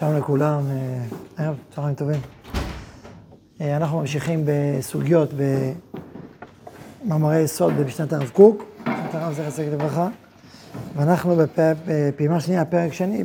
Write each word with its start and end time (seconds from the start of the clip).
שלום 0.00 0.16
לכולם, 0.16 0.62
אה, 0.70 1.44
ערב, 1.44 1.56
צהריים 1.74 1.94
טובים. 1.94 2.20
אה, 3.60 3.76
אנחנו 3.76 4.00
ממשיכים 4.00 4.44
בסוגיות 4.44 5.30
במאמרי 7.04 7.40
יסוד 7.40 7.72
במשנת 7.72 8.12
הרב 8.12 8.28
קוק, 8.28 8.64
משנת 8.80 9.14
הרב 9.14 9.32
זכר 9.32 9.50
צדיק 9.50 9.72
לברכה, 9.72 10.08
ואנחנו 10.96 11.36
בפעימה 11.86 12.40
שנייה, 12.40 12.64
פרק 12.64 12.92
שני, 12.92 13.24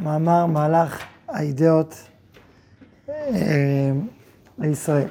במאמר 0.00 0.46
מהלך 0.46 1.02
האידאות 1.28 1.94
אה, 3.08 3.90
לישראל. 4.58 5.08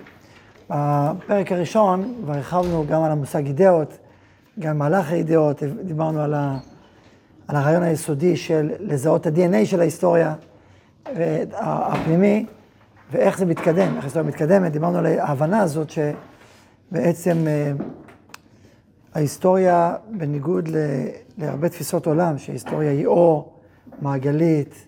בפרק 0.70 1.52
הראשון 1.52 2.14
כבר 2.24 2.34
הרחבנו 2.34 2.86
גם 2.88 3.04
על 3.04 3.12
המושג 3.12 3.46
אידאות, 3.46 3.98
גם 4.60 4.78
מהלך 4.78 5.12
האידאות, 5.12 5.64
דיברנו 5.84 6.22
על 6.22 6.34
ה... 6.34 6.58
על 7.50 7.56
הרעיון 7.56 7.84
היסודי 7.84 8.38
של 8.38 8.72
לזהות 8.80 9.28
את 9.28 9.38
ה-DNA 9.38 9.66
של 9.66 9.80
ההיסטוריה 9.80 10.34
הפנימי, 11.54 12.46
ואיך 13.12 13.38
זה 13.38 13.46
מתקדם, 13.46 13.96
איך 13.96 14.04
ההיסטוריה 14.04 14.30
מתקדמת. 14.30 14.72
דיברנו 14.72 14.98
על 14.98 15.06
ההבנה 15.06 15.62
הזאת 15.62 15.90
שבעצם 15.90 17.48
אה, 17.48 17.72
ההיסטוריה, 19.14 19.96
בניגוד 20.10 20.70
להרבה 21.38 21.70
תפיסות 21.70 22.08
עולם, 22.08 22.38
שההיסטוריה 22.38 22.92
היא 22.92 23.06
או 23.08 23.52
מעגלית, 24.02 24.86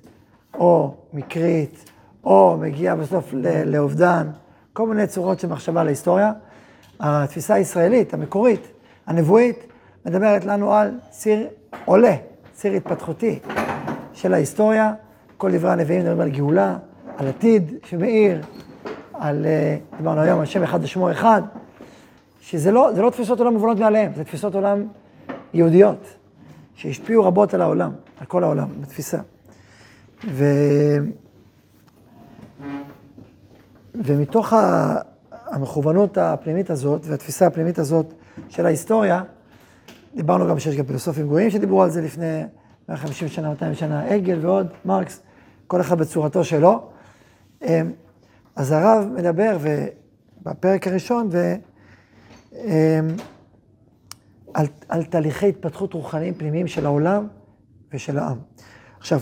או 0.54 0.94
מקרית, 1.14 1.92
או 2.24 2.58
מגיעה 2.60 2.96
בסוף 2.96 3.34
לאובדן, 3.66 4.28
כל 4.74 4.88
מיני 4.88 5.08
צורות 5.08 5.40
של 5.40 5.48
מחשבה 5.48 5.84
להיסטוריה. 5.84 6.32
התפיסה 7.00 7.54
הישראלית, 7.54 8.14
המקורית, 8.14 8.68
הנבואית, 9.08 9.58
מדברת 10.06 10.46
לנו 10.46 10.74
על 10.74 11.00
ציר 11.10 11.48
עולה. 11.86 12.16
ציר 12.62 12.74
התפתחותי 12.74 13.40
של 14.14 14.34
ההיסטוריה. 14.34 14.94
כל 15.38 15.52
דברי 15.52 15.72
הנביאים 15.72 16.02
מדברים 16.02 16.22
על 16.22 16.30
גאולה, 16.30 16.78
על 17.18 17.28
עתיד 17.28 17.72
שמאיר, 17.86 18.42
על, 19.14 19.46
אה, 19.46 19.78
דיברנו 19.98 20.22
היום 20.22 20.40
על 20.40 20.46
שם 20.46 20.64
אחד 20.64 20.80
ושמו 20.84 21.12
אחד, 21.12 21.42
שזה 22.42 22.72
לא, 22.72 22.92
לא 22.98 23.10
תפיסות 23.10 23.40
עולם 23.40 23.54
מובנות 23.54 23.80
מעליהם, 23.80 24.12
זה 24.16 24.24
תפיסות 24.24 24.56
עולם 24.56 24.88
יהודיות, 25.54 26.08
שהשפיעו 26.76 27.24
רבות 27.24 27.54
על 27.54 27.62
העולם, 27.62 27.92
על 28.20 28.26
כל 28.26 28.44
העולם, 28.44 28.68
בתפיסה. 28.82 29.18
ו... 30.28 30.46
ומתוך 33.96 34.54
המכוונות 35.32 36.18
הפנימית 36.18 36.70
הזאת 36.70 37.02
והתפיסה 37.06 37.48
הפנימית 37.48 37.80
הזאת 37.80 38.14
של 38.50 38.66
ההיסטוריה, 38.66 39.24
דיברנו 40.16 40.48
גם 40.48 40.60
שיש 40.60 40.76
גם 40.76 40.86
פילוסופים 40.86 41.28
גויים 41.28 41.50
שדיברו 41.50 41.84
על 41.84 41.90
זה 41.90 42.02
לפני 42.02 42.44
150 42.90 43.28
שנה, 43.28 43.50
200 43.50 43.76
שנה, 43.76 44.04
עגל 44.04 44.40
ועוד, 44.42 44.68
מרקס, 44.86 45.22
כל 45.68 45.82
אחד 45.82 45.98
בצורתו 45.98 46.44
שלו. 46.44 46.90
אמ, 47.62 47.92
אז 48.56 48.72
הרב 48.72 49.06
מדבר 49.16 49.58
בפרק 50.44 50.88
הראשון 50.88 51.30
ו, 51.32 51.56
אמ, 52.54 53.08
על, 54.54 54.66
על 54.90 55.04
תהליכי 55.04 55.50
התפתחות 55.50 55.94
רוחניים 55.94 56.34
פנימיים 56.34 56.68
של 56.68 56.86
העולם 56.86 57.28
ושל 57.94 58.18
העם. 58.18 58.38
עכשיו, 59.00 59.20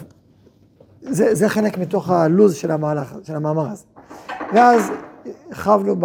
זה, 1.02 1.36
זה 1.36 1.50
חלק 1.50 1.78
מתוך 1.78 2.10
הלוז 2.10 2.56
של 2.56 2.72
המהלך, 2.72 3.16
של 3.24 3.36
המאמר 3.36 3.70
הזה. 3.70 3.84
ואז 4.54 4.92
הרחבנו 5.50 5.96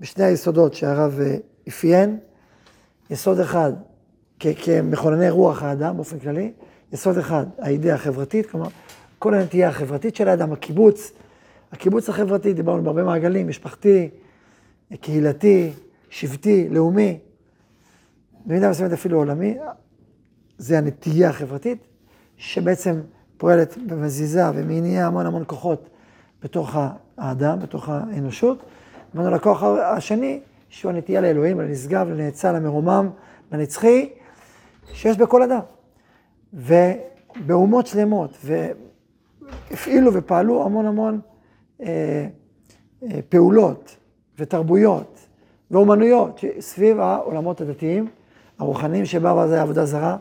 בשני 0.00 0.24
היסודות 0.24 0.74
שהרב 0.74 1.20
אה, 1.20 1.36
אפיין, 1.68 2.18
יסוד 3.10 3.40
אחד 3.40 3.72
כמכונני 4.40 5.30
רוח 5.30 5.62
האדם 5.62 5.96
באופן 5.96 6.18
כללי. 6.18 6.52
יסוד 6.92 7.18
אחד, 7.18 7.46
האידאה 7.58 7.94
החברתית, 7.94 8.50
כלומר, 8.50 8.68
כל 9.18 9.34
הנטייה 9.34 9.68
החברתית 9.68 10.16
של 10.16 10.28
האדם, 10.28 10.52
הקיבוץ, 10.52 11.12
הקיבוץ 11.72 12.08
החברתי, 12.08 12.52
דיברנו 12.52 12.82
בהרבה 12.82 13.04
מעגלים, 13.04 13.48
משפחתי, 13.48 14.08
קהילתי, 15.00 15.72
שבטי, 16.10 16.68
לאומי, 16.68 17.18
במידה 18.46 18.70
מסוימת 18.70 18.92
אפילו 18.92 19.18
עולמי, 19.18 19.56
זה 20.58 20.78
הנטייה 20.78 21.30
החברתית, 21.30 21.78
שבעצם 22.36 23.00
פועלת 23.36 23.74
ומזיזה 23.88 24.42
ומניעה 24.54 25.06
המון 25.06 25.26
המון 25.26 25.42
כוחות 25.46 25.88
בתוך 26.42 26.76
האדם, 27.18 27.58
בתוך 27.58 27.88
האנושות. 27.88 28.62
אמרנו 29.16 29.30
לכוח 29.30 29.62
השני, 29.62 30.40
שהוא 30.68 30.92
הנטייה 30.92 31.20
לאלוהים, 31.20 31.60
לנשגב, 31.60 32.08
לנאצל, 32.08 32.52
למרומם, 32.52 33.10
לנצחי, 33.52 34.10
שיש 34.92 35.16
בכל 35.16 35.42
אדם. 35.42 35.60
ובאומות 36.52 37.86
שלמות, 37.86 38.38
והפעילו 39.70 40.14
ופעלו 40.14 40.64
המון 40.64 40.86
המון 40.86 41.20
אה, 41.80 42.26
אה, 43.02 43.20
פעולות 43.28 43.96
ותרבויות 44.38 45.20
ואומנויות 45.70 46.40
סביב 46.60 47.00
העולמות 47.00 47.60
הדתיים, 47.60 48.08
הרוחניים, 48.58 49.04
שבאו 49.04 49.40
אז 49.40 49.52
היה 49.52 49.62
עבודה 49.62 49.86
זרה 49.86 50.16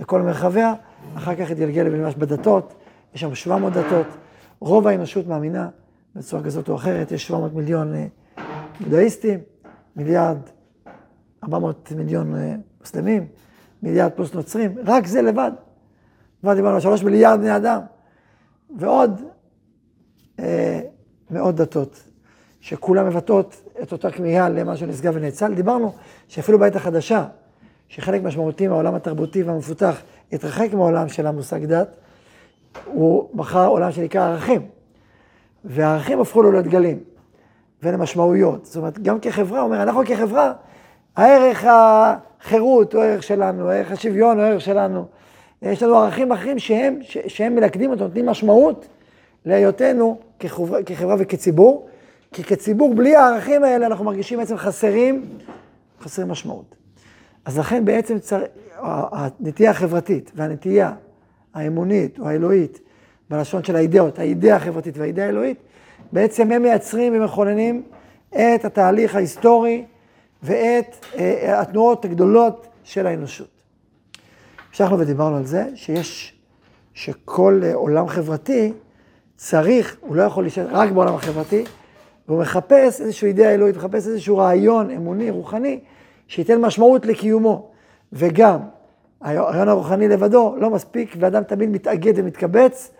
בכל 0.00 0.22
מרחביה, 0.22 0.74
אחר 1.16 1.34
כך 1.34 1.50
התגלגל 1.50 1.88
ממש 1.88 2.14
בדתות, 2.14 2.74
יש 3.14 3.20
שם 3.20 3.34
700 3.34 3.72
דתות, 3.72 4.06
רוב 4.60 4.86
האנושות 4.86 5.26
מאמינה 5.26 5.68
בצורה 6.14 6.42
כזאת 6.42 6.68
או 6.68 6.74
אחרת, 6.74 7.12
יש 7.12 7.26
700 7.26 7.54
מיליון 7.54 7.94
אה, 7.94 8.06
בודהיסטים, 8.80 9.38
מיליארד, 9.96 10.38
400 11.44 11.92
מיליון 11.96 12.34
אה, 12.34 12.54
מוסלמים, 12.80 13.26
מיליארד 13.82 14.10
פלוס 14.12 14.34
נוצרים, 14.34 14.74
רק 14.86 15.06
זה 15.06 15.22
לבד. 15.22 15.50
כבר 16.40 16.54
דיברנו 16.54 16.74
על 16.74 16.80
שלוש 16.80 17.02
מיליארד 17.02 17.40
בני 17.40 17.56
אדם, 17.56 17.80
ועוד 18.78 19.20
אה, 20.38 20.80
מאות 21.30 21.54
דתות, 21.54 22.02
שכולם 22.60 23.06
מבטאות 23.06 23.56
את 23.82 23.92
אותה 23.92 24.10
כמיהה 24.10 24.48
למשהו 24.48 24.86
נשגב 24.86 25.12
ונאצל. 25.16 25.54
דיברנו 25.54 25.92
שאפילו 26.28 26.58
בעת 26.58 26.76
החדשה, 26.76 27.26
שחלק 27.88 28.22
משמעותי 28.22 28.68
מהעולם 28.68 28.94
התרבותי 28.94 29.42
והמפותח 29.42 30.02
התרחק 30.32 30.74
מהעולם 30.74 31.08
של 31.08 31.26
המושג 31.26 31.64
דת, 31.64 31.96
הוא 32.84 33.30
בחר 33.34 33.66
עולם 33.66 33.92
שנקרא 33.92 34.28
ערכים. 34.28 34.66
והערכים 35.64 36.20
הפכו 36.20 36.42
לו 36.42 36.52
להיות 36.52 36.66
גלים 36.66 36.98
ולמשמעויות. 37.82 38.64
זאת 38.64 38.76
אומרת, 38.76 38.98
גם 38.98 39.20
כחברה, 39.20 39.60
הוא 39.60 39.66
אומר, 39.66 39.82
אנחנו 39.82 40.02
כחברה, 40.06 40.52
הערך 41.16 41.64
החירות 42.40 42.94
הוא 42.94 43.02
הערך 43.02 43.22
שלנו, 43.22 43.68
ערך 43.68 43.90
השוויון 43.90 44.36
הוא 44.36 44.44
הערך 44.44 44.60
שלנו. 44.60 45.04
יש 45.62 45.82
לנו 45.82 45.96
ערכים 45.96 46.32
אחרים 46.32 46.58
שהם, 46.58 46.98
שהם 47.02 47.54
מלכדים 47.54 47.90
אותנו, 47.90 48.04
נותנים 48.04 48.26
משמעות 48.26 48.86
להיותנו 49.44 50.18
כחברה, 50.38 50.82
כחברה 50.82 51.16
וכציבור, 51.18 51.88
כי 52.32 52.44
כציבור, 52.44 52.94
בלי 52.94 53.16
הערכים 53.16 53.64
האלה, 53.64 53.86
אנחנו 53.86 54.04
מרגישים 54.04 54.38
בעצם 54.38 54.56
חסרים, 54.56 55.24
חסרים 56.00 56.28
משמעות. 56.28 56.74
אז 57.44 57.58
לכן 57.58 57.84
בעצם 57.84 58.18
צר... 58.18 58.42
הנטייה 58.82 59.70
החברתית 59.70 60.32
והנטייה 60.34 60.92
האמונית 61.54 62.18
או 62.18 62.28
האלוהית, 62.28 62.80
בלשון 63.30 63.64
של 63.64 63.76
האידאות, 63.76 64.18
האידאה 64.18 64.56
החברתית 64.56 64.98
והאידאה 64.98 65.26
האלוהית, 65.26 65.58
בעצם 66.12 66.52
הם 66.52 66.62
מייצרים 66.62 67.12
ומכוננים 67.16 67.82
את 68.30 68.64
התהליך 68.64 69.14
ההיסטורי 69.14 69.84
ואת 70.42 71.06
אה, 71.18 71.60
התנועות 71.60 72.04
הגדולות 72.04 72.66
של 72.84 73.06
האנושות. 73.06 73.48
המשכנו 74.68 74.98
ודיברנו 74.98 75.36
על 75.36 75.46
זה 75.46 75.64
שיש, 75.74 76.38
שכל 76.94 77.60
אה, 77.64 77.74
עולם 77.74 78.08
חברתי 78.08 78.72
צריך, 79.36 79.96
הוא 80.00 80.16
לא 80.16 80.22
יכול 80.22 80.44
להישאר 80.44 80.66
רק 80.70 80.90
בעולם 80.90 81.14
החברתי, 81.14 81.64
והוא 82.28 82.40
מחפש 82.40 83.00
איזושהי 83.00 83.28
אידאה 83.28 83.54
אלוהית, 83.54 83.76
מחפש 83.76 84.06
איזשהו 84.06 84.38
רעיון 84.38 84.90
אמוני, 84.90 85.30
רוחני, 85.30 85.80
שייתן 86.26 86.60
משמעות 86.60 87.06
לקיומו. 87.06 87.70
וגם, 88.12 88.58
הרעיון 89.20 89.68
הרוחני 89.68 90.08
לבדו 90.08 90.56
לא 90.58 90.70
מספיק, 90.70 91.16
ואדם 91.18 91.42
תמיד 91.42 91.70
מתאגד 91.70 92.12
ומתקבץ 92.16 92.90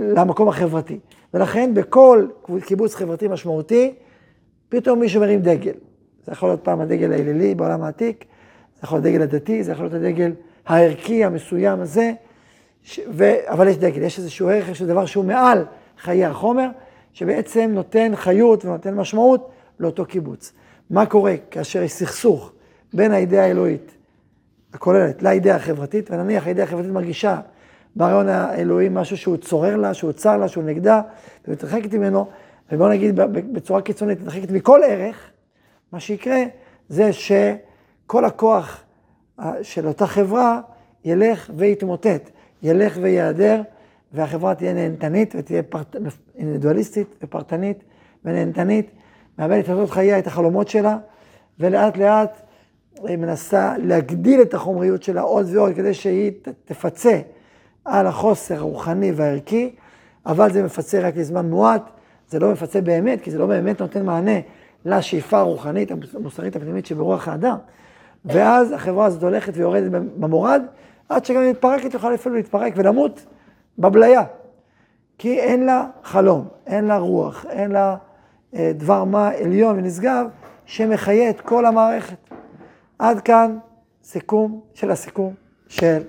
למקום 0.00 0.48
החברתי. 0.48 0.98
ולכן 1.34 1.74
בכל 1.74 2.26
קיבוץ 2.66 2.94
חברתי 2.94 3.28
משמעותי, 3.28 3.94
פתאום 4.68 5.00
מישהו 5.00 5.20
מרים 5.20 5.40
דגל. 5.40 5.89
זה 6.26 6.32
יכול 6.32 6.48
להיות 6.48 6.60
פעם 6.64 6.80
הדגל 6.80 7.12
האלילי 7.12 7.54
בעולם 7.54 7.82
העתיק, 7.82 8.24
זה 8.74 8.80
יכול 8.82 8.98
להיות 8.98 9.06
הדגל 9.06 9.22
הדתי, 9.22 9.64
זה 9.64 9.72
יכול 9.72 9.84
להיות 9.84 9.94
הדגל 9.94 10.32
הערכי 10.66 11.24
המסוים 11.24 11.80
הזה, 11.80 12.12
ש... 12.82 13.00
ו... 13.10 13.32
אבל 13.46 13.68
יש 13.68 13.76
דגל, 13.76 14.02
יש 14.02 14.18
איזשהו 14.18 14.48
ערך, 14.48 14.68
יש 14.68 14.82
דבר 14.82 15.06
שהוא 15.06 15.24
מעל 15.24 15.64
חיי 15.98 16.24
החומר, 16.24 16.68
שבעצם 17.12 17.70
נותן 17.74 18.12
חיות 18.14 18.64
ונותן 18.64 18.94
משמעות 18.94 19.50
לאותו 19.80 20.04
קיבוץ. 20.04 20.52
מה 20.90 21.06
קורה 21.06 21.34
כאשר 21.50 21.82
יש 21.82 21.92
סכסוך 21.92 22.52
בין 22.94 23.12
האידאה 23.12 23.44
האלוהית 23.44 23.92
הכוללת 24.74 25.22
לאידאה 25.22 25.56
החברתית, 25.56 26.10
ונניח 26.10 26.46
האידאה 26.46 26.64
החברתית 26.64 26.90
מרגישה 26.90 27.40
ברעיון 27.96 28.28
האלוהי 28.28 28.88
משהו 28.90 29.16
שהוא 29.16 29.36
צורר 29.36 29.76
לה, 29.76 29.94
שהוא 29.94 30.12
צר 30.12 30.36
לה, 30.36 30.48
שהוא 30.48 30.64
נגדה, 30.64 31.00
ומתרחקת 31.48 31.94
ממנו, 31.94 32.26
ובואו 32.72 32.88
נגיד 32.88 33.20
בצורה 33.52 33.82
קיצונית, 33.82 34.20
מתרחקת 34.20 34.50
מכל 34.50 34.80
ערך, 34.84 35.29
מה 35.92 36.00
שיקרה 36.00 36.42
זה 36.88 37.12
שכל 37.12 38.24
הכוח 38.24 38.82
של 39.62 39.86
אותה 39.86 40.06
חברה 40.06 40.60
ילך 41.04 41.50
ויתמוטט, 41.56 42.30
ילך 42.62 42.98
וייעדר, 43.00 43.62
והחברה 44.12 44.54
תהיה 44.54 44.72
נהנתנית 44.72 45.34
ותהיה 45.38 45.62
פרט... 45.62 45.96
אינדיבידואליסטית 46.38 47.06
ופרטנית 47.22 47.84
ונהנתנית, 48.24 48.90
מאבדת 49.38 49.64
את 49.64 49.70
אותות 49.70 49.90
חייה, 49.90 50.18
את 50.18 50.26
החלומות 50.26 50.68
שלה, 50.68 50.98
ולאט 51.60 51.96
לאט 51.96 52.42
היא 53.04 53.16
מנסה 53.16 53.74
להגדיל 53.78 54.42
את 54.42 54.54
החומריות 54.54 55.02
שלה 55.02 55.20
עוד 55.20 55.46
ועוד 55.52 55.74
כדי 55.74 55.94
שהיא 55.94 56.32
תפצה 56.64 57.20
על 57.84 58.06
החוסר 58.06 58.56
הרוחני 58.56 59.12
והערכי, 59.12 59.74
אבל 60.26 60.52
זה 60.52 60.62
מפצה 60.62 61.00
רק 61.00 61.16
לזמן 61.16 61.50
מועט, 61.50 61.82
זה 62.28 62.38
לא 62.38 62.52
מפצה 62.52 62.80
באמת, 62.80 63.20
כי 63.20 63.30
זה 63.30 63.38
לא 63.38 63.46
באמת 63.46 63.80
נותן 63.80 64.06
מענה 64.06 64.40
לשאיפה 64.84 65.38
הרוחנית, 65.38 65.90
המוסרית 66.14 66.56
הפנימית 66.56 66.86
שברוח 66.86 67.28
האדם. 67.28 67.56
ואז 68.24 68.72
החברה 68.72 69.06
הזאת 69.06 69.22
הולכת 69.22 69.52
ויורדת 69.56 69.90
במורד, 69.90 70.62
עד 71.08 71.24
שגם 71.24 71.40
היא 71.40 71.50
מתפרקת, 71.50 71.92
תוכל 71.92 72.14
אפילו 72.14 72.34
להתפרק 72.34 72.72
ולמות 72.76 73.26
בבליה. 73.78 74.22
כי 75.18 75.40
אין 75.40 75.66
לה 75.66 75.86
חלום, 76.02 76.48
אין 76.66 76.84
לה 76.84 76.98
רוח, 76.98 77.46
אין 77.50 77.70
לה 77.70 77.96
אה, 78.54 78.72
דבר 78.74 79.04
מה 79.04 79.28
עליון 79.28 79.78
ונשגב 79.78 80.26
שמחיה 80.66 81.30
את 81.30 81.40
כל 81.40 81.66
המערכת. 81.66 82.16
עד 82.98 83.20
כאן 83.20 83.58
סיכום 84.02 84.60
של 84.74 84.90
הסיכום 84.90 85.34
של 85.68 86.02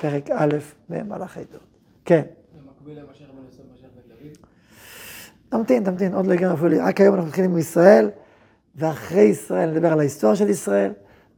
פרק 0.00 0.30
א' 0.30 0.56
במהלך 0.88 1.36
העדות. 1.36 1.60
כן. 2.04 2.22
במקביל 2.54 2.98
למה 2.98 3.14
שהרבן 3.14 3.44
יוסף 3.46 3.62
משך 3.74 3.86
בן 3.94 4.14
דוד? 4.14 4.36
תמתין, 5.48 5.84
תמתין, 5.84 6.14
עוד 6.14 6.26
לא 6.26 6.32
הגענו 6.32 6.54
אפילו, 6.54 6.76
רק 6.80 7.00
היום 7.00 7.14
אנחנו 7.14 7.28
מתחילים 7.28 7.54
מישראל, 7.54 8.10
ואחרי 8.76 9.22
ישראל 9.22 9.70
נדבר 9.70 9.92
על 9.92 10.00
ההיסטוריה 10.00 10.36
של 10.36 10.48
ישראל, 10.48 10.92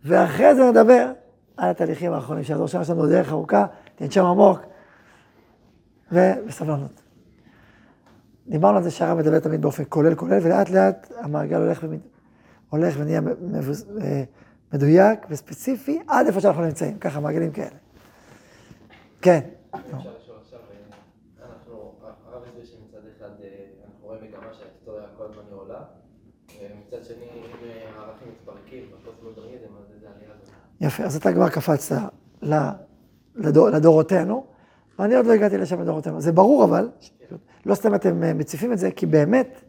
ואחרי 0.05 0.55
זה 0.55 0.71
נדבר 0.71 1.13
על 1.57 1.71
התהליכים 1.71 2.13
האחרונים 2.13 2.45
של 2.45 2.55
הדור 2.55 2.67
שלנו, 2.67 3.07
דרך 3.07 3.33
ארוכה, 3.33 3.67
תנשום 3.95 4.27
עמוק, 4.27 4.61
ובסבלנות. 6.13 7.03
דיברנו 8.49 8.77
על 8.77 8.83
זה 8.83 8.91
שהרב 8.91 9.19
מדבר 9.19 9.39
תמיד 9.39 9.63
באופן 9.63 9.83
כולל 9.89 10.15
כולל, 10.15 10.39
ולאט 10.43 10.71
לאט 10.71 11.13
המעגל 11.19 11.57
הולך, 11.57 11.81
ומד... 11.83 11.99
הולך 12.71 12.95
ונהיה 12.99 13.21
מבוז... 13.41 13.87
אה, 14.01 14.25
מדויק 14.73 15.27
וספציפי 15.31 15.99
עד 16.09 16.27
איפה 16.27 16.41
שאנחנו 16.41 16.63
נמצאים, 16.63 16.99
ככה 16.99 17.21
מעגלים 17.21 17.53
כאלה. 17.53 17.77
כן. 19.23 19.41
אפשר 19.71 19.97
לשאול 19.97 20.37
עכשיו, 20.43 20.59
אנחנו, 21.43 21.93
הרב 22.03 22.43
הסביר 22.43 22.65
שמצד 22.65 22.99
אחד 23.17 23.31
אה, 23.43 23.49
אנחנו 23.85 24.07
רואים 24.07 24.21
מגמה 24.23 24.53
שההיסטוריה 24.53 25.05
כל 25.17 25.25
הזמן 25.25 25.43
היא 25.49 25.55
עולה, 25.55 25.81
ומצד 26.61 27.05
שני, 27.05 27.17
אם 27.17 27.69
הערכים 27.99 28.29
מתפרקים, 28.29 28.83
בפוסט-מודרניזם, 28.93 29.67
אז 29.79 29.95
איזה 29.95 30.07
עלייה 30.17 30.31
הזאת. 30.43 30.55
יפה, 30.81 31.03
אז 31.03 31.17
אתה 31.17 31.33
כבר 31.33 31.49
קפצת 31.49 31.97
לדורותינו, 33.73 34.47
ואני 34.99 35.15
עוד 35.15 35.27
לא 35.27 35.33
הגעתי 35.33 35.59
לשם 35.59 35.81
לדורותינו. 35.81 36.21
זה 36.21 36.33
ברור 36.33 36.65
אבל, 36.65 36.89
לא 37.67 37.75
סתם 37.75 37.95
אתם 37.95 38.23
אה, 38.23 38.35
מציפים 38.35 38.73
את 38.73 38.79
זה, 38.79 38.91
כי 38.91 39.07
באמת, 39.07 39.61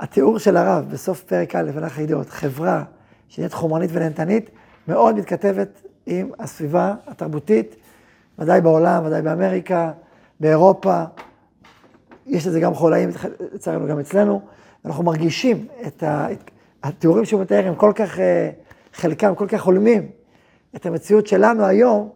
התיאור 0.00 0.38
של 0.38 0.56
הרב 0.56 0.86
בסוף 0.90 1.22
פרק 1.22 1.54
א', 1.54 1.70
הלך 1.74 1.98
הידיעות, 1.98 2.30
חברה 2.30 2.84
שנהיית 3.28 3.52
חומרנית 3.52 3.90
ונהנתנית, 3.92 4.50
מאוד 4.88 5.14
מתכתבת 5.14 5.82
עם 6.06 6.30
הסביבה 6.38 6.94
התרבותית, 7.06 7.76
ודאי 8.38 8.60
בעולם, 8.60 9.06
ודאי 9.06 9.22
באמריקה, 9.22 9.92
באירופה. 10.40 11.04
יש 12.26 12.46
לזה 12.46 12.60
גם 12.60 12.74
חולאים, 12.74 13.10
לצערנו 13.52 13.86
גם 13.86 13.98
אצלנו. 13.98 14.42
אנחנו 14.84 15.04
מרגישים 15.04 15.66
את 15.86 16.02
התיאורים 16.82 17.24
שהוא 17.24 17.40
מתאר, 17.40 17.68
הם 17.68 17.74
כל 17.74 17.92
כך, 17.94 18.18
אה, 18.18 18.50
חלקם 18.92 19.34
כל 19.34 19.46
כך 19.48 19.62
הולמים 19.62 20.08
את 20.76 20.86
המציאות 20.86 21.26
שלנו 21.26 21.64
היום, 21.64 22.08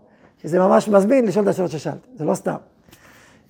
שזה 0.43 0.59
ממש 0.59 0.88
מזמין 0.88 1.26
לשאול 1.26 1.44
את 1.44 1.49
השאלות 1.49 1.70
ששאלת, 1.70 2.06
זה 2.15 2.25
לא 2.25 2.35
סתם. 2.35 2.56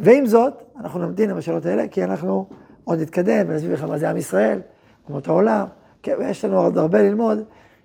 ועם 0.00 0.26
זאת, 0.26 0.62
אנחנו 0.80 1.00
נמתין 1.00 1.30
עם 1.30 1.36
השאלות 1.36 1.66
האלה, 1.66 1.88
כי 1.88 2.04
אנחנו 2.04 2.46
עוד 2.84 3.00
נתקדם 3.00 3.46
ונסביר 3.48 3.74
לך 3.74 3.82
מה 3.82 3.98
זה 3.98 4.10
עם 4.10 4.16
ישראל, 4.16 4.60
אומות 5.08 5.28
העולם, 5.28 5.66
כן, 6.02 6.14
ויש 6.18 6.44
לנו 6.44 6.58
עוד 6.58 6.78
הרבה 6.78 7.02
ללמוד 7.02 7.44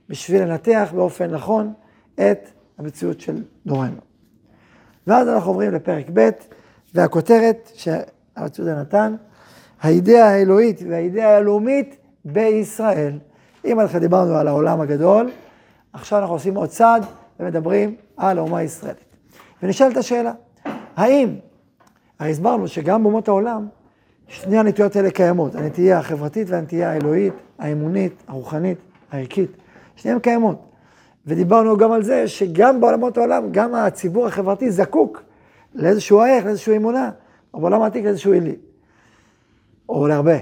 בשביל 0.10 0.42
לנתח 0.42 0.92
באופן 0.96 1.32
נכון 1.32 1.74
את 2.16 2.50
המציאות 2.78 3.22
של 3.22 3.44
דורנו. 3.66 3.98
ואז 5.08 5.28
אנחנו 5.28 5.52
עוברים 5.52 5.72
לפרק 5.72 6.06
ב', 6.14 6.30
והכותרת 6.94 7.72
שהרב 7.74 8.48
צודה 8.52 8.82
נתן, 8.82 9.16
האידאה 9.84 10.30
האלוהית 10.30 10.82
והאידאה 10.90 11.38
הלאומית 11.38 11.98
בישראל. 12.26 13.20
אם 13.66 13.80
אנחנו 13.80 14.00
דיברנו 14.00 14.36
על 14.36 14.48
העולם 14.48 14.82
הגדול, 14.82 15.30
עכשיו 15.94 16.20
אנחנו 16.20 16.34
עושים 16.36 16.56
עוד 16.56 16.70
צעד 16.70 17.06
ומדברים 17.40 17.96
על 18.18 18.38
האומה 18.38 18.58
הישראלית. 18.58 19.04
ונשאלת 19.64 19.98
השאלה, 19.98 20.32
האם, 20.96 21.36
הרי 22.20 22.32
הסברנו 22.32 22.68
שגם 22.68 23.04
באומות 23.04 23.28
העולם, 23.28 23.68
שני 24.28 24.58
הנטיות 24.58 24.96
האלה 24.96 25.12
קיימות, 25.12 25.56
הנטייה 25.56 26.00
החברתית 26.00 26.50
והנטייה 26.50 26.92
האלוהית, 26.92 27.34
האמונית, 27.60 28.24
הרוחנית, 28.28 28.78
הערכית, 29.12 29.52
שניהן 29.96 30.20
קיימות. 30.20 30.66
ודיברנו 31.28 31.78
גם 31.78 31.92
על 31.92 32.04
זה 32.04 32.28
שגם 32.28 32.82
בעולמות 32.82 33.18
העולם, 33.18 33.52
גם 33.52 33.76
הציבור 33.76 34.28
החברתי 34.28 34.72
זקוק 34.72 35.24
לאיזשהו 35.76 36.20
ערך, 36.20 36.46
לאיזושהי 36.46 36.78
אמונה, 36.78 37.12
או 37.54 37.62
בעולם 37.62 37.82
העתיק 37.82 38.06
לאיזשהו 38.06 38.34
אלי, 38.34 38.56
או 39.90 40.08
להרבה. 40.08 40.38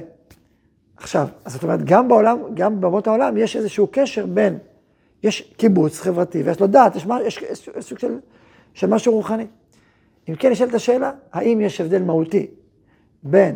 עכשיו, 0.97 1.27
אז 1.45 1.53
זאת 1.53 1.63
אומרת, 1.63 1.83
גם 1.83 2.07
בעולם, 2.07 2.39
גם 2.53 2.81
באומות 2.81 3.07
העולם 3.07 3.37
יש 3.37 3.55
איזשהו 3.55 3.87
קשר 3.91 4.25
בין, 4.25 4.57
יש 5.23 5.53
קיבוץ 5.57 5.99
חברתי 5.99 6.43
ויש 6.43 6.59
לו 6.59 6.67
דת, 6.67 6.95
יש, 6.95 7.07
יש, 7.25 7.37
יש, 7.37 7.69
יש 7.77 7.85
סוג 7.85 7.99
של, 7.99 8.19
של 8.73 8.87
משהו 8.87 9.13
רוחני. 9.13 9.47
אם 10.29 10.35
כן, 10.35 10.51
נשאלת 10.51 10.73
השאלה, 10.73 11.11
האם 11.33 11.61
יש 11.61 11.81
הבדל 11.81 12.01
מהותי 12.01 12.47
בין 13.23 13.55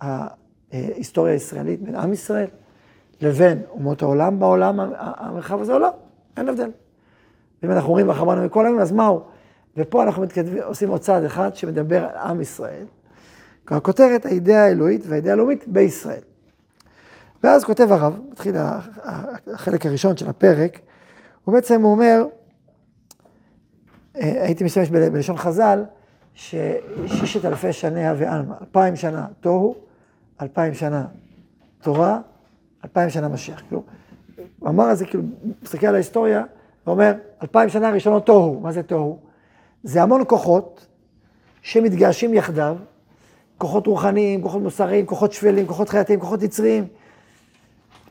ההיסטוריה 0.00 1.32
הישראלית, 1.32 1.82
בין 1.82 1.94
עם 1.94 2.12
ישראל, 2.12 2.48
לבין 3.20 3.62
אומות 3.70 4.02
העולם 4.02 4.38
בעולם, 4.38 4.80
המרחב 4.98 5.60
הזה 5.60 5.74
או 5.74 5.78
לא? 5.78 5.90
אין 6.36 6.48
הבדל. 6.48 6.70
אם 7.64 7.70
אנחנו 7.70 7.88
אומרים 7.88 8.08
וחברנו 8.08 8.44
מכל 8.44 8.66
היום, 8.66 8.78
אז 8.78 8.92
מהו? 8.92 9.20
ופה 9.76 10.02
אנחנו 10.02 10.22
מתכתבים, 10.22 10.62
עושים 10.62 10.88
עוד 10.88 11.00
צעד 11.00 11.24
אחד 11.24 11.56
שמדבר 11.56 12.04
על 12.04 12.16
עם 12.16 12.40
ישראל. 12.40 12.84
הכותרת, 13.68 14.26
האידאה 14.26 14.64
האלוהית 14.64 15.02
והאידאה 15.06 15.32
הלאומית 15.32 15.64
בישראל. 15.68 16.20
ואז 17.44 17.64
כותב 17.64 17.92
הרב, 17.92 18.20
מתחיל 18.30 18.54
החלק 19.46 19.86
הראשון 19.86 20.16
של 20.16 20.28
הפרק, 20.28 20.78
הוא 21.44 21.54
בעצם 21.54 21.84
אומר, 21.84 22.24
אה, 24.16 24.44
הייתי 24.44 24.64
משתמש 24.64 24.90
בלשון 24.90 25.36
חז"ל, 25.36 25.84
שששת 26.34 27.44
אלפי 27.44 27.72
שניה 27.72 28.14
ועלמא, 28.18 28.54
אלפיים 28.60 28.96
שנה 28.96 29.26
תוהו, 29.40 29.74
אלפיים 30.42 30.74
שנה 30.74 31.04
תורה, 31.80 32.20
אלפיים 32.84 33.10
שנה 33.10 33.28
משיח. 33.28 33.62
כאילו, 33.68 33.82
הוא 34.58 34.68
אמר 34.68 34.84
על 34.84 34.96
זה, 34.96 35.06
כאילו, 35.06 35.22
מסתכל 35.62 35.86
על 35.86 35.94
ההיסטוריה, 35.94 36.44
ואומר, 36.86 37.12
אלפיים 37.42 37.68
שנה 37.68 37.90
ראשונות 37.90 38.26
תוהו. 38.26 38.60
מה 38.60 38.72
זה 38.72 38.82
תוהו? 38.82 39.18
זה 39.82 40.02
המון 40.02 40.22
כוחות 40.26 40.86
שמתגעשים 41.62 42.34
יחדיו, 42.34 42.76
כוחות 43.58 43.86
רוחניים, 43.86 44.42
כוחות 44.42 44.62
מוסריים, 44.62 45.06
כוחות 45.06 45.32
שפלים, 45.32 45.66
כוחות 45.66 45.88
חייתיים, 45.88 46.20
כוחות 46.20 46.42
יצריים. 46.42 46.86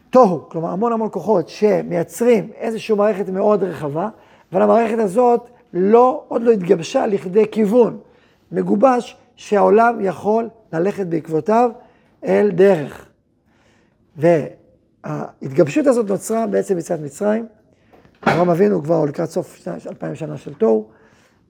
תוהו, 0.09 0.49
כלומר 0.49 0.69
המון 0.69 0.93
המון 0.93 1.09
כוחות 1.11 1.49
שמייצרים 1.49 2.49
איזושהי 2.55 2.95
מערכת 2.95 3.29
מאוד 3.29 3.63
רחבה, 3.63 4.09
אבל 4.51 4.61
המערכת 4.61 4.99
הזאת 4.99 5.49
לא, 5.73 6.23
עוד 6.27 6.41
לא 6.41 6.51
התגבשה 6.51 7.07
לכדי 7.07 7.45
כיוון 7.51 7.97
מגובש 8.51 9.17
שהעולם 9.35 9.97
יכול 10.01 10.49
ללכת 10.73 11.07
בעקבותיו 11.07 11.71
אל 12.25 12.51
דרך. 12.51 13.05
וההתגבשות 14.17 15.87
הזאת 15.87 16.09
נוצרה 16.09 16.47
בעצם 16.47 16.77
מצד 16.77 17.01
מצרים. 17.01 17.47
אברהם 18.23 18.49
אבינו 18.49 18.83
כבר 18.83 19.05
לקראת 19.05 19.29
סוף 19.29 19.67
אלפיים 19.87 20.15
שנה 20.15 20.37
של 20.37 20.53
תוהו, 20.53 20.87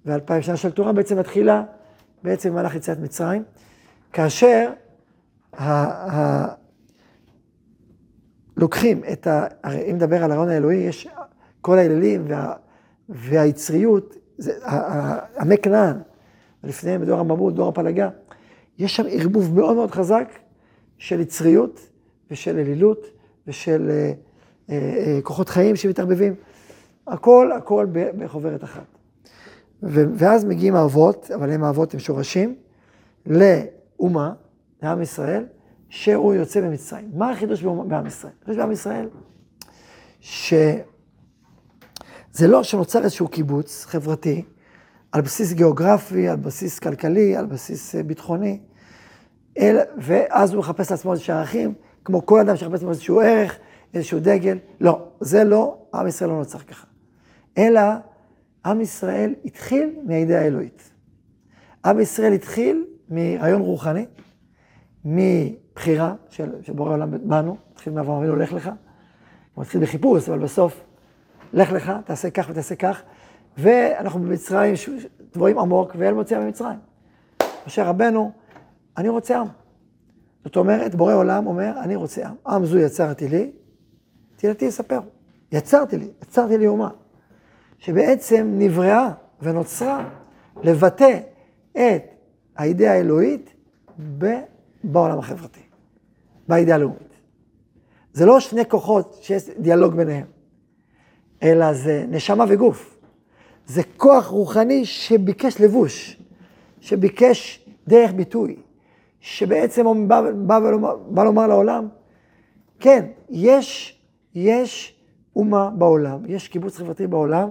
ואלפיים 0.06 0.42
שנה 0.42 0.58
של 0.58 0.72
תורה 0.72 0.94
בעצם 0.94 1.20
מתחילה 1.20 1.64
בעצם 2.24 2.50
במהלך 2.50 2.76
יציאת 2.76 3.00
מצרים, 3.00 3.44
כאשר 4.14 4.70
ה, 5.54 5.72
ה, 6.12 6.48
לוקחים 8.58 9.02
את 9.12 9.28
ה... 9.28 9.48
הרי 9.64 9.92
אם 9.92 9.96
נדבר 9.96 10.24
על 10.24 10.32
הרעיון 10.32 10.50
האלוהי, 10.50 10.78
יש 10.78 11.08
כל 11.62 11.78
האלילים 11.78 12.26
וה, 12.28 12.54
והיצריות, 13.10 14.16
זה, 14.38 14.52
עמי 15.40 15.58
כנען, 15.58 15.98
לפניהם 16.64 17.02
בדור 17.02 17.20
הממות, 17.20 17.56
דור 17.56 17.70
הפלגה, 17.70 18.10
יש 18.78 18.96
שם 18.96 19.04
ערבוב 19.10 19.56
מאוד 19.56 19.76
מאוד 19.76 19.92
חזק 19.92 20.30
של 20.98 21.20
יצריות 21.20 21.80
ושל 22.32 22.60
אלילות 22.60 23.08
ושל 23.48 23.88
אה, 23.90 24.12
אה, 24.70 24.76
אה, 24.76 25.20
כוחות 25.24 25.50
חיים 25.50 25.76
שמתערבבים. 25.76 26.34
הכל, 27.08 27.52
הכל 27.52 27.88
בחוברת 27.92 28.64
אחת. 28.64 28.98
ואז 29.84 30.46
מגיעים 30.46 30.76
האבות, 30.76 31.32
אבל 31.36 31.52
הם 31.52 31.64
האבות 31.64 31.94
עם 31.94 32.00
שורשים, 32.00 32.56
לאומה, 34.00 34.34
לעם 34.84 35.02
ישראל, 35.02 35.46
שהוא 35.90 36.34
יוצא 36.34 36.62
במצרים. 36.62 37.12
מה 37.14 37.30
החידוש 37.30 37.64
בעם 37.64 38.08
ישראל? 38.08 38.34
החידוש 38.42 38.58
בעם 38.58 38.72
ישראל, 38.72 39.10
שזה 40.22 40.78
לא 42.42 42.64
שנוצר 42.64 43.04
איזשהו 43.04 43.28
קיבוץ 43.28 43.86
חברתי, 43.86 44.46
על 45.12 45.22
בסיס 45.22 45.54
גיאוגרפי, 45.54 46.28
על 46.28 46.36
בסיס 46.36 46.80
כלכלי, 46.80 47.36
על 47.36 47.46
בסיס 47.46 47.96
אה, 47.96 48.04
ביטחוני, 48.04 48.60
אל, 49.58 49.78
ואז 49.98 50.54
הוא 50.54 50.60
מחפש 50.60 50.92
לעצמו 50.92 51.12
איזשהו 51.12 51.34
ערכים, 51.34 51.74
כמו 52.06 52.26
כל 52.26 52.40
אדם 52.40 52.56
שמחפש 52.56 52.74
לעצמו 52.74 52.90
איזשהו 52.90 53.20
ערך, 53.20 53.58
איזשהו 53.94 54.20
דגל. 54.20 54.58
לא, 54.82 55.08
זה 55.20 55.44
לא, 55.44 55.78
עם 55.94 56.08
ישראל 56.08 56.30
לא 56.30 56.38
נוצר 56.38 56.60
ככה. 56.60 56.88
אלא 57.58 57.82
עם 58.66 58.82
ישראל 58.82 59.34
התחיל 59.46 59.96
מהאידאה 60.04 60.42
האלוהית. 60.42 60.92
עם 61.86 62.00
ישראל 62.00 62.34
התחיל 62.34 62.86
מרעיון 63.10 63.62
רוחני, 63.62 64.06
מבחירה 65.06 66.14
של, 66.30 66.50
בורא 66.76 66.94
עולם 66.94 67.30
בנו, 67.30 67.58
התחיל 67.74 67.94
מאברהם 67.94 68.18
אבינו, 68.18 68.36
לך 68.36 68.54
לך. 68.54 68.72
הוא 69.54 69.64
התחיל 69.64 69.82
בחיפוש, 69.82 70.30
אבל 70.30 70.40
בסוף, 70.40 70.82
לך 71.54 71.72
לך, 71.72 71.92
תעשה 72.06 72.30
כך 72.30 72.48
ותעשה 72.50 72.76
כך. 72.76 73.02
ואנחנו 73.58 74.20
במצרים, 74.20 74.74
דבורים 75.34 75.60
עמוק, 75.60 75.96
ואל 75.98 76.14
מוציאה 76.14 76.40
ממצרים. 76.40 76.80
משה 77.68 77.84
רבנו, 77.84 78.32
אני 78.98 79.10
רוצה 79.10 79.40
עם. 79.40 79.48
זאת 80.44 80.56
אומרת, 80.56 80.96
בורא 80.96 81.14
עולם 81.14 81.48
אומר, 81.48 81.74
אני 81.84 81.96
רוצה 81.96 82.28
עם. 82.28 82.36
עם 82.48 82.66
זו 82.66 82.78
יצרתי 82.78 83.28
לי, 83.28 83.52
תהילתי 84.36 84.66
יספר. 84.66 85.00
יצרתי 85.52 85.98
לי, 85.98 86.08
יצרתי 86.22 86.58
לי 86.58 86.68
אומה. 86.68 86.90
שבעצם 87.80 88.52
נבראה 88.58 89.10
ונוצרה 89.42 90.10
לבטא 90.64 91.20
את 91.72 92.15
האידאה 92.56 92.92
האלוהית 92.92 93.54
בעולם 94.84 95.20
החברתי, 95.20 95.60
באידאה 96.48 96.76
הלאומית. 96.76 97.16
זה 98.14 98.26
לא 98.26 98.40
שני 98.40 98.66
כוחות 98.70 99.20
שיש 99.22 99.50
דיאלוג 99.60 99.94
ביניהם, 99.94 100.26
אלא 101.44 101.74
זה 101.74 102.06
נשמה 102.10 102.46
וגוף. 102.50 102.98
זה 103.66 103.82
כוח 103.98 104.26
רוחני 104.28 104.86
שביקש 104.86 105.62
לבוש, 105.62 106.22
שביקש 106.80 107.70
דרך 107.88 108.14
ביטוי, 108.14 108.56
שבעצם 109.20 109.86
הוא 109.86 110.08
בא, 110.08 110.22
בא, 110.32 110.60
בא 111.10 111.24
לומר 111.24 111.48
לעולם, 111.48 111.88
כן, 112.80 113.06
יש, 113.30 114.00
יש 114.36 114.96
אומה 115.36 115.70
בעולם, 115.78 116.20
יש 116.28 116.48
קיבוץ 116.48 116.78
חברתי 116.78 117.08
בעולם, 117.08 117.50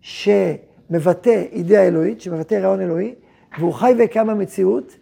שמבטא 0.00 1.44
אידאה 1.52 1.86
אלוהית, 1.86 2.20
שמבטא 2.20 2.54
רעיון 2.54 2.80
אלוהי, 2.80 3.14
והוא 3.58 3.72
חי 3.72 3.94
וקיים 4.04 4.26
במציאות, 4.26 4.96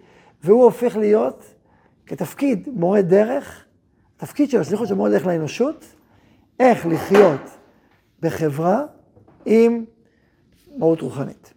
והוא 0.44 0.64
הופך 0.64 0.96
להיות 0.96 1.54
כתפקיד 2.06 2.68
מורה 2.72 3.02
דרך, 3.02 3.64
תפקיד 4.16 4.50
של 4.50 4.60
השליחות 4.60 4.88
של 4.88 4.94
מורה 4.94 5.10
דרך 5.10 5.26
לאנושות, 5.26 5.84
איך 6.60 6.86
לחיות 6.86 7.40
בחברה 8.20 8.84
עם 9.46 9.84
מהות 10.76 11.00
רוחנית. 11.00 11.54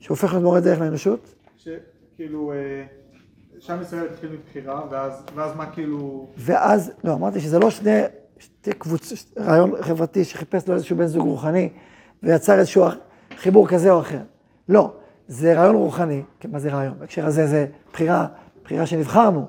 שהופך 0.00 0.32
להיות 0.32 0.42
מורה 0.42 0.60
דרך 0.60 0.80
לאנושות? 0.80 1.34
שכאילו, 1.56 2.52
אה, 2.52 2.84
שם 3.58 3.78
ישראל 3.82 4.06
התחיל 4.12 4.30
מבחירה, 4.32 4.86
ואז, 4.90 5.22
ואז 5.34 5.56
מה 5.56 5.70
כאילו... 5.70 6.28
ואז, 6.36 6.92
לא, 7.04 7.12
אמרתי 7.14 7.40
שזה 7.40 7.58
לא 7.58 7.70
שני, 7.70 8.00
שתי 8.38 8.72
קבוצות, 8.72 9.18
רעיון 9.38 9.82
חברתי 9.82 10.24
שחיפש 10.24 10.68
לו 10.68 10.74
איזשהו 10.74 10.96
בן 10.96 11.06
זוג 11.06 11.26
רוחני, 11.26 11.68
ויצר 12.22 12.58
איזשהו 12.58 12.84
חיבור 13.36 13.68
כזה 13.68 13.90
או 13.90 14.00
אחר. 14.00 14.22
לא, 14.68 14.92
זה 15.28 15.54
רעיון 15.54 15.74
רוחני, 15.74 16.22
כן, 16.40 16.50
מה 16.50 16.58
זה 16.58 16.68
רעיון? 16.68 16.94
בהקשר 16.98 17.26
הזה 17.26 17.46
זה 17.46 17.66
בחירה, 17.92 18.26
בחירה 18.64 18.86
שנבחרנו. 18.86 19.46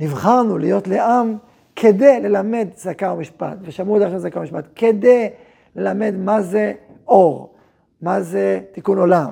נבחרנו 0.00 0.58
להיות 0.58 0.88
לעם 0.88 1.36
כדי 1.76 2.20
ללמד 2.20 2.68
צדקה 2.74 3.12
ומשפט, 3.12 3.56
ושמעו 3.62 3.98
דרך 3.98 4.20
צדקה 4.20 4.40
ומשפט, 4.40 4.64
כדי 4.76 5.28
ללמד 5.76 6.14
מה 6.16 6.42
זה 6.42 6.72
אור, 7.08 7.54
מה 8.02 8.20
זה 8.20 8.60
תיקון 8.72 8.98
עולם, 8.98 9.30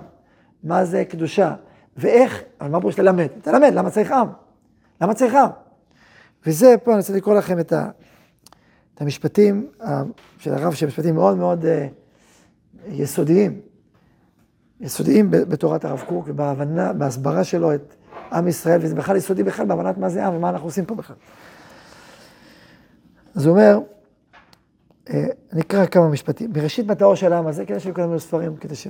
מה 0.64 0.84
זה 0.84 1.04
קדושה, 1.04 1.54
ואיך, 1.96 2.42
אבל 2.60 2.70
מה 2.70 2.80
פירוש 2.80 2.98
ללמד? 2.98 3.26
תלמד, 3.42 3.72
למה 3.74 3.90
צריך 3.90 4.12
עם? 4.12 4.28
למה 5.00 5.14
צריך 5.14 5.34
עם? 5.34 5.48
וזה, 6.46 6.74
פה 6.84 6.90
אני 6.90 6.98
רוצה 6.98 7.12
לקרוא 7.12 7.34
לכם 7.34 7.60
את, 7.60 7.72
ה, 7.72 7.88
את 8.94 9.02
המשפטים 9.02 9.66
של 10.38 10.54
הרב, 10.54 10.72
שהם 10.72 10.88
משפטים 10.88 11.14
מאוד 11.14 11.36
מאוד 11.36 11.64
uh, 11.64 11.66
יסודיים. 12.88 13.60
יסודיים 14.82 15.30
בתורת 15.30 15.84
הרב 15.84 16.04
קוק 16.06 16.24
ובהבנה, 16.28 16.92
בהסברה 16.92 17.44
שלו 17.44 17.74
את 17.74 17.94
עם 18.32 18.48
ישראל, 18.48 18.80
וזה 18.82 18.94
בכלל 18.94 19.16
יסודי 19.16 19.42
בכלל 19.42 19.66
בהבנת 19.66 19.98
מה 19.98 20.08
זה 20.08 20.26
עם 20.26 20.34
ומה 20.34 20.48
אנחנו 20.48 20.66
עושים 20.66 20.84
פה 20.84 20.94
בכלל. 20.94 21.16
אז 23.34 23.46
הוא 23.46 23.52
אומר, 23.52 23.78
אה, 25.10 25.26
אני 25.52 25.60
אקרא 25.60 25.86
כמה 25.86 26.08
משפטים. 26.08 26.52
בראשית 26.52 26.86
מטאו 26.86 27.16
של 27.16 27.32
העם 27.32 27.46
הזה, 27.46 27.66
כדי 27.66 27.80
שהיו 27.80 27.94
כמה 27.94 28.18
ספרים, 28.18 28.56
כדי 28.56 28.74
ש... 28.74 28.86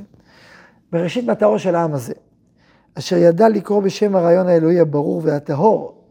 בראשית 0.92 1.26
מטאו 1.26 1.58
של 1.58 1.74
העם 1.74 1.94
הזה, 1.94 2.12
אשר 2.94 3.16
ידע 3.16 3.48
לקרוא 3.48 3.82
בשם 3.82 4.16
הרעיון 4.16 4.48
האלוהי 4.48 4.80
הברור 4.80 5.20
והטהור, 5.24 6.02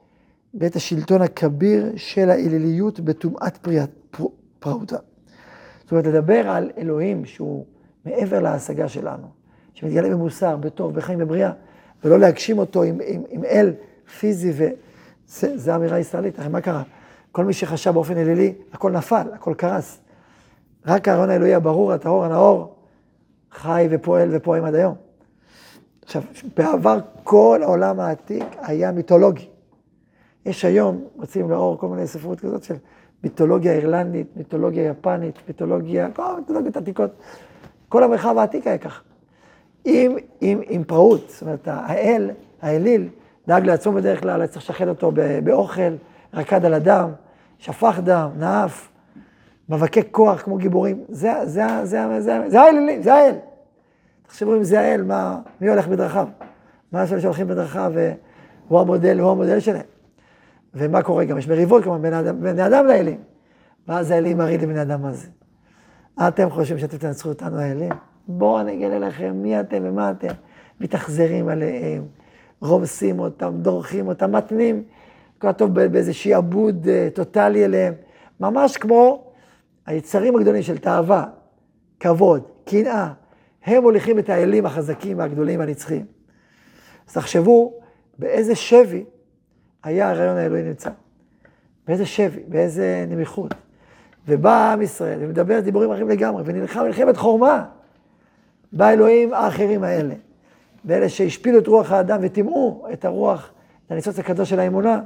בית 0.54 0.76
השלטון 0.76 1.22
הכביר 1.22 1.94
של 1.96 2.30
האליליות 2.30 3.00
בטומאת 3.00 3.68
פרעותה. 4.60 4.98
זאת 5.82 5.92
אומרת, 5.92 6.06
לדבר 6.06 6.50
על 6.50 6.72
אלוהים 6.78 7.26
שהוא 7.26 7.66
מעבר 8.06 8.40
להשגה 8.40 8.88
שלנו, 8.88 9.41
שמתגלה 9.74 10.10
במוסר, 10.10 10.58
בטוב, 10.58 10.96
בחיים, 10.96 11.20
בבריאה, 11.20 11.52
ולא 12.04 12.20
להגשים 12.20 12.58
אותו 12.58 12.84
עם, 12.84 12.98
עם, 13.06 13.22
עם 13.30 13.46
אל 13.46 13.74
פיזי, 14.20 14.52
וזו 15.28 15.76
אמירה 15.76 16.00
ישראלית, 16.00 16.40
הרי 16.40 16.50
מה 16.50 16.62
קרה? 16.62 16.84
כל 17.32 17.46
מי 17.46 17.54
שחשב 17.54 17.92
באופן 17.92 18.18
אלילי, 18.18 18.54
הכל 18.74 18.92
נפל, 18.92 19.28
הכל 19.34 19.54
קרס. 19.58 20.00
רק 20.86 21.08
הרעיון 21.08 21.30
האלוהי 21.30 21.54
הברור, 21.54 21.94
הטהור, 21.94 22.26
הנאור, 22.26 22.76
חי 23.52 23.88
ופועל 23.92 24.30
ופועם 24.32 24.66
עד 24.66 24.76
היום. 24.76 24.96
עכשיו, 26.02 26.22
בעבר 26.58 27.00
כל 27.24 27.60
העולם 27.64 28.00
העתיק 28.00 28.44
היה 28.62 28.92
מיתולוגי. 28.92 29.48
יש 30.46 30.66
היום, 30.66 31.04
מוצאים 31.16 31.50
לאור 31.50 31.78
כל 31.78 31.88
מיני 31.88 32.08
ספרות 32.08 32.40
כזאת 32.40 32.64
של 32.64 32.76
מיתולוגיה 33.24 33.74
אירלנדית, 33.74 34.28
מיתולוגיה 34.38 34.84
יפנית, 34.84 35.36
מיתולוגיה, 35.48 36.12
כל 36.12 36.24
מיתולוגיות 36.40 36.78
עתיקות. 36.78 37.12
כל 37.90 38.04
המרחב 38.04 38.38
העתיק 38.38 38.68
היה 38.68 38.78
ככה. 38.78 39.02
עם, 39.86 40.16
עם, 40.42 40.62
עם 40.70 40.84
פראות, 40.84 41.30
זאת 41.30 41.42
אומרת, 41.42 41.68
האל, 41.68 42.32
האליל, 42.62 43.10
דאג 43.48 43.66
לעצמו 43.66 43.94
בדרך 43.94 44.22
כלל, 44.22 44.46
צריך 44.46 44.70
לשחד 44.70 44.88
אותו 44.88 45.12
באוכל, 45.44 45.96
רקד 46.34 46.66
על 46.66 46.74
הדם, 46.74 47.10
שפך 47.58 48.00
דם, 48.04 48.30
נאף, 48.38 48.90
מאבקי 49.70 50.02
כוח 50.12 50.42
כמו 50.42 50.58
גיבורים. 50.58 51.04
זה, 51.10 51.34
זה, 51.44 51.64
זה, 51.84 52.20
זה, 52.20 52.40
זה, 52.48 52.62
האלילים, 52.62 53.02
זה 53.02 53.14
האל. 53.14 53.36
תחשבו 54.28 54.56
אם 54.56 54.64
זה 54.64 54.80
האל, 54.80 55.04
מה, 55.04 55.40
מי 55.62 55.70
הולך 55.70 55.88
בדרכיו? 55.88 56.28
מה 56.92 57.04
יש 57.04 57.14
שהולכים 57.14 57.48
בדרכיו 57.48 57.94
והוא 57.96 58.80
המודל, 58.80 59.20
הוא 59.20 59.32
המודל 59.32 59.60
שלהם. 59.60 59.86
ומה 60.74 61.02
קורה 61.02 61.26
גם? 61.26 61.38
יש 61.38 61.48
מריבות 61.48 61.84
כמובן 61.84 62.02
בין 62.02 62.14
אדם, 62.14 62.42
בין 62.42 62.60
אדם 62.60 62.86
לאלים. 62.86 63.20
ואז 63.88 64.12
האלים 64.12 64.38
מראים 64.38 64.60
לבני 64.60 64.82
אדם 64.82 65.02
מה 65.02 65.12
זה. 65.12 65.28
אתם 66.28 66.50
חושבים 66.50 66.80
שאתם 66.80 66.98
תנצחו 66.98 67.30
אותנו 67.30 67.60
האלים? 67.60 67.92
בואו 68.38 68.62
אני 68.62 68.78
אגלה 68.78 69.00
לכם 69.00 69.36
מי 69.36 69.60
אתם 69.60 69.82
ומה 69.84 70.12
אתם. 70.12 70.34
מתאכזרים 70.82 71.48
עליהם, 71.48 72.04
רומסים 72.62 73.20
אותם, 73.20 73.54
דורכים 73.58 74.08
אותם, 74.08 74.32
מתנים, 74.32 74.84
כתוב 75.40 75.74
באיזה 75.74 76.14
שעבוד 76.14 76.88
אה, 76.88 77.08
טוטאלי 77.14 77.66
אליהם. 77.66 77.94
ממש 78.40 78.78
כמו 78.78 79.32
היצרים 79.86 80.36
הגדולים 80.36 80.62
של 80.62 80.78
תאווה, 80.78 81.26
כבוד, 82.00 82.44
קנאה. 82.66 83.14
הם 83.66 83.82
מוליכים 83.84 84.20
את 84.20 84.30
האלים 84.30 84.66
החזקים 84.66 85.18
והגדולים 85.18 85.62
הנצחיים. 85.62 86.06
אז 87.08 87.14
תחשבו 87.14 87.74
באיזה 88.20 88.56
שבי 88.56 89.04
היה 89.84 90.10
הרעיון 90.10 90.38
האלוהי 90.38 90.64
נמצא. 90.64 90.90
באיזה 91.88 92.06
שבי, 92.06 92.42
באיזה 92.48 93.06
נמיכות. 93.08 93.54
ובא 94.28 94.72
עם 94.74 94.82
ישראל 94.82 95.20
ומדבר 95.22 95.60
דיבורים 95.60 95.92
אחרים 95.92 96.10
לגמרי, 96.10 96.44
ונלחם 96.46 96.84
מלחמת 96.84 97.18
חורמה 97.18 97.66
באלוהים 98.74 99.34
האחרים 99.34 99.84
האלה. 99.84 100.16
באלה 100.84 101.10
שהשפילו 101.10 101.60
את 101.60 101.68
רוח 101.68 101.92
האדם 101.92 102.20
וטימאו 102.22 102.88
את 102.94 103.06
הרוח, 103.06 103.52
את 103.86 103.92
הניצוץ 103.92 104.20
הקדוש 104.20 104.50
של 104.50 104.60
האמונה, 104.60 105.02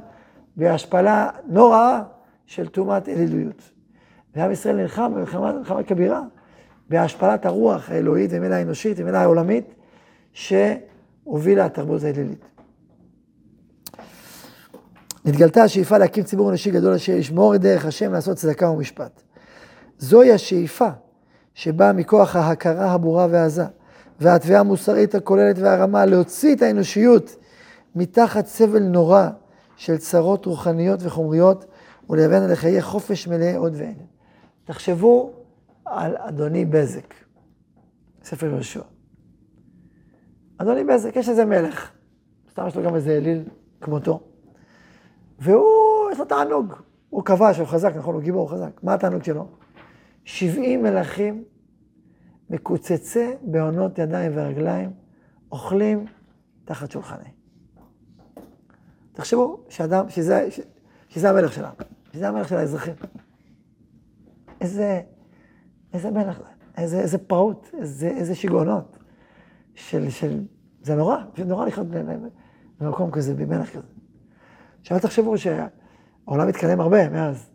בהשפלה 0.56 1.30
נוראה 1.46 2.02
של 2.46 2.68
טומאת 2.68 3.08
אלילויות. 3.08 3.70
ועם 4.36 4.52
ישראל 4.52 4.76
נלחם 4.76 5.12
במלחמה 5.14 5.82
כבירה, 5.86 6.22
בהשפלת 6.88 7.46
הרוח 7.46 7.90
האלוהית 7.90 8.30
ומילא 8.34 8.54
האנושית 8.54 8.96
ומילא 9.00 9.16
העולמית, 9.16 9.74
שהובילה 10.32 11.64
התרבות 11.64 12.02
האלילית. 12.02 12.44
נתגלתה 15.24 15.62
השאיפה 15.62 15.98
להקים 15.98 16.24
ציבור 16.24 16.48
אנושי 16.48 16.70
גדול 16.70 16.94
אשר 16.94 17.12
ישמור 17.12 17.54
את 17.54 17.60
דרך 17.60 17.86
השם 17.86 18.12
לעשות 18.12 18.36
צדקה 18.36 18.70
ומשפט. 18.70 19.22
זוהי 19.98 20.32
השאיפה 20.32 20.88
שבאה 21.56 21.92
מכוח 21.92 22.36
ההכרה 22.36 22.92
הברורה 22.92 23.26
והעזה, 23.30 23.64
והתביעה 24.20 24.60
המוסרית 24.60 25.14
הכוללת 25.14 25.58
והרמה 25.58 26.06
להוציא 26.06 26.54
את 26.54 26.62
האנושיות 26.62 27.36
מתחת 27.94 28.46
סבל 28.46 28.82
נורא 28.82 29.28
של 29.76 29.96
צרות 29.96 30.46
רוחניות 30.46 31.00
וחומריות 31.02 31.64
ולהבן 32.10 32.50
לחיי 32.50 32.82
חופש 32.82 33.28
מלאי 33.28 33.54
עוד 33.54 33.72
ואין. 33.76 33.96
תחשבו 34.64 35.32
על 35.84 36.16
אדוני 36.18 36.64
בזק, 36.64 37.14
ספר 38.24 38.46
יהושע. 38.46 38.82
אדוני 40.58 40.84
בזק, 40.84 41.16
יש 41.16 41.28
איזה 41.28 41.44
מלך, 41.44 41.90
סתם 42.50 42.66
יש 42.66 42.76
לו 42.76 42.82
גם 42.82 42.94
איזה 42.94 43.16
אליל 43.16 43.44
כמותו, 43.80 44.20
והוא, 45.38 46.10
יש 46.12 46.18
לו 46.18 46.24
תענוג. 46.24 46.72
הוא 47.10 47.24
כבש, 47.24 47.58
הוא 47.58 47.66
חזק, 47.66 47.92
נכון, 47.96 48.14
הוא 48.14 48.22
גיבור, 48.22 48.40
הוא 48.40 48.50
חזק. 48.50 48.82
מה 48.82 48.94
התענוג 48.94 49.22
שלו? 49.22 49.46
70 50.26 50.82
מלכים 50.82 51.44
מקוצצי 52.50 53.30
בעונות 53.42 53.98
ידיים 53.98 54.32
ורגליים, 54.34 54.90
אוכלים 55.52 56.04
תחת 56.64 56.90
שולחני. 56.90 57.28
תחשבו 59.12 59.64
שאדם, 59.68 60.08
שזה, 60.08 60.48
שזה 61.08 61.30
המלך 61.30 61.52
שלנו, 61.52 61.74
שזה 62.12 62.28
המלך 62.28 62.48
של 62.48 62.56
האזרחים. 62.56 62.94
איזה, 64.60 65.00
איזה 65.92 66.10
מלך 66.10 66.38
זה, 66.38 66.44
איזה, 66.76 67.00
איזה 67.00 67.18
פרעות, 67.18 67.70
איזה, 67.78 68.08
איזה 68.08 68.34
שיגעונות. 68.34 68.98
של, 69.74 70.10
של, 70.10 70.44
זה 70.82 70.94
נורא, 70.94 71.16
זה 71.36 71.44
נורא 71.44 71.66
לחיות 71.66 71.86
במקום 72.80 73.10
כזה, 73.10 73.34
במלך 73.34 73.70
כזה. 73.70 73.88
עכשיו 74.80 75.00
תחשבו 75.00 75.34
שהעולם 75.38 76.48
התקדם 76.48 76.80
הרבה 76.80 77.08
מאז, 77.08 77.50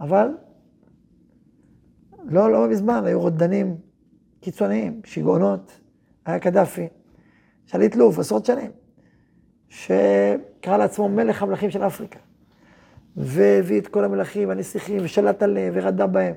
אבל 0.00 0.28
לא, 2.24 2.52
לא 2.52 2.68
מזמן 2.68 3.04
היו 3.04 3.20
רודנים 3.20 3.76
קיצוניים, 4.40 5.00
שיגעונות, 5.04 5.80
היה 6.26 6.38
קדאפי, 6.38 6.88
שליט 7.66 7.96
לוב, 7.96 8.20
עשרות 8.20 8.44
שנים, 8.44 8.70
שקרא 9.68 10.76
לעצמו 10.76 11.08
מלך 11.08 11.42
המלכים 11.42 11.70
של 11.70 11.86
אפריקה, 11.86 12.18
והביא 13.16 13.80
את 13.80 13.88
כל 13.88 14.04
המלכים 14.04 14.48
והנסיכים, 14.48 14.98
ושלט 15.02 15.42
עליהם, 15.42 15.72
ורדה 15.76 16.06
בהם, 16.06 16.34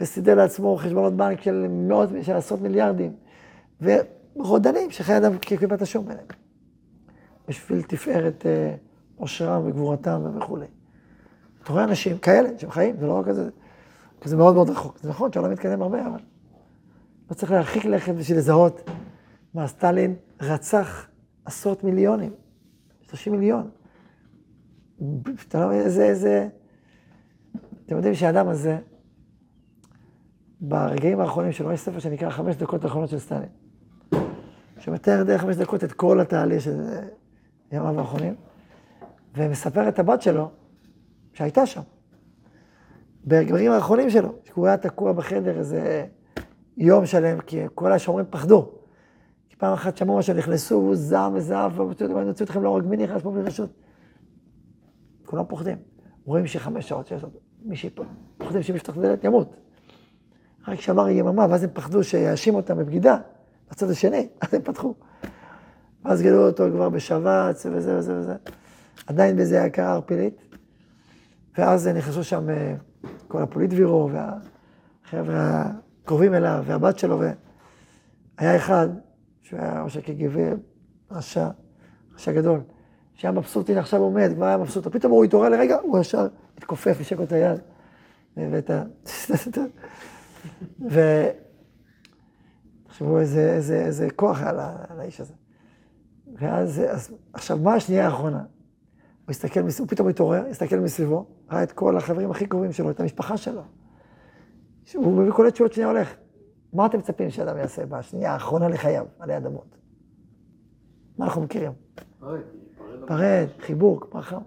וסידר 0.00 0.34
לעצמו 0.34 0.76
חשבונות 0.76 1.16
בנק 1.16 1.40
של 1.40 1.66
מאות, 1.70 2.08
של 2.22 2.32
עשרות 2.32 2.60
מיליארדים, 2.60 3.12
ורודנים 3.80 4.90
שחיי 4.90 5.16
אדם 5.16 5.38
כקליפת 5.38 5.82
השום 5.82 6.06
ביניהם, 6.06 6.26
בשביל 7.48 7.82
תפארת 7.82 8.46
אה, 8.46 8.74
עושרם 9.16 9.66
וגבורתם 9.66 10.36
וכולי. 10.36 10.66
אתה 11.62 11.72
רואה 11.72 11.84
אנשים 11.84 12.18
כאלה 12.18 12.48
שהם 12.58 12.70
חיים, 12.70 12.96
זה 13.00 13.06
לא 13.06 13.12
רק 13.12 13.26
כזה, 13.26 13.48
כזה 14.20 14.36
מאוד 14.36 14.54
מאוד 14.54 14.70
רחוק. 14.70 14.98
זה 14.98 15.08
נכון 15.08 15.32
שהעולם 15.32 15.52
מתקדם 15.52 15.82
הרבה, 15.82 16.06
אבל 16.06 16.20
לא 17.30 17.34
צריך 17.34 17.52
להרחיק 17.52 17.84
לכת 17.84 18.14
בשביל 18.14 18.38
לזהות 18.38 18.90
מה 19.54 19.66
סטלין 19.66 20.14
רצח 20.40 21.08
עשרות 21.44 21.84
מיליונים, 21.84 22.32
30 23.02 23.32
מיליון. 23.32 23.70
אתה 25.48 25.60
לא 25.60 25.66
מבין 25.66 25.80
איזה, 25.80 26.04
איזה... 26.04 26.48
אתם 27.86 27.96
יודעים 27.96 28.14
שהאדם 28.14 28.48
הזה, 28.48 28.78
ברגעים 30.60 31.20
האחרונים 31.20 31.52
שלו, 31.52 31.72
יש 31.72 31.80
ספר 31.80 31.98
שנקרא 31.98 32.30
חמש 32.30 32.56
דקות 32.56 32.84
האחרונות 32.84 33.10
של 33.10 33.18
סטלין, 33.18 33.48
שמתאר 34.78 35.22
דרך 35.22 35.40
חמש 35.40 35.56
דקות 35.56 35.84
את 35.84 35.92
כל 35.92 36.20
התהליך 36.20 36.62
של 36.62 36.80
ימיו 37.72 38.00
האחרונים, 38.00 38.34
ומספר 39.34 39.88
את 39.88 39.98
הבת 39.98 40.22
שלו, 40.22 40.50
שהייתה 41.32 41.66
שם, 41.66 41.80
ברגעים 43.26 43.72
האחרונים 43.72 44.10
שלו, 44.10 44.32
שהוא 44.44 44.66
היה 44.66 44.76
תקוע 44.76 45.12
בחדר 45.12 45.58
איזה 45.58 46.06
יום 46.76 47.06
שלם, 47.06 47.40
כי 47.40 47.60
כל 47.74 47.92
השומרים 47.92 48.26
פחדו. 48.30 48.72
כי 49.48 49.56
פעם 49.56 49.72
אחת 49.72 49.96
שמעו 49.96 50.18
משהו, 50.18 50.34
נכנסו, 50.34 50.74
הוא 50.74 50.94
זעם 50.94 51.34
וזעף, 51.34 51.72
ואני 51.78 52.28
רוצה 52.28 52.44
אתכם 52.44 52.62
להורג, 52.62 52.84
מי 52.84 52.96
נכנס 52.96 53.22
פה 53.22 53.30
בלי 53.30 53.42
רשות? 53.42 53.70
כולם 55.26 55.44
פוחדים. 55.48 55.76
רואים 56.24 56.46
שחמש 56.46 56.88
שעות 56.88 57.06
שיש 57.06 57.22
לו, 57.22 57.28
מי 57.62 57.76
שיפול, 57.76 58.06
פוחדים 58.38 58.62
שמי 58.62 58.76
יפתח 58.76 58.92
את 58.92 58.98
הדלת 58.98 59.24
ימות. 59.24 59.56
רק 60.68 60.78
כשאמר 60.78 61.08
יממה, 61.08 61.46
ואז 61.50 61.64
הם 61.64 61.70
פחדו 61.72 62.04
שיאשים 62.04 62.54
אותם 62.54 62.78
בבגידה, 62.78 63.16
בצד 63.70 63.90
השני, 63.90 64.28
אז 64.40 64.54
הם 64.54 64.62
פתחו. 64.62 64.94
ואז 66.04 66.22
גילו 66.22 66.46
אותו 66.46 66.64
כבר 66.72 66.88
בשבץ 66.88 67.66
וזה 67.72 67.98
וזה 67.98 68.18
וזה. 68.18 68.34
עדיין 69.06 69.36
בזה 69.36 69.60
היה 69.60 69.70
קרה 69.70 69.92
ערפילית. 69.92 70.42
ואז 71.58 71.88
נכנסו 71.88 72.24
שם 72.24 72.50
אה, 72.50 72.74
כל 73.28 73.42
הפוליטבירו 73.42 74.10
והחבר'ה 74.12 75.70
הקרובים 76.02 76.34
אליו 76.34 76.62
והבת 76.66 76.98
שלו, 76.98 77.20
והיה 78.38 78.56
אחד 78.56 78.88
שהוא 79.42 79.60
היה 79.60 79.82
ראש 79.82 79.96
הקג"ב, 79.96 80.54
רשע, 81.10 81.48
רשע 82.14 82.32
גדול, 82.32 82.60
שהיה 83.14 83.32
מבסוט, 83.32 83.70
הנה 83.70 83.80
עכשיו 83.80 84.00
עומד, 84.00 84.30
כבר 84.34 84.44
היה 84.44 84.56
מבסוט, 84.56 84.86
פתאום 84.86 85.12
הוא 85.12 85.24
התעורר 85.24 85.48
לרגע, 85.48 85.78
הוא 85.82 85.98
ישר 85.98 86.26
התכופף, 86.58 87.00
נשק 87.00 87.20
את 87.20 87.32
היד, 87.32 87.60
ואת 88.36 88.70
ה... 88.70 88.82
ו... 90.92 91.00
תחשבו 92.96 93.18
איזה, 93.18 93.52
איזה, 93.54 93.84
איזה 93.84 94.08
כוח 94.16 94.42
היה 94.42 94.52
לאיש 94.96 95.20
הזה. 95.20 95.34
ואז, 96.38 96.82
אז, 96.90 97.14
עכשיו, 97.32 97.58
מה 97.58 97.74
השנייה 97.74 98.04
האחרונה? 98.04 98.42
הוא 99.26 99.30
הסתכל, 99.30 99.60
הוא 99.60 99.88
פתאום 99.88 100.08
התעורר, 100.08 100.46
הסתכל 100.50 100.76
מסביבו, 100.76 101.26
ראה 101.50 101.62
את 101.62 101.72
כל 101.72 101.96
החברים 101.96 102.30
הכי 102.30 102.46
קרובים 102.46 102.72
שלו, 102.72 102.90
את 102.90 103.00
המשפחה 103.00 103.36
שלו. 103.36 103.62
הוא 104.94 105.12
מביא 105.12 105.32
כל 105.32 105.46
התשובות 105.46 105.72
שנייה 105.72 105.88
הולך. 105.88 106.14
מה 106.72 106.86
אתם 106.86 106.98
מצפים 106.98 107.30
שאדם 107.30 107.56
יעשה 107.56 107.86
בשנייה 107.86 108.32
האחרונה 108.32 108.68
לחייו, 108.68 109.06
עלי 109.18 109.36
אדמות? 109.36 109.76
מה 111.18 111.24
אנחנו 111.24 111.42
מכירים? 111.42 111.72
פרד, 113.06 113.46
חיבוק, 113.58 114.08
ברכה. 114.14 114.38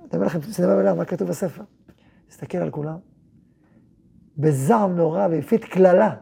אני 0.00 0.08
אומר 0.14 0.26
לכם, 0.26 0.42
שנדבר 0.42 0.76
בלעם, 0.76 0.96
מה 0.96 1.04
כתוב 1.04 1.28
בספר? 1.28 1.62
תסתכל 2.28 2.58
על 2.58 2.70
כולם. 2.70 2.98
בזעם 4.36 4.96
נורא 4.96 5.28
והפיץ 5.30 5.64
קללה 5.64 6.14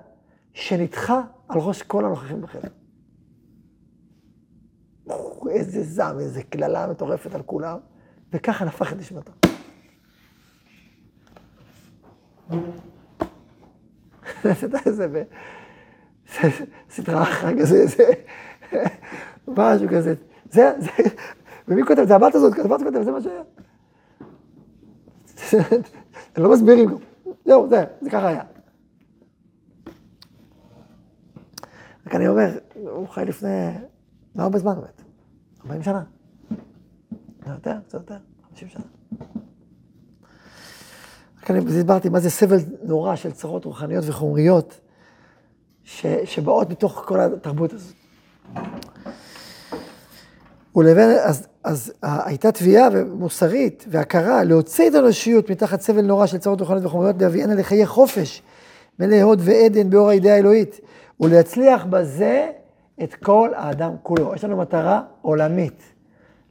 שנדחה 0.52 1.22
על 1.48 1.60
ראש 1.60 1.82
כל 1.82 2.04
הנוכחים 2.04 2.40
בחדר. 2.40 2.68
איזה 5.50 5.82
זעם, 5.82 6.18
איזה 6.18 6.42
קללה 6.42 6.86
מטורפת 6.86 7.34
על 7.34 7.42
כולם, 7.42 7.78
וככה 8.32 8.64
נפח 8.64 8.92
את 8.92 8.98
נשמתו. 8.98 9.32
בסדרה 16.88 17.22
אחת 17.22 17.54
כזה, 17.60 17.86
זה 17.86 18.04
משהו 19.48 19.88
כזה. 19.88 20.14
זה, 20.50 20.72
זה, 20.78 20.90
ומי 21.68 21.82
כותב 21.86 22.00
את 22.00 22.08
זה? 22.08 22.14
הבת 22.14 22.34
הזאת, 22.34 22.58
הבת 22.58 22.82
כותב, 22.82 23.02
זה 23.02 23.10
מה 23.10 23.18
שהיה. 23.20 23.42
לא 26.36 26.52
מסבירים. 26.52 26.88
זהו, 27.44 27.68
זה, 27.68 27.84
זה 28.00 28.10
ככה 28.10 28.28
היה. 28.28 28.42
רק 32.06 32.14
אני 32.14 32.28
אומר, 32.28 32.58
הוא 32.74 33.08
חי 33.08 33.24
לפני, 33.24 33.68
לא 34.36 34.42
הרבה 34.42 34.58
זמן 34.58 34.74
באמת, 34.74 35.02
40 35.64 35.82
שנה. 35.82 36.02
יותר, 37.46 37.76
קצת 37.88 37.94
יותר, 37.94 38.16
50 38.50 38.68
שנה. 38.68 38.82
רק 41.42 41.50
אני 41.50 41.58
הסברתי 41.58 42.08
מה 42.08 42.20
זה 42.20 42.30
סבל 42.30 42.58
נורא 42.82 43.16
של 43.16 43.32
צרות 43.32 43.64
רוחניות 43.64 44.04
וחומריות, 44.06 44.80
ש, 45.84 46.06
שבאות 46.24 46.70
מתוך 46.70 47.04
כל 47.06 47.20
התרבות 47.20 47.72
הזאת. 47.72 47.94
ולבין, 50.76 51.10
אז, 51.24 51.46
אז 51.64 51.92
הייתה 52.02 52.52
תביעה 52.52 52.88
מוסרית 53.14 53.84
והכרה 53.88 54.44
להוציא 54.44 54.88
את 54.88 54.94
האנושיות 54.94 55.50
מתחת 55.50 55.80
סבל 55.80 56.02
נורא 56.02 56.26
של 56.26 56.38
צרות 56.38 56.60
רוחניות 56.60 56.84
וחומריות, 56.84 57.22
להביאנה 57.22 57.54
לחיי 57.54 57.86
חופש, 57.86 58.42
מלא 58.98 59.22
הוד 59.22 59.40
ועדן 59.42 59.90
באור 59.90 60.08
הידיעה 60.08 60.36
האלוהית, 60.36 60.80
ולהצליח 61.20 61.84
בזה 61.84 62.50
את 63.02 63.14
כל 63.14 63.50
האדם 63.54 63.92
כולו. 64.02 64.34
יש 64.34 64.44
לנו 64.44 64.56
מטרה 64.56 65.02
עולמית, 65.22 65.82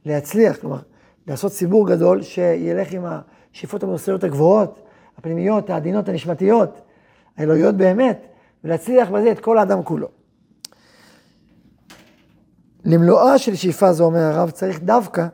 להצליח, 0.04 0.56
כלומר, 0.56 0.78
לעשות 1.26 1.52
ציבור 1.52 1.88
גדול 1.88 2.22
שילך 2.22 2.92
עם 2.92 3.04
השאיפות 3.52 3.82
המוסריות 3.82 4.24
הגבוהות, 4.24 4.82
הפנימיות, 5.18 5.70
העדינות, 5.70 6.08
הנשמתיות, 6.08 6.80
האלוהיות 7.36 7.74
באמת, 7.74 8.26
ולהצליח 8.64 9.10
בזה 9.10 9.32
את 9.32 9.40
כל 9.40 9.58
האדם 9.58 9.82
כולו. 9.82 10.08
למלואה 12.84 13.38
של 13.38 13.54
שאיפה 13.54 13.92
זו, 13.92 14.04
אומר 14.04 14.20
הרב, 14.20 14.50
צריך 14.50 14.80
דווקא 14.80 15.26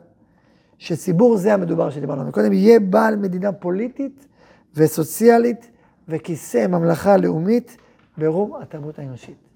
שציבור 0.77 1.37
זה 1.37 1.53
המדובר 1.53 1.89
שדיברנו. 1.89 2.31
קודם 2.31 2.53
יהיה 2.53 2.79
בעל 2.79 3.15
מדינה 3.15 3.51
פוליטית 3.51 4.27
וסוציאלית 4.75 5.69
וכיסא 6.07 6.67
ממלכה 6.67 7.17
לאומית 7.17 7.77
ברום 8.17 8.55
התרבות 8.61 8.99
האנושית. 8.99 9.52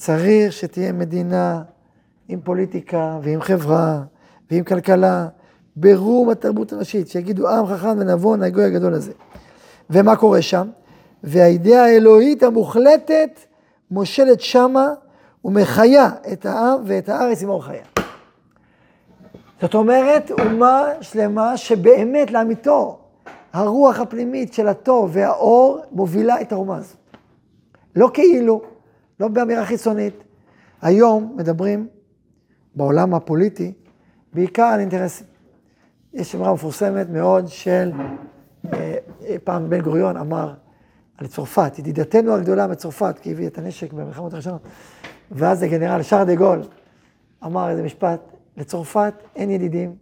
צריך 0.00 0.52
שתהיה 0.52 0.92
מדינה 0.92 1.62
עם 2.28 2.40
פוליטיקה 2.40 3.18
ועם 3.22 3.40
חברה 3.40 4.02
ועם 4.50 4.64
כלכלה 4.64 5.28
ברום 5.76 6.30
התרבות 6.30 6.72
האנושית, 6.72 7.08
שיגידו 7.08 7.48
עם 7.48 7.66
חכם 7.66 7.98
ונבון 7.98 8.42
הגוי 8.42 8.64
הגדול 8.64 8.94
הזה. 8.94 9.12
ומה 9.90 10.16
קורה 10.16 10.42
שם? 10.42 10.68
והאידאה 11.24 11.84
האלוהית 11.84 12.42
המוחלטת 12.42 13.40
מושלת 13.90 14.40
שמה 14.40 14.88
ומחיה 15.44 16.10
את 16.32 16.46
העם 16.46 16.80
ואת 16.84 17.08
הארץ 17.08 17.42
עם 17.42 17.48
אור 17.48 17.64
חיה. 17.64 17.84
זאת 19.60 19.74
אומרת, 19.74 20.30
אומה 20.30 20.84
שלמה 21.00 21.56
שבאמת 21.56 22.30
לאמיתו, 22.30 22.98
הרוח 23.52 24.00
הפנימית 24.00 24.52
של 24.52 24.68
הטוב 24.68 25.10
והאור 25.12 25.80
מובילה 25.92 26.40
את 26.40 26.52
האומה 26.52 26.76
הזאת. 26.76 26.96
לא 27.96 28.10
כאילו, 28.14 28.62
לא 29.20 29.28
באמירה 29.28 29.66
חיצונית. 29.66 30.14
היום 30.82 31.34
מדברים 31.36 31.88
בעולם 32.74 33.14
הפוליטי 33.14 33.72
בעיקר 34.32 34.62
על 34.62 34.80
אינטרסים. 34.80 35.26
יש 36.14 36.34
אמרה 36.34 36.54
מפורסמת 36.54 37.08
מאוד 37.08 37.48
של, 37.48 37.92
אה, 38.72 38.96
פעם 39.44 39.70
בן 39.70 39.80
גוריון 39.80 40.16
אמר 40.16 40.54
על 41.16 41.26
צרפת, 41.26 41.78
ידידתנו 41.78 42.34
הגדולה 42.34 42.66
מצרפת, 42.66 43.18
כי 43.22 43.32
הביא 43.32 43.46
את 43.46 43.58
הנשק 43.58 43.92
במלחמות 43.92 44.32
הראשונות, 44.32 44.62
ואז 45.30 45.62
הגנרל 45.62 46.02
שר 46.02 46.24
דה 46.24 46.34
גול 46.34 46.62
אמר 47.44 47.70
איזה 47.70 47.82
משפט, 47.82 48.20
לצרפת 48.56 49.14
אין 49.36 49.50
ידידים 49.50 49.96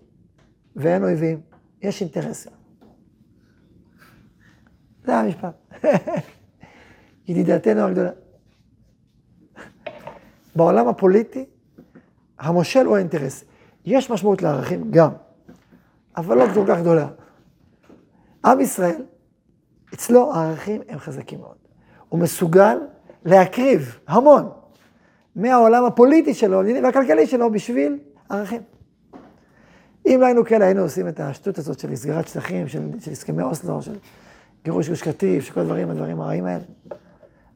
ואין 0.76 1.04
אויבים, 1.04 1.40
יש 1.82 2.00
אינטרסים. 2.00 2.52
זה 5.04 5.16
המשפט. 5.16 5.74
ידידתנו 7.28 7.80
הגדולה. 7.80 8.10
בעולם 10.58 10.88
הפוליטי, 10.88 11.44
המושל 12.38 12.86
הוא 12.86 12.96
האינטרס. 12.96 13.44
יש 13.84 14.10
משמעות 14.10 14.42
לערכים 14.42 14.90
גם, 14.90 15.10
אבל 16.16 16.38
לא 16.38 16.44
כל 16.54 16.64
כך 16.68 16.78
גדולה. 16.78 17.08
עם 18.44 18.60
ישראל, 18.60 19.02
אצלו 19.94 20.34
הערכים 20.34 20.80
הם 20.88 20.98
חזקים 20.98 21.40
מאוד. 21.40 21.56
הוא 22.08 22.20
מסוגל 22.20 22.78
להקריב 23.24 23.98
המון 24.06 24.48
מהעולם 25.36 25.84
הפוליטי 25.84 26.34
שלו 26.34 26.60
והכלכלי 26.82 27.26
שלו 27.26 27.50
בשביל 27.50 27.98
ערכים. 28.28 28.62
אם 30.06 30.22
היינו 30.22 30.44
כאלה, 30.44 30.64
היינו 30.64 30.82
עושים 30.82 31.08
את 31.08 31.20
השטות 31.20 31.58
הזאת 31.58 31.78
של 31.78 31.96
סגירת 31.96 32.28
שטחים, 32.28 32.68
של, 32.68 32.88
של 33.00 33.10
הסכמי 33.10 33.42
אוסלו, 33.42 33.82
של 33.82 33.96
גירוש 34.64 34.88
גוש 34.88 35.02
קטיף, 35.02 35.44
של 35.44 35.52
כל 35.52 35.60
הדברים, 35.60 35.90
הדברים 35.90 36.20
הרעים 36.20 36.44
האלה. 36.44 36.64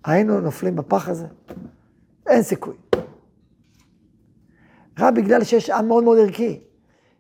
היינו 0.05 0.41
נופלים 0.41 0.77
בפח 0.77 1.09
הזה. 1.09 1.27
אין 2.27 2.43
סיכוי. 2.43 2.75
רק 4.99 5.15
בגלל 5.15 5.45
שיש 5.45 5.71
עם 5.71 5.89
מאוד 5.89 6.05
מאוד 6.05 6.19
ערכי, 6.19 6.61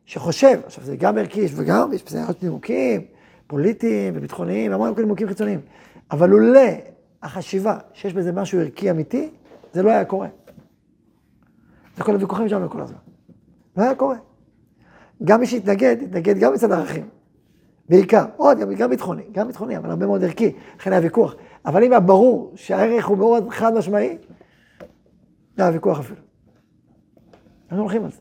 שחושב, 0.04 0.60
עכשיו 0.66 0.84
זה 0.84 0.96
גם 0.96 1.18
ערכי, 1.18 1.46
וגם 1.56 1.92
יש 1.92 2.04
בזה 2.04 2.20
נימוקים 2.42 3.00
פוליטיים 3.46 4.14
וביטחוניים, 4.16 4.72
המון 4.72 4.94
נימוקים 4.96 5.28
חיצוניים, 5.28 5.60
אבל 6.10 6.28
לולא 6.30 6.60
החשיבה 7.22 7.78
שיש 7.92 8.14
בזה 8.14 8.32
משהו 8.32 8.60
ערכי 8.60 8.90
אמיתי, 8.90 9.30
זה 9.72 9.82
לא 9.82 9.90
היה 9.90 10.04
קורה. 10.04 10.28
זה 11.96 12.02
כל 12.02 12.14
הוויכוחים 12.14 12.48
שלנו 12.48 12.70
כל 12.70 12.80
הזמן. 12.80 12.98
לא 13.76 13.82
היה 13.82 13.94
קורה. 13.94 14.16
גם 15.24 15.40
מי 15.40 15.46
שהתנגד, 15.46 15.96
התנגד 16.02 16.38
גם 16.38 16.52
מצד 16.52 16.72
הערכים. 16.72 17.08
בעיקר, 17.88 18.24
עוד, 18.36 18.58
גם, 18.58 18.74
גם 18.74 18.90
ביטחוני, 18.90 19.22
גם 19.32 19.46
ביטחוני, 19.46 19.76
אבל 19.76 19.90
הרבה 19.90 20.06
מאוד 20.06 20.24
ערכי, 20.24 20.52
לכן 20.78 20.92
היה 20.92 21.00
ויכוח. 21.00 21.34
אבל 21.66 21.84
אם 21.84 21.90
היה 21.90 22.00
ברור 22.00 22.52
שהערך 22.54 23.06
הוא 23.06 23.18
מאוד 23.18 23.48
חד 23.50 23.74
משמעי, 23.74 24.18
לא 25.58 25.64
היה 25.64 25.72
ויכוח 25.72 25.98
אפילו. 25.98 26.20
אנחנו 27.72 27.84
הולכים 27.84 28.04
על 28.04 28.10
זה. 28.10 28.20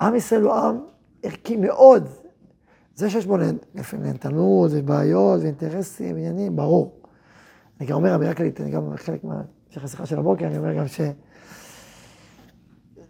עם 0.00 0.14
ישראל 0.14 0.42
הוא 0.42 0.52
עם 0.52 0.80
ערכי 1.22 1.56
מאוד. 1.56 2.08
זה 2.94 3.10
שיש 3.10 3.26
בו 3.26 3.36
נהנתנות 3.98 4.70
ובעיות 4.74 5.40
ואינטרסים 5.40 6.14
ועניינים, 6.14 6.56
ברור. 6.56 7.00
אני 7.80 7.88
גם 7.88 7.96
אומר 7.96 8.14
אמירה 8.14 8.34
כללית, 8.34 8.60
אני 8.60 8.70
גם 8.70 8.96
חלק 8.96 9.24
מהמשך 9.24 9.84
השיחה 9.84 10.06
של 10.06 10.18
הבוקר, 10.18 10.46
אני 10.46 10.58
אומר 10.58 10.74
גם 10.74 10.88
ש... 10.88 11.00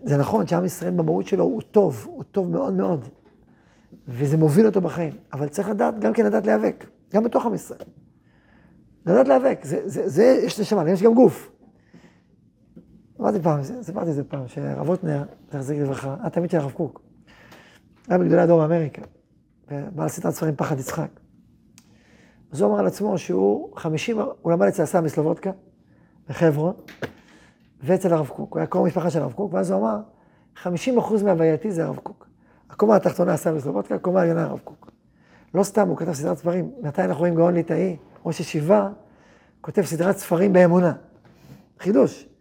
זה 0.02 0.16
נכון 0.16 0.46
שעם 0.46 0.64
ישראל 0.64 0.90
במהות 0.90 1.26
שלו 1.26 1.44
הוא 1.44 1.62
טוב, 1.62 2.06
הוא 2.06 2.24
טוב 2.24 2.50
מאוד 2.50 2.72
מאוד, 2.72 3.08
וזה 4.08 4.36
מוביל 4.36 4.66
אותו 4.66 4.80
בחיים, 4.80 5.12
אבל 5.32 5.48
צריך 5.48 5.68
לדעת, 5.68 5.98
גם 5.98 6.12
כן 6.12 6.26
לדעת 6.26 6.46
להיאבק, 6.46 6.86
גם 7.14 7.24
בתוך 7.24 7.46
עם 7.46 7.54
ישראל. 7.54 7.84
לדעת 9.06 9.28
להיאבק, 9.28 9.60
זה, 9.62 9.88
זה, 9.88 10.08
זה 10.08 10.40
יש 10.44 10.60
נשמה, 10.60 10.90
יש 10.90 11.02
גם 11.02 11.14
גוף. 11.14 11.51
אמרתי 13.22 13.40
פעם, 13.42 13.60
סיפרתי 13.82 14.10
את 14.10 14.14
זה 14.14 14.24
פעם, 14.24 14.48
שהרב 14.48 14.88
הוטנר, 14.88 15.22
תחזיק 15.48 15.78
לברכה, 15.78 16.16
היה 16.20 16.30
תמיד 16.30 16.50
של 16.50 16.58
הרב 16.58 16.70
קוק. 16.70 17.00
היה 18.08 18.18
בגדולי 18.18 18.40
הדור 18.40 18.60
באמריקה, 18.60 19.02
ובעל 19.70 20.08
סדרת 20.08 20.34
ספרים 20.34 20.56
פחד 20.56 20.78
יצחק. 20.78 21.08
אז 22.52 22.60
הוא 22.60 22.70
אמר 22.70 22.78
על 22.78 22.86
עצמו 22.86 23.18
שהוא 23.18 23.76
50, 23.76 24.18
הוא 24.42 24.52
למד 24.52 24.66
אצל 24.66 24.82
הסמי 24.82 25.08
סלובודקה, 25.08 25.50
בחברון, 26.28 26.74
ואצל 27.82 28.12
הרב 28.12 28.28
קוק. 28.28 28.52
הוא 28.52 28.58
היה 28.58 28.66
קרוב 28.66 28.86
משפחה 28.86 29.10
של 29.10 29.22
הרב 29.22 29.32
קוק, 29.32 29.54
ואז 29.54 29.70
הוא 29.70 29.80
אמר, 29.80 29.96
50 30.56 30.98
אחוז 30.98 31.22
מהווייתי 31.22 31.72
זה 31.72 31.84
הרב 31.84 31.96
קוק. 31.96 32.26
הקומה 32.70 32.96
התחתונה 32.96 33.32
הסמי 33.32 33.60
סלובודקה, 33.60 33.94
הקומה 33.94 34.20
העליונה 34.20 34.44
הרב 34.44 34.60
קוק. 34.64 34.90
לא 35.54 35.62
סתם, 35.62 35.88
הוא 35.88 35.96
כתב 35.96 36.12
סדרת 36.12 36.38
ספרים. 36.38 36.70
מתי 36.82 37.02
אנחנו 37.02 37.18
רואים 37.18 37.34
גאון 37.34 37.54
ליטאי, 37.54 37.96
ראש 38.26 38.40
ישיבה, 38.40 38.88
כותב 39.60 39.82
סדרת 39.82 40.16
ספרים 40.16 40.52
באמונה. 40.52 40.92
חידוש. 41.78 42.31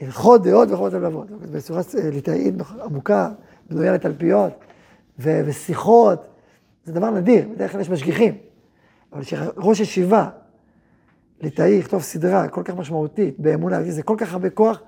הלכות 0.00 0.42
דעות 0.42 0.70
וחובות 0.70 0.92
לבבות. 0.92 1.30
בצורה 1.30 1.80
ליטאית 2.12 2.54
עמוקה, 2.84 3.30
בנויה 3.70 3.92
לתלפיות, 3.92 4.52
ו- 5.18 5.40
ושיחות. 5.46 6.26
זה 6.84 6.92
דבר 6.92 7.10
נדיר, 7.10 7.48
בדרך 7.54 7.72
כלל 7.72 7.80
יש 7.80 7.90
משגיחים. 7.90 8.34
אבל 9.12 9.22
שראש 9.22 9.80
ישיבה, 9.80 10.28
ליטאי, 11.40 11.70
יכתוב 11.70 12.02
סדרה 12.02 12.48
כל 12.48 12.62
כך 12.62 12.76
משמעותית, 12.76 13.40
באמונה, 13.40 13.82
זה 13.82 14.02
כל 14.02 14.16
כך 14.18 14.32
הרבה 14.32 14.50
כוח, 14.50 14.80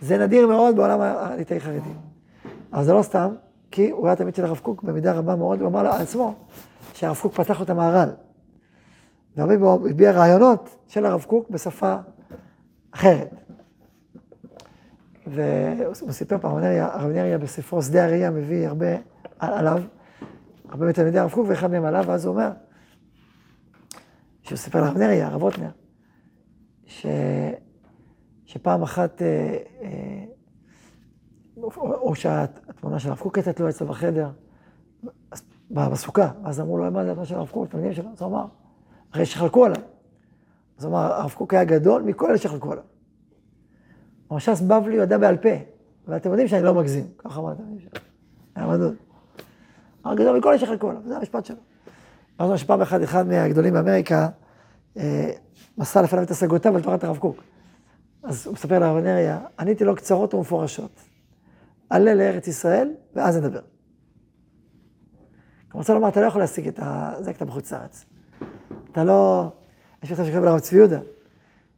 זה 0.00 0.18
נדיר 0.18 0.46
מאוד 0.46 0.76
בעולם 0.76 1.00
הליטאי 1.00 1.60
חרדי. 1.60 1.90
אבל 2.72 2.84
זה 2.84 2.92
לא 2.92 3.02
סתם, 3.02 3.34
כי 3.70 3.90
הוא 3.90 4.06
היה 4.06 4.16
תמיד 4.16 4.34
של 4.34 4.44
הרב 4.44 4.58
קוק 4.58 4.82
במידה 4.82 5.12
רבה 5.12 5.36
מאוד, 5.36 5.60
הוא 5.60 5.68
אמר 5.68 5.82
לעצמו 5.82 6.34
שהרב 6.94 7.16
קוק 7.22 7.34
פתח 7.34 7.58
לו 7.58 7.64
את 7.64 7.70
המהר"ל. 7.70 8.08
והרבה 9.36 9.54
הוא 9.54 9.88
הביע 9.88 10.12
רעיונות 10.12 10.76
של 10.88 11.06
הרב 11.06 11.22
קוק 11.22 11.50
בשפה 11.50 11.96
אחרת. 12.90 13.34
והוא 15.26 16.12
סיפר 16.12 16.38
פעם, 16.38 16.56
הרב 16.56 17.10
נריה 17.10 17.38
בספרו 17.38 17.82
שדה 17.82 18.04
הראייה 18.04 18.30
מביא 18.30 18.68
הרבה 18.68 18.86
עליו, 19.38 19.82
הרבה 20.68 20.86
מתלמידי 20.86 21.18
הרב 21.18 21.30
קוק 21.30 21.46
ואחד 21.48 21.70
מהם 21.70 21.84
עליו, 21.84 22.04
ואז 22.06 22.26
הוא 22.26 22.34
אומר, 22.34 22.50
שהוא 24.42 24.58
סיפר 24.58 24.80
לרב 24.80 24.98
נריה, 24.98 25.26
הרב 25.26 25.42
רוטנר, 25.42 25.70
ש... 26.86 27.06
שפעם 28.44 28.82
אחת, 28.82 29.22
אה, 29.22 29.58
אה, 29.82 30.24
או 31.76 32.14
שהתמונה 32.14 32.98
של 32.98 33.08
הרב 33.08 33.18
קוק 33.18 33.38
הייתה 33.38 33.52
תלויה 33.52 33.70
אצלו 33.70 33.86
בחדר, 33.86 34.28
בסוכה, 35.70 36.30
אז 36.44 36.60
אמרו 36.60 36.78
לו, 36.78 36.90
מה 36.90 37.04
זה 37.04 37.10
התמונה 37.10 37.26
של 37.26 37.34
הרב 37.34 37.48
קוק, 37.48 37.68
תלמידים 37.68 37.92
שלו, 37.92 38.08
אז 38.12 38.22
הוא 38.22 38.30
אמר, 38.30 38.44
הרי 39.12 39.26
שחלקו 39.26 39.64
עליו. 39.64 39.82
אז 40.78 40.84
הוא 40.84 40.92
אמר, 40.92 41.12
הרב 41.12 41.30
קוק 41.30 41.54
היה 41.54 41.64
גדול 41.64 42.02
מכל 42.02 42.28
אלה 42.28 42.38
שחלקו 42.38 42.72
עליו. 42.72 42.84
המש"ס 44.32 44.60
בבלי 44.60 44.96
הוא 44.96 45.02
ידע 45.02 45.18
בעל 45.18 45.36
פה, 45.36 45.48
ואתם 46.08 46.30
יודעים 46.30 46.48
שאני 46.48 46.62
לא 46.62 46.74
מגזים, 46.74 47.06
ככה 47.18 47.40
אמרת, 47.40 47.56
היה 48.56 48.66
מדוד. 48.66 48.94
אמר 50.06 50.14
גדול 50.14 50.38
מכל 50.38 50.48
אלה 50.48 50.58
שחלקו 50.58 50.90
עליו, 50.90 51.02
זה 51.06 51.16
המשפט 51.16 51.44
שלו. 51.44 51.56
אז 52.38 52.50
מה 52.50 52.58
שפעם 52.58 52.80
אחת, 52.80 53.02
אחד 53.02 53.26
מהגדולים 53.26 53.72
באמריקה, 53.72 54.28
אה, 54.96 55.30
מסר 55.78 56.02
לפניו 56.02 56.22
את 56.22 56.30
השגותיו 56.30 56.76
על 56.76 56.82
תורת 56.82 57.04
הרב 57.04 57.16
קוק. 57.16 57.42
אז 58.22 58.46
הוא 58.46 58.54
מספר 58.54 58.78
לרב 58.78 58.96
נריה, 58.96 59.40
עניתי 59.58 59.84
לו 59.84 59.96
קצרות 59.96 60.34
ומפורשות. 60.34 61.00
עלה 61.90 62.14
לארץ 62.14 62.48
ישראל, 62.48 62.90
ואז 63.14 63.36
נדבר. 63.36 63.58
אני 63.58 65.78
רוצה 65.78 65.94
לומר, 65.94 66.08
אתה 66.08 66.20
לא 66.20 66.26
יכול 66.26 66.40
להשיג 66.40 66.68
את 66.68 66.80
זה, 67.18 67.32
כי 67.32 67.36
אתה 67.36 67.44
בחוץ 67.44 67.72
לארץ. 67.72 68.04
אתה 68.92 69.04
לא... 69.04 69.48
יש 70.02 70.12
מצב 70.12 70.24
שקוראים 70.24 70.44
לרב 70.44 70.58
צבי 70.58 70.76
יהודה, 70.76 71.00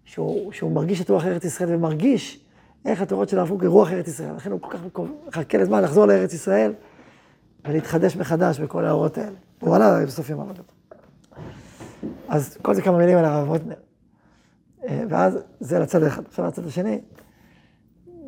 שהוא 0.04 0.72
מרגיש 0.72 1.00
את 1.00 1.10
רוח 1.10 1.24
ארץ 1.24 1.44
ישראל 1.44 1.74
ומרגיש 1.74 2.43
איך 2.84 3.02
התורות 3.02 3.28
של 3.28 3.38
הרב 3.38 3.48
קוק 3.48 3.62
היא 3.62 3.68
רוח 3.68 3.90
ארץ 3.90 4.08
ישראל. 4.08 4.34
לכן 4.36 4.52
הוא 4.52 4.60
כל 4.60 4.70
כך 4.70 4.80
מחכה 5.28 5.58
לזמן 5.58 5.82
לחזור 5.82 6.06
לארץ 6.06 6.34
ישראל 6.34 6.72
ולהתחדש 7.64 8.16
מחדש 8.16 8.60
בכל 8.60 8.84
האורות 8.84 9.18
האלה. 9.18 9.36
הוא 9.60 9.74
עלה 9.76 10.06
בסוף 10.06 10.30
יום 10.30 10.40
עבודתו. 10.40 10.72
אז 12.28 12.56
כל 12.62 12.74
זה 12.74 12.82
כמה 12.82 12.98
מילים 12.98 13.18
על 13.18 13.24
הרב 13.24 13.48
רוטנר. 13.48 13.74
אה, 14.88 15.04
ואז 15.08 15.38
זה 15.60 15.78
לצד 15.78 16.02
אחד. 16.02 16.22
עכשיו 16.26 16.46
לצד 16.46 16.66
השני, 16.66 17.00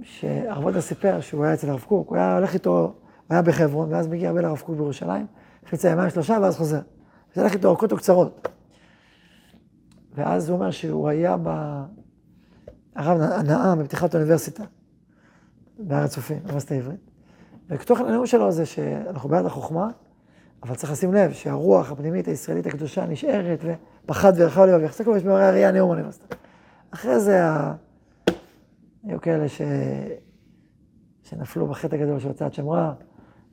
שהרב 0.03 0.65
רוטנר 0.65 0.81
סיפר 0.81 1.21
שהוא 1.21 1.45
היה 1.45 1.55
אצל 1.55 1.71
הרב 1.71 1.85
קוק, 1.89 2.09
הוא 2.09 2.17
היה 2.17 2.37
הולך 2.37 2.55
איתו, 2.55 2.81
הוא 2.81 2.95
היה 3.31 3.43
בחברון, 3.43 3.93
ואז 3.93 4.09
מגיע 4.09 4.29
הרבה 4.29 4.41
לרב 4.41 4.59
קוק 4.59 4.77
בירושלים, 4.77 5.27
חצי 5.69 5.93
ימיים 5.93 6.11
שלושה, 6.11 6.39
ואז 6.43 6.57
חוזר. 6.57 6.81
זה 7.35 7.41
הולך 7.41 7.55
איתו 7.55 7.69
אורכות 7.69 7.93
וקצרות. 7.93 8.49
ואז 10.15 10.49
הוא 10.49 10.59
אומר 10.59 10.71
שהוא 10.71 11.09
היה 11.09 11.37
ב... 11.43 11.49
הרב 12.97 13.19
נאם 13.47 13.79
בפתיחת 13.79 14.15
האוניברסיטה, 14.15 14.65
בהר 15.79 16.05
הצופים, 16.05 16.39
באוניברסיטה 16.39 16.75
העברית. 16.75 17.11
וכתוכן 17.69 18.05
הנאום 18.05 18.27
שלו 18.27 18.53
זה 18.53 18.67
שאנחנו 18.67 19.29
בעד 19.29 19.47
החוכמה, 19.47 19.91
אבל 20.63 20.75
צריך 20.75 20.93
לשים 20.93 21.15
לב 21.15 21.33
שהרוח 21.33 21.93
הפנימית 21.93 22.29
הישראלית 22.29 22.67
הקדושה 22.67 23.07
נשארת, 23.07 23.59
ופחד 24.05 24.33
וירחה 24.37 24.67
לו 24.67 24.81
ויחזק 24.81 25.07
לו, 25.07 25.17
יש 25.17 25.23
במראה 25.23 25.49
הראייה 25.49 25.73
נאום 25.73 25.91
האוניברסיטה. 25.91 26.37
אחרי 26.91 27.21
זה 27.21 27.41
היו 29.05 29.21
כאלה 29.21 29.49
ש... 29.49 29.63
שנפלו 31.23 31.67
בחטא 31.67 31.95
הגדול 31.95 32.21
של 32.21 32.29
הוצאת 32.29 32.55
שם 32.55 32.69
רע, 32.69 32.93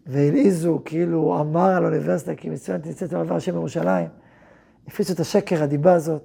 והלעיזו, 0.08 0.82
כאילו 0.86 1.39
אמר 1.41 1.69
על 1.69 1.84
האוניברסיטה, 1.84 2.36
כי 2.36 2.49
מצוין 2.49 2.82
תצא 2.82 3.17
מעבר 3.17 3.36
השם 3.36 3.56
ירושלים. 3.56 4.08
הפיצו 4.88 5.13
את 5.13 5.19
השקר, 5.19 5.63
הדיבה 5.63 5.93
הזאת, 5.93 6.21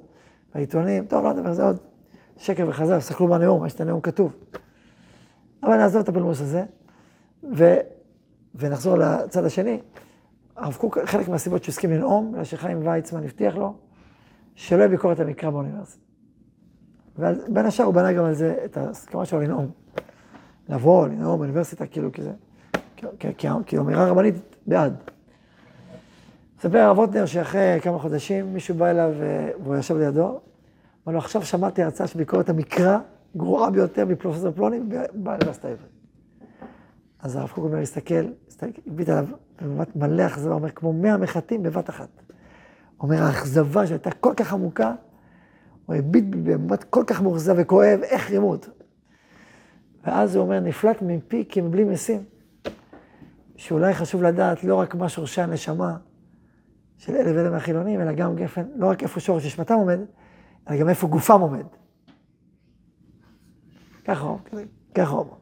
בעיתונים, 0.54 1.07
טוב, 1.07 1.24
לא 1.24 1.33
נדבר 1.33 1.52
זה 1.52 1.64
עוד. 1.64 1.88
שקר 2.38 2.68
וכזב, 2.68 2.98
תסתכלו 2.98 3.29
בנאום, 3.29 3.66
יש 3.66 3.74
את 3.74 3.81
הנאום 3.81 4.01
כתוב. 4.01 4.33
אבל 5.62 5.77
נעזוב 5.77 6.03
את 6.03 6.09
הפלמוס 6.09 6.40
הזה, 6.40 6.64
ו, 7.57 7.74
ונחזור 8.55 8.98
לצד 8.98 9.44
השני. 9.44 9.81
הרב 10.57 10.74
קוק, 10.74 10.98
חלק 11.05 11.29
מהסיבות 11.29 11.64
שהוא 11.64 11.72
הסכים 11.72 11.90
לנאום, 11.90 12.33
בגלל 12.33 12.44
שחיים 12.44 12.87
ויצמן 12.87 13.24
הבטיח 13.24 13.57
לו, 13.57 13.74
שלא 14.55 14.79
יהיה 14.79 14.88
ביקורת 14.88 15.20
המקרא 15.20 15.51
באוניברסיטה. 15.51 16.05
ובין 17.18 17.66
השאר 17.66 17.85
הוא 17.85 17.94
בנה 17.94 18.12
גם 18.12 18.24
על 18.24 18.35
זה 18.35 18.57
את 18.64 18.77
ההסכמה 18.77 19.24
שלו 19.24 19.40
לנאום. 19.40 19.70
לבוא, 20.68 21.09
לנאום 21.09 21.38
באוניברסיטה, 21.38 21.87
כאילו, 21.87 22.12
כזה, 22.12 22.33
כאילו, 23.66 23.83
אמירה 23.83 24.09
רבנית 24.09 24.35
בעד. 24.66 24.96
מספר 26.59 26.79
הרב 26.79 26.98
רוטנר 26.98 27.27
שאחרי 27.27 27.79
כמה 27.83 27.98
חודשים 27.98 28.55
מישהו 28.55 28.74
בא 28.74 28.90
אליו 28.90 29.12
והוא 29.62 29.77
ישב 29.77 29.96
לידו, 29.96 30.40
לו, 31.12 31.18
עכשיו 31.18 31.42
שמעתי 31.42 31.83
הרצאה 31.83 32.07
של 32.07 32.18
ביקורת 32.18 32.49
המקרא, 32.49 32.99
גרועה 33.37 33.71
ביותר 33.71 34.05
מפרופסור 34.05 34.51
פלוני, 34.53 34.81
באוניברסיטה 35.14 35.68
העברית. 35.68 35.90
אז 37.21 37.37
הרב 37.37 37.49
קוק 37.49 37.64
אומר, 37.64 37.79
הסתכל, 37.79 38.25
הביט 38.87 39.09
עליו 39.09 39.27
במבט 39.62 39.97
מלא 39.97 40.27
אכזבה, 40.27 40.55
אומר, 40.55 40.71
כמו 40.71 40.92
מאה 40.92 41.16
מחטים 41.16 41.62
בבת 41.62 41.90
אחת. 41.90 42.09
אומר, 43.01 43.23
האכזבה 43.23 43.87
שהייתה 43.87 44.11
כל 44.11 44.33
כך 44.37 44.53
עמוקה, 44.53 44.94
הוא 45.87 45.97
הביט 45.97 46.25
במבט 46.31 46.85
כל 46.85 47.05
כך 47.07 47.23
מאוכזב 47.23 47.55
וכואב, 47.59 48.01
איך 48.03 48.31
רימו 48.31 48.51
אותו. 48.51 48.71
ואז 50.07 50.37
הוא 50.37 50.44
אומר, 50.44 50.61
נפלט 50.61 51.03
מפי 51.03 51.44
כמבלי 51.49 51.85
משים. 51.85 52.23
שאולי 53.57 53.94
חשוב 53.94 54.23
לדעת 54.23 54.64
לא 54.64 54.75
רק 54.75 54.94
מה 54.94 55.09
שורשי 55.09 55.40
הנשמה 55.40 55.97
של 56.99 57.14
אלה 57.14 57.37
ואלה 57.37 57.51
מהחילונים, 57.51 58.01
אלא 58.01 58.12
גם 58.12 58.37
גפן, 58.37 58.64
לא 58.77 58.87
רק 58.87 59.03
איפה 59.03 59.21
שורש 59.21 59.47
נשמתם 59.47 59.75
עומד, 59.75 59.99
אלא 60.68 60.76
גם 60.76 60.88
איפה 60.88 61.07
גופם 61.07 61.40
עומד. 61.40 61.66
ככה 64.04 64.20
הוא, 64.22 64.38
הוא. 65.16 65.35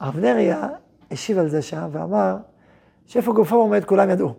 הרב 0.00 0.18
נריה 0.18 0.68
השיב 1.10 1.38
על 1.38 1.48
זה 1.48 1.62
שם 1.62 1.88
ואמר 1.92 2.36
שאיפה 3.06 3.32
גופם 3.32 3.56
עומד 3.56 3.84
כולם 3.84 4.10
ידעו. 4.10 4.34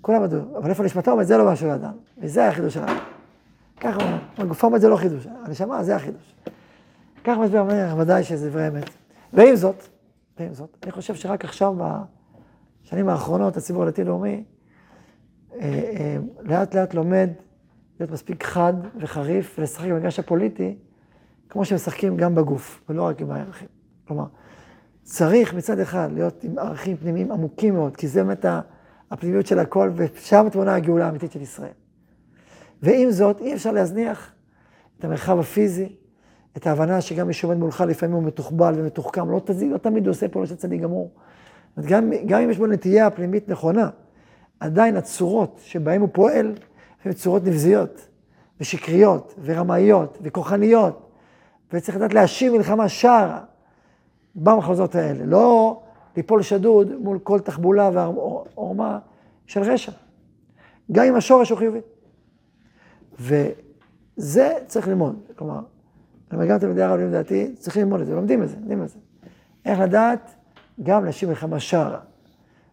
כולם 0.00 0.24
ידעו, 0.24 0.58
אבל 0.58 0.70
איפה 0.70 0.82
נשמתם 0.82 1.10
עומד 1.10 1.24
זה 1.24 1.36
לא 1.36 1.52
משהו 1.52 1.68
לאדם, 1.68 1.92
וזה 2.18 2.48
החידוש 2.48 2.74
שלנו. 2.74 3.00
ככה 3.80 3.96
הוא 3.96 4.10
אומר, 4.38 4.48
גופם 4.48 4.66
עומד 4.66 4.80
זה 4.80 4.88
לא 4.88 4.96
חידוש, 4.96 5.26
הנשמה 5.26 5.84
זה 5.84 5.96
החידוש. 5.96 6.34
ככה 7.24 7.40
מסביר 7.40 7.60
הרב 7.60 7.70
נריה, 7.70 7.94
ודאי 7.98 8.24
שזה 8.24 8.50
דברי 8.50 8.68
אמת. 8.68 8.90
ועם 9.32 9.56
זאת, 9.56 9.88
ועם 10.38 10.54
זאת, 10.54 10.76
אני 10.82 10.92
חושב 10.92 11.14
שרק 11.14 11.44
עכשיו, 11.44 11.74
בשנים 12.84 13.08
האחרונות, 13.08 13.56
הציבור 13.56 13.82
הדתי-לאומי, 13.82 14.44
אה, 15.52 15.58
אה, 15.60 16.16
לאט 16.40 16.74
לאט 16.74 16.94
לומד 16.94 17.30
להיות 18.02 18.12
מספיק 18.12 18.44
חד 18.44 18.72
וחריף 19.00 19.56
ולשחק 19.58 19.88
במגרש 19.88 20.18
הפוליטי, 20.18 20.76
כמו 21.48 21.64
שמשחקים 21.64 22.16
גם 22.16 22.34
בגוף, 22.34 22.82
ולא 22.88 23.02
רק 23.02 23.20
עם 23.20 23.30
הערכים. 23.30 23.68
כלומר, 24.08 24.24
צריך 25.02 25.54
מצד 25.54 25.78
אחד 25.78 26.08
להיות 26.12 26.44
עם 26.44 26.58
ערכים 26.58 26.96
פנימיים 26.96 27.32
עמוקים 27.32 27.74
מאוד, 27.74 27.96
כי 27.96 28.08
זה 28.08 28.24
באמת 28.24 28.44
הפנימיות 29.10 29.46
של 29.46 29.58
הכל, 29.58 29.90
ושם 29.96 30.46
תמונה 30.52 30.74
הגאולה 30.74 31.06
האמיתית 31.06 31.32
של 31.32 31.42
ישראל. 31.42 31.72
ועם 32.82 33.10
זאת, 33.10 33.40
אי 33.40 33.54
אפשר 33.54 33.72
להזניח 33.72 34.32
את 34.98 35.04
המרחב 35.04 35.38
הפיזי, 35.38 35.96
את 36.56 36.66
ההבנה 36.66 37.00
שגם 37.00 37.26
מי 37.26 37.32
שעומד 37.32 37.56
מולך 37.56 37.84
לפעמים 37.88 38.14
הוא 38.14 38.22
מתוחבל 38.22 38.74
ומתוחכם, 38.76 39.30
לא, 39.30 39.40
תזיג, 39.44 39.72
לא 39.72 39.78
תמיד 39.78 40.06
הוא 40.06 40.10
עושה 40.10 40.28
פעולות 40.28 40.48
של 40.48 40.56
צדיק 40.56 40.80
גמור. 40.80 41.10
גם, 41.80 42.10
גם 42.26 42.40
אם 42.40 42.50
יש 42.50 42.58
בו 42.58 42.66
נטייה 42.66 43.10
פנימית 43.10 43.48
נכונה, 43.48 43.90
עדיין 44.60 44.96
הצורות 44.96 45.60
שבהן 45.62 46.00
הוא 46.00 46.08
פועל, 46.12 46.54
הן 47.04 47.12
צורות 47.12 47.44
נבזיות, 47.44 48.08
ושקריות, 48.60 49.34
ורמאיות, 49.42 50.18
וכוחניות, 50.22 51.10
וצריך 51.72 51.96
לדעת 51.96 52.14
להשיב 52.14 52.52
מלחמה 52.52 52.88
שערה 52.88 53.40
במחוזות 54.34 54.94
האלה, 54.94 55.24
לא 55.26 55.80
ליפול 56.16 56.42
שדוד 56.42 56.92
מול 56.96 57.18
כל 57.18 57.40
תחבולה 57.40 57.90
ועורמה 57.94 58.98
של 59.46 59.62
רשע, 59.62 59.92
גם 60.92 61.04
אם 61.04 61.16
השורש 61.16 61.50
הוא 61.50 61.58
חיובי. 61.58 61.80
וזה 63.18 64.54
צריך 64.66 64.88
ללמוד, 64.88 65.20
כלומר, 65.36 65.60
גם 66.48 66.58
תלמידי 66.58 66.82
הרב 66.82 67.00
לדעתי, 67.00 67.54
צריכים 67.54 67.82
ללמוד 67.82 68.00
את 68.00 68.06
זה, 68.06 68.14
לומדים 68.14 68.42
את 68.42 68.48
זה, 68.48 68.56
לומדים 68.56 68.82
את 68.82 68.88
זה. 68.88 68.98
איך 69.64 69.80
לדעת 69.80 70.34
גם 70.82 71.04
להשיב 71.04 71.28
מלחמה 71.28 71.60
שערה. 71.60 72.00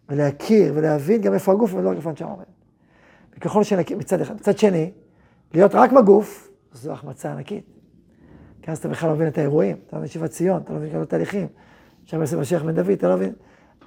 ולהכיר 0.09 0.73
ולהבין 0.75 1.21
גם 1.21 1.33
איפה 1.33 1.51
הגוף 1.51 1.73
ולא 1.73 1.89
רק 1.89 1.97
איפה 1.97 2.09
הנשמה 2.09 2.29
עומד. 2.29 2.45
וככל 3.37 3.63
שנכיר, 3.63 3.97
מצד 3.97 4.21
אחד. 4.21 4.35
מצד 4.35 4.57
שני, 4.57 4.91
להיות 5.53 5.75
רק 5.75 5.91
בגוף, 5.91 6.51
זו 6.73 6.91
החמצה 6.91 7.31
ענקית. 7.31 7.65
כי 8.61 8.71
אז 8.71 8.77
אתה 8.77 8.87
בכלל 8.87 9.09
לא 9.09 9.15
מבין 9.15 9.27
את 9.27 9.37
האירועים, 9.37 9.77
אתה 9.87 9.95
לא 9.95 9.99
מבין 9.99 10.11
שיבת 10.11 10.29
ציון, 10.29 10.61
אתה 10.61 10.73
לא 10.73 10.79
מבין 10.79 10.91
כל 10.91 11.01
התהליכים. 11.01 11.47
שם 12.05 12.21
יוסף 12.21 12.37
משיח 12.37 12.63
בן 12.63 12.75
דוד, 12.75 12.89
אתה 12.89 13.07
לא 13.07 13.15
מבין. 13.15 13.33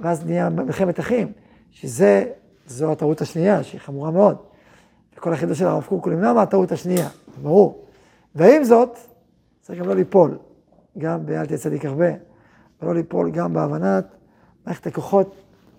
ואז 0.00 0.26
נהיה 0.26 0.48
מלחמת 0.48 1.00
אחים, 1.00 1.32
שזה, 1.70 2.24
זו 2.66 2.92
הטעות 2.92 3.20
השנייה, 3.20 3.62
שהיא 3.62 3.80
חמורה 3.80 4.10
מאוד. 4.10 4.36
וכל 5.16 5.32
החידוש 5.32 5.58
של 5.58 5.66
הרב 5.66 5.84
קוק 5.88 6.04
הוא 6.04 6.12
למנוע 6.12 6.32
מהטעות 6.32 6.72
השנייה, 6.72 7.08
ברור. 7.42 7.84
ועם 8.34 8.64
זאת, 8.64 8.98
צריך 9.60 9.78
גם 9.78 9.88
לא 9.88 9.94
ליפול, 9.94 10.38
גם 10.98 11.26
ב"אל 11.26 11.46
תהיה 11.46 11.58
צדיק 11.58 11.84
הרבה", 11.84 12.08
ולא 12.82 12.94
ליפול 12.94 13.30
גם 13.30 13.52
בהבנת 13.52 14.04
מערכת 14.66 14.86
הכוחות 14.86 15.34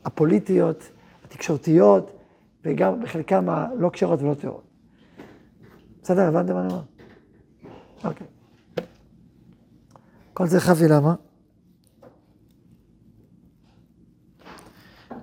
הפוליטיות, 0.06 0.84
התקשורתיות, 1.26 2.12
וגם 2.63 3.04
בחלקם 3.04 3.49
הלא 3.49 3.89
כשרות 3.93 4.21
ולא 4.21 4.34
טהורות. 4.34 4.63
בסדר, 6.02 6.21
הבנתם 6.21 6.54
מה 6.54 6.62
אני 6.62 6.73
אומר? 6.73 6.84
אוקיי. 8.04 8.28
כל 10.34 10.47
זה 10.47 10.60
חבי 10.60 10.88
למה? 10.88 11.15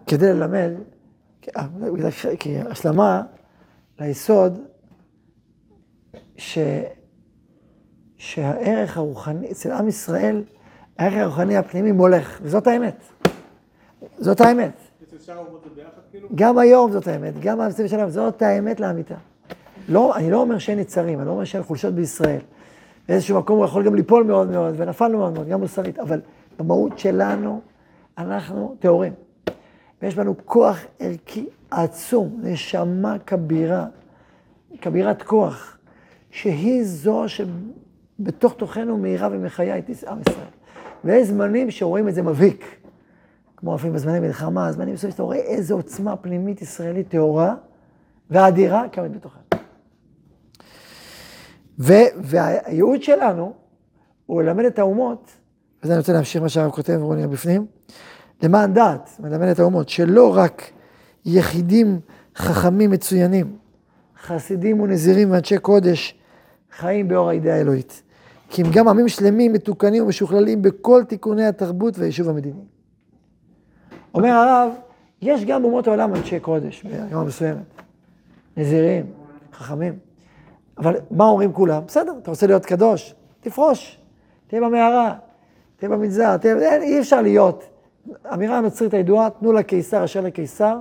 כדי 0.06 0.32
ללמד, 0.32 0.70
כי 2.38 2.58
השלמה 2.60 3.22
ליסוד, 3.98 4.58
ש, 6.36 6.58
שהערך 8.16 8.96
הרוחני, 8.96 9.50
אצל 9.50 9.72
עם 9.72 9.88
ישראל, 9.88 10.44
הערך 10.98 11.14
הרוחני 11.14 11.56
הפנימי 11.56 11.92
מולך, 11.92 12.40
וזאת 12.42 12.66
האמת. 12.66 13.02
זאת 14.18 14.40
האמת. 14.40 14.89
כאילו? 16.10 16.28
גם 16.34 16.58
היום 16.58 16.92
זאת 16.92 17.06
האמת, 17.06 17.40
גם 17.40 17.58
במציאות 17.58 17.90
שלנו, 17.90 18.10
זאת 18.10 18.42
האמת 18.42 18.80
לאמיתה. 18.80 19.14
לא, 19.88 20.16
אני 20.16 20.30
לא 20.30 20.40
אומר 20.40 20.58
שאין 20.58 20.78
יצרים, 20.78 21.18
אני 21.18 21.26
לא 21.26 21.32
אומר 21.32 21.44
שאין 21.44 21.62
חולשות 21.62 21.94
בישראל. 21.94 22.40
באיזשהו 23.08 23.38
מקום 23.38 23.58
הוא 23.58 23.64
יכול 23.64 23.84
גם 23.84 23.94
ליפול 23.94 24.24
מאוד 24.24 24.50
מאוד, 24.50 24.74
ונפלנו 24.76 25.18
מאוד 25.18 25.32
מאוד, 25.32 25.48
גם 25.48 25.60
מוסרית, 25.60 25.98
אבל 25.98 26.20
במהות 26.58 26.98
שלנו, 26.98 27.60
אנחנו 28.18 28.76
טהורים. 28.78 29.12
ויש 30.02 30.14
בנו 30.14 30.34
כוח 30.44 30.78
ערכי 30.98 31.46
עצום, 31.70 32.40
נשמה 32.42 33.16
כבירה, 33.26 33.86
כבירת 34.80 35.22
כוח, 35.22 35.78
שהיא 36.30 36.84
זו 36.84 37.24
שבתוך 37.26 38.54
תוכנו 38.54 38.98
מאירה 38.98 39.28
ומחיה 39.32 39.78
את 39.78 39.90
עם 40.08 40.20
ישראל. 40.20 40.46
ויש 41.04 41.28
זמנים 41.28 41.70
שרואים 41.70 42.08
את 42.08 42.14
זה 42.14 42.22
מבהיק. 42.22 42.79
כמו 43.60 43.74
אפילו 43.74 43.92
בזמני 43.92 44.20
מלחמה, 44.20 44.72
זמנים 44.72 44.94
מסוימים 44.94 45.12
שאתה 45.12 45.22
רואה 45.22 45.36
איזו 45.36 45.74
עוצמה 45.74 46.16
פנימית 46.16 46.62
ישראלית 46.62 47.08
טהורה 47.08 47.54
ואדירה 48.30 48.88
קיימת 48.88 49.12
בתוכה. 49.16 49.38
והייעוד 51.78 53.02
שלנו 53.02 53.52
הוא 54.26 54.42
ללמד 54.42 54.64
את 54.64 54.78
האומות, 54.78 55.30
וזה 55.82 55.92
אני 55.92 55.98
רוצה 55.98 56.12
להמשיך 56.12 56.42
מה 56.42 56.48
שהרב 56.48 56.70
כותב 56.70 56.98
רוני 57.02 57.26
בפנים, 57.26 57.66
למען 58.42 58.74
דעת, 58.74 59.10
מלמד 59.20 59.48
את 59.48 59.58
האומות, 59.58 59.88
שלא 59.88 60.36
רק 60.36 60.62
יחידים 61.24 62.00
חכמים 62.36 62.90
מצוינים, 62.90 63.56
חסידים 64.22 64.80
ונזירים 64.80 65.30
ואנשי 65.30 65.58
קודש 65.58 66.18
חיים 66.76 67.08
באור 67.08 67.28
הידיעה 67.28 67.56
האלוהית, 67.56 68.02
כי 68.48 68.62
הם 68.62 68.68
גם 68.72 68.88
עמים 68.88 69.08
שלמים, 69.08 69.52
מתוקנים 69.52 70.04
ומשוכללים 70.04 70.62
בכל 70.62 71.02
תיקוני 71.08 71.44
התרבות 71.44 71.98
והיישוב 71.98 72.28
המדיני. 72.28 72.79
אומר 74.14 74.28
הרב, 74.28 74.72
יש 75.22 75.44
גם 75.44 75.62
באומות 75.62 75.86
העולם 75.86 76.14
אנשי 76.14 76.40
קודש, 76.40 76.82
ברמה 76.82 77.24
מסוימת. 77.24 77.62
נזירים, 78.56 79.06
חכמים. 79.52 79.98
אבל 80.78 80.96
מה 81.10 81.24
אומרים 81.24 81.52
כולם? 81.52 81.82
בסדר, 81.86 82.12
אתה 82.22 82.30
רוצה 82.30 82.46
להיות 82.46 82.66
קדוש? 82.66 83.14
תפרוש. 83.40 84.00
תהיה 84.46 84.60
במערה, 84.60 85.14
תהיה 85.76 85.90
במנזר, 85.90 86.36
תהיה... 86.36 86.82
אי 86.82 87.00
אפשר 87.00 87.22
להיות. 87.22 87.64
אמירה 88.34 88.58
הנוצרית 88.58 88.94
הידועה, 88.94 89.30
תנו 89.30 89.52
לקיסר 89.52 90.04
אשר 90.04 90.20
לקיסר, 90.20 90.78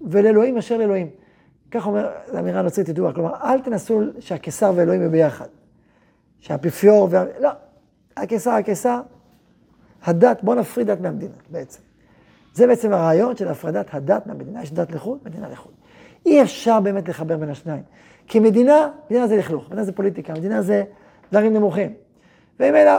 ולאלוהים 0.00 0.58
אשר 0.58 0.76
לאלוהים. 0.76 1.10
כך 1.70 1.86
אומר, 1.86 2.10
זו 2.32 2.38
אמירה 2.38 2.62
נוצרית 2.62 2.88
ידועה. 2.88 3.12
כלומר, 3.12 3.34
אל 3.42 3.60
תנסו 3.60 4.00
שהקיסר 4.18 4.72
ואלוהים 4.76 5.00
יהיו 5.00 5.10
ביחד. 5.10 5.46
שהאפיפיור 6.38 7.08
וה... 7.10 7.24
לא, 7.40 7.50
הקיסר, 8.16 8.50
הקיסר, 8.50 9.00
הדת, 10.04 10.42
בוא 10.42 10.54
נפריד 10.54 10.86
דת 10.86 11.00
מהמדינה 11.00 11.34
בעצם. 11.50 11.80
זה 12.54 12.66
בעצם 12.66 12.92
הרעיון 12.92 13.36
של 13.36 13.48
הפרדת 13.48 13.86
הדת 13.94 14.26
מהמדינה. 14.26 14.62
יש 14.62 14.72
דת 14.72 14.92
לחוד, 14.92 15.18
מדינה 15.24 15.48
לחוד. 15.48 15.72
אי 16.26 16.42
אפשר 16.42 16.80
באמת 16.80 17.08
לחבר 17.08 17.36
בין 17.36 17.50
השניים. 17.50 17.82
כי 18.26 18.40
מדינה, 18.40 18.88
מדינה 19.10 19.26
זה 19.26 19.36
לכלוך, 19.36 19.66
מדינה 19.66 19.84
זה 19.84 19.92
פוליטיקה, 19.92 20.32
מדינה 20.32 20.62
זה 20.62 20.84
דברים 21.32 21.54
נמוכים. 21.54 21.94
וממילא 22.60 22.92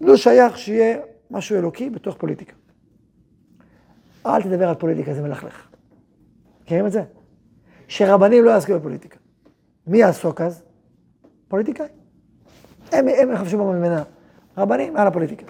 לא 0.00 0.16
שייך 0.16 0.58
שיהיה 0.58 0.98
משהו 1.30 1.56
אלוקי 1.56 1.90
בתוך 1.90 2.16
פוליטיקה. 2.16 2.52
אל 4.26 4.42
תדבר 4.42 4.68
על 4.68 4.74
פוליטיקה, 4.74 5.14
זה 5.14 5.22
מלכלך. 5.22 5.68
מכירים 6.62 6.86
את 6.86 6.92
זה? 6.92 7.02
שרבנים 7.88 8.44
לא 8.44 8.50
יעסקו 8.50 8.74
בפוליטיקה. 8.74 9.18
מי 9.86 9.98
יעסוק 9.98 10.40
אז? 10.40 10.62
פוליטיקאים. 11.48 11.88
הם, 12.92 13.08
הם 13.08 13.32
יחפשו 13.32 13.58
בממנה. 13.58 14.02
רבנים 14.56 14.94
מעל 14.94 15.06
הפוליטיקה. 15.06 15.46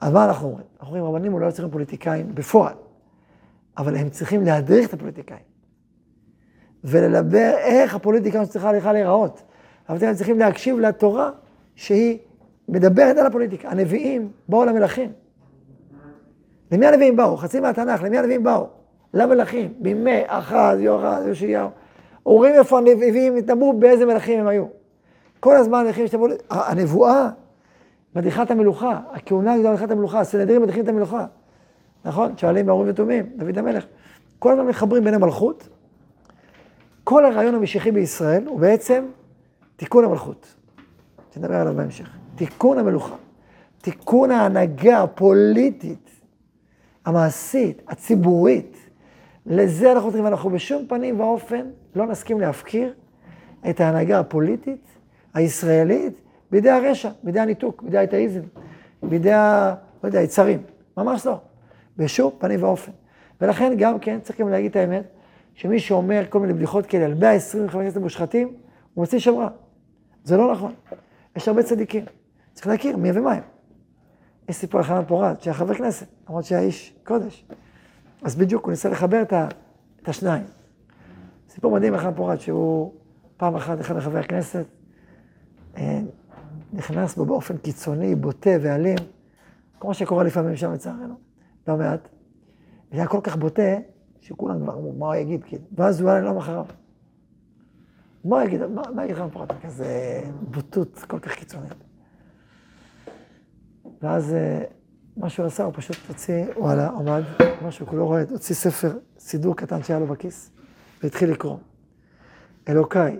אז 0.00 0.12
מה 0.12 0.24
אנחנו 0.24 0.46
אומרים? 0.46 0.66
אנחנו 0.80 0.96
אומרים, 0.96 1.14
רבנים 1.14 1.34
אולי 1.34 1.46
לא 1.46 1.50
צריכים 1.50 1.70
פוליטיקאים 1.70 2.34
בפועל, 2.34 2.74
אבל 3.78 3.96
הם 3.96 4.08
צריכים 4.08 4.44
להדריך 4.44 4.88
את 4.88 4.94
הפוליטיקאים. 4.94 5.50
ולדבר 6.84 7.52
איך 7.58 7.94
הפוליטיקה 7.94 8.46
צריכה 8.46 8.72
לך 8.72 8.86
להיראות. 8.86 9.42
הפוליטיקאים 9.84 10.16
צריכים 10.16 10.38
להקשיב 10.38 10.78
לתורה 10.78 11.30
שהיא 11.74 12.18
מדברת 12.68 13.16
על 13.16 13.26
הפוליטיקה. 13.26 13.68
הנביאים 13.68 14.30
באו 14.48 14.64
למלכים. 14.64 15.12
למי 16.72 16.86
הנביאים 16.86 17.16
באו? 17.16 17.36
חצי 17.36 17.60
מהתנ"ך, 17.60 18.02
למי 18.02 18.18
הנביאים 18.18 18.42
באו? 18.42 18.66
למלכים, 19.14 19.74
בימי 19.78 20.22
אחז, 20.26 20.80
יוחז, 20.80 21.26
יאשיהו. 21.26 21.68
אומרים 22.26 22.54
איפה 22.54 22.78
הנביאים 22.78 23.36
התנבאו, 23.36 23.72
באיזה 23.72 24.06
מלכים 24.06 24.40
הם 24.40 24.46
היו. 24.46 24.64
כל 25.40 25.56
הזמן 25.56 25.84
מלכים 25.84 26.04
השתברו, 26.04 26.26
הנבואה 26.50 27.30
מדריכה 28.16 28.42
את 28.42 28.50
המלוכה, 28.50 29.00
הכהונה 29.12 29.52
הגדולה 29.52 29.70
מדריכה 29.70 29.84
את 29.84 29.90
המלוכה, 29.90 30.20
הסנהדרים 30.20 30.62
מדריכים 30.62 30.84
את 30.84 30.88
המלוכה. 30.88 31.26
נכון? 32.04 32.36
שואלים 32.36 32.66
באורים 32.66 32.90
ותומים, 32.90 33.26
דוד 33.36 33.58
המלך. 33.58 33.84
כל 34.38 34.52
הזמן 34.52 34.66
מחברים 34.66 35.04
בין 35.04 35.14
המלכות. 35.14 35.68
כל 37.04 37.24
הרעיון 37.24 37.54
המשיחי 37.54 37.90
בישראל 37.90 38.46
הוא 38.46 38.60
בעצם 38.60 39.04
תיקון 39.76 40.04
המלכות. 40.04 40.54
שנדבר 41.34 41.54
עליו 41.54 41.74
בהמשך. 41.74 42.16
תיקון 42.34 42.78
המלוכה. 42.78 43.14
תיקון 43.82 44.30
ההנהגה 44.30 45.02
הפוליטית, 45.02 46.10
המעשית, 47.06 47.82
הציבורית. 47.88 48.76
לזה 49.46 49.92
אנחנו 49.92 50.08
צריכים, 50.08 50.24
ואנחנו 50.24 50.50
בשום 50.50 50.86
פנים 50.88 51.20
ואופן 51.20 51.66
לא 51.94 52.06
נסכים 52.06 52.40
להפקיר 52.40 52.94
את 53.70 53.80
ההנהגה 53.80 54.20
הפוליטית 54.20 54.86
הישראלית 55.34 56.20
בידי 56.50 56.70
הרשע, 56.70 57.10
בידי 57.22 57.40
הניתוק, 57.40 57.82
בידי 57.82 57.98
האתאיזם, 57.98 58.40
בידי 59.02 59.32
ה... 59.32 59.74
לא 60.02 60.08
יודע, 60.08 60.18
היצרים. 60.18 60.62
ממש 60.96 61.26
לא. 61.26 61.40
בשום 61.96 62.32
פנים 62.38 62.62
ואופן. 62.62 62.92
ולכן 63.40 63.72
גם 63.78 63.98
כן, 63.98 64.18
צריך 64.22 64.40
גם 64.40 64.48
להגיד 64.48 64.70
את 64.70 64.76
האמת, 64.76 65.04
שמי 65.54 65.80
שאומר 65.80 66.22
כל 66.28 66.40
מיני 66.40 66.52
בדיחות 66.52 66.86
כאלה 66.86 67.04
על 67.04 67.14
120 67.14 67.68
חברי 67.68 67.84
כנסת 67.84 67.96
מושחתים, 67.96 68.48
הוא 68.48 69.02
מוציא 69.02 69.18
שם 69.18 69.34
רע. 69.34 69.48
זה 70.24 70.36
לא 70.36 70.52
נכון. 70.52 70.72
יש 71.36 71.48
הרבה 71.48 71.62
צדיקים. 71.62 72.04
צריך 72.52 72.66
להכיר 72.66 72.96
מי 72.96 73.10
ומה 73.14 73.32
הם. 73.32 73.42
יש 74.48 74.56
סיפור 74.56 74.80
על 74.80 74.86
חנן 74.86 75.04
פורת, 75.04 75.42
שהיה 75.42 75.54
חבר 75.54 75.74
כנסת, 75.74 76.06
למרות 76.28 76.44
שהיה 76.44 76.60
איש 76.60 76.94
קודש. 77.04 77.44
אז 78.22 78.36
בדיוק 78.36 78.64
הוא 78.64 78.70
ניסה 78.70 78.88
לחבר 78.88 79.22
את, 79.22 79.32
ה, 79.32 79.48
את 80.02 80.08
השניים. 80.08 80.44
סיפור 81.48 81.72
מדהים 81.72 81.94
על 81.94 82.00
חנן 82.00 82.14
פורת, 82.14 82.40
שהוא 82.40 82.92
פעם 83.36 83.54
אחת 83.54 83.80
אחד 83.80 83.96
מחברי 83.96 84.20
הכנסת, 84.20 84.64
אה, 85.76 86.00
נכנס 86.72 87.16
בו 87.16 87.24
באופן 87.24 87.56
קיצוני, 87.56 88.14
בוטה 88.14 88.50
ואלים, 88.60 88.98
כמו 89.80 89.94
שקורה 89.94 90.24
לפעמים 90.24 90.56
שם 90.56 90.72
לצערנו, 90.72 91.14
לא 91.68 91.76
מעט. 91.76 92.08
זה 92.90 92.96
היה 92.96 93.06
כל 93.06 93.20
כך 93.22 93.36
בוטה, 93.36 93.76
שכולם 94.20 94.60
כבר 94.62 94.72
אמרו, 94.72 94.92
מה 94.92 95.06
הוא 95.06 95.14
יגיד, 95.14 95.44
כאילו. 95.44 95.62
ואז 95.72 96.00
הוא 96.00 96.10
היה 96.10 96.20
ליום 96.20 96.36
אחריו. 96.36 96.66
מה 98.24 98.36
הוא 98.36 98.46
יגיד, 98.46 98.66
מה, 98.66 98.82
מה 98.94 99.04
יגיד 99.04 99.16
לך 99.16 99.24
פרט? 99.32 99.52
כזה 99.62 100.20
בוטות 100.40 100.98
כל 100.98 101.18
כך 101.18 101.34
קיצונית. 101.34 101.74
ואז 104.02 104.34
אה, 104.34 104.62
מה 105.16 105.28
שהוא 105.28 105.46
עשה, 105.46 105.64
הוא 105.64 105.72
פשוט 105.76 105.96
הוציא, 106.08 106.46
הוא 106.54 106.70
עלה, 106.70 106.88
עמד, 106.88 107.22
משהו 107.66 107.86
כולו 107.86 108.06
רועד, 108.06 108.30
הוציא 108.30 108.54
ספר, 108.54 108.98
סידור 109.18 109.56
קטן 109.56 109.82
שהיה 109.82 110.00
לו 110.00 110.06
בכיס, 110.06 110.50
והתחיל 111.02 111.30
לקרוא. 111.30 111.56
אלוקיי, 112.68 113.18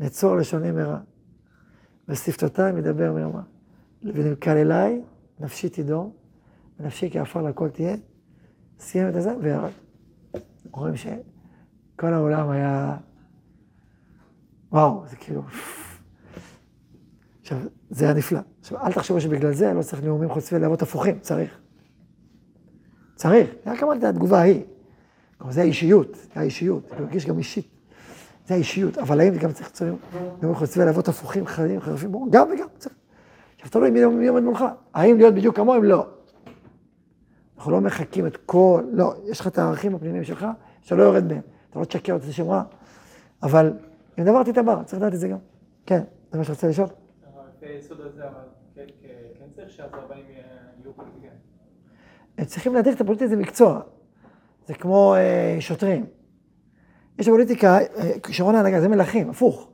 נצור 0.00 0.36
לשוני 0.36 0.70
מרע, 0.70 0.98
ושפתותיי 2.08 2.72
מדבר 2.72 3.12
מרמה. 3.12 3.42
ונמקל 4.02 4.56
אליי, 4.56 5.02
נפשי 5.40 5.68
תדור, 5.68 6.14
ונפשי 6.80 7.10
כעפר 7.12 7.42
לכל 7.42 7.68
תהיה. 7.68 7.96
סיים 8.78 9.08
את 9.08 9.14
הזה 9.14 9.34
וירד. 9.40 9.70
רואים 10.72 10.94
שכל 10.96 12.12
העולם 12.12 12.50
היה... 12.50 12.96
וואו, 14.72 15.04
זה 15.06 15.16
כאילו... 15.16 15.42
עכשיו, 17.40 17.58
זה 17.90 18.04
היה 18.04 18.14
נפלא. 18.14 18.40
עכשיו, 18.60 18.78
אל 18.86 18.92
תחשבו 18.92 19.20
שבגלל 19.20 19.52
זה 19.52 19.72
לא 19.72 19.82
צריך 19.82 20.02
נאומים 20.02 20.28
חוצבי 20.28 20.58
להבות 20.58 20.82
הפוכים, 20.82 21.18
צריך. 21.18 21.58
צריך, 23.14 23.50
זה 23.64 23.70
היה 23.70 23.80
כמובן 23.80 24.04
התגובה 24.04 24.38
ההיא. 24.38 24.62
זה 25.50 25.60
האישיות, 25.60 26.14
זה 26.14 26.40
האישיות, 26.40 26.88
זה 26.88 27.04
מרגיש 27.04 27.26
גם 27.26 27.38
אישית. 27.38 27.73
זה 28.46 28.54
האישיות, 28.54 28.98
אבל 28.98 29.20
האם 29.20 29.36
גם 29.36 29.52
צריך 29.52 29.70
צריך 29.70 29.94
נאומים 30.42 30.54
חוצבי 30.54 30.84
להבות 30.84 31.08
הפוכים, 31.08 31.46
חרדים, 31.46 31.80
חרפים, 31.80 32.12
גם 32.30 32.48
וגם 32.52 32.66
צריך. 32.78 32.94
עכשיו, 33.54 33.70
תלוי 33.70 33.90
מי 33.90 34.28
עומד 34.28 34.42
מולך. 34.42 34.64
האם 34.94 35.16
להיות 35.16 35.34
בדיוק 35.34 35.56
כמוהם? 35.56 35.84
לא. 35.84 36.06
אנחנו 37.56 37.72
לא 37.72 37.80
מחקים 37.80 38.26
את 38.26 38.36
כל, 38.36 38.82
לא, 38.92 39.14
יש 39.30 39.40
לך 39.40 39.46
את 39.46 39.58
הערכים 39.58 39.94
הפנימיים 39.94 40.24
שלך, 40.24 40.46
שאתה 40.82 40.94
לא 40.94 41.02
יורד 41.02 41.24
מהם. 41.32 41.40
אתה 41.70 41.78
לא 41.78 41.84
תשקר, 41.84 42.16
אתה 42.16 42.32
שם 42.32 42.50
רע. 42.50 42.62
אבל 43.42 43.72
אם 44.18 44.24
דברתי 44.24 44.50
את 44.50 44.58
הבר, 44.58 44.82
צריך 44.82 45.02
לדעת 45.02 45.14
את 45.14 45.20
זה 45.20 45.28
גם. 45.28 45.38
כן, 45.86 46.02
זה 46.32 46.38
מה 46.38 46.44
שרצית 46.44 46.70
לשאול? 46.70 46.88
צריכים 52.46 52.74
לדעת 52.74 52.96
את 52.96 53.00
הפוליטיקה 53.00 53.28
זה 53.28 53.36
מקצוע. 53.36 53.80
זה 54.66 54.74
כמו 54.74 55.14
אה, 55.14 55.56
שוטרים. 55.60 56.06
יש 57.18 57.28
בפוליטיקה, 57.28 57.78
אה, 57.78 58.10
כישרון 58.22 58.54
ההנהגה, 58.54 58.80
זה 58.80 58.88
מלכים, 58.88 59.30
הפוך. 59.30 59.68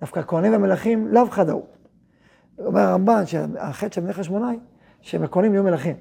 דווקא 0.00 0.20
הכהנים 0.20 0.52
והמלכים 0.52 1.08
לאו 1.08 1.30
חד 1.30 1.48
ההוא. 1.48 1.64
אומר 2.58 2.80
הרמב"ן 2.80 3.26
שהחטא 3.26 3.94
של 3.94 4.00
מלך 4.00 4.18
השמונאי, 4.18 4.58
שהם 5.00 5.22
הכהנים 5.22 5.52
יהיו 5.54 5.62
מלכים. 5.62 5.96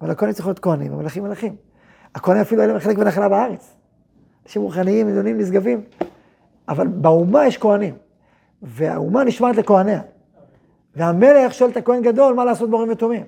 אבל 0.00 0.10
הכהנים 0.10 0.34
צריכים 0.34 0.50
להיות 0.50 0.58
כהנים, 0.58 0.92
המלכים 0.92 1.22
מלכים. 1.22 1.56
הכהנים 2.14 2.42
אפילו 2.42 2.60
היה 2.60 2.72
להם 2.72 2.80
חלק 2.80 2.98
בנחלה 2.98 3.28
בארץ. 3.28 3.76
אנשים 4.46 4.62
רוחניים, 4.62 5.08
עליונים, 5.08 5.38
נשגבים. 5.38 5.80
אבל 6.68 6.86
באומה 6.86 7.46
יש 7.46 7.58
כהנים. 7.58 7.94
והאומה 8.62 9.24
נשמעת 9.24 9.56
לכהניה. 9.56 10.00
והמלך 10.96 11.54
שואל 11.54 11.70
את 11.70 11.76
הכהן 11.76 12.02
גדול 12.02 12.34
מה 12.34 12.44
לעשות 12.44 12.70
בורים 12.70 12.90
ותומים. 12.90 13.24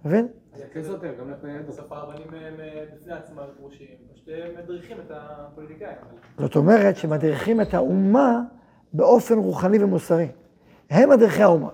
אתה 0.00 0.08
מבין? 0.08 0.28
זה 0.56 0.64
כן 0.72 0.82
סותר, 0.82 1.12
גם 1.20 1.32
בסוף 1.68 1.92
הרבנים 1.92 2.26
הם 2.32 2.54
בפני 2.94 3.12
עצמם 3.12 3.42
גרושים, 3.60 3.86
פשוט 4.12 4.28
הם 4.28 4.64
מדריכים 4.64 4.96
את 5.06 5.12
הפוליטיקאים. 5.14 5.96
זאת 6.38 6.56
אומרת 6.56 6.96
שמדריכים 6.96 7.60
את 7.60 7.74
האומה 7.74 8.40
באופן 8.92 9.38
רוחני 9.38 9.84
ומוסרי. 9.84 10.28
הם 10.90 11.10
מדריכי 11.10 11.42
האומה. 11.42 11.68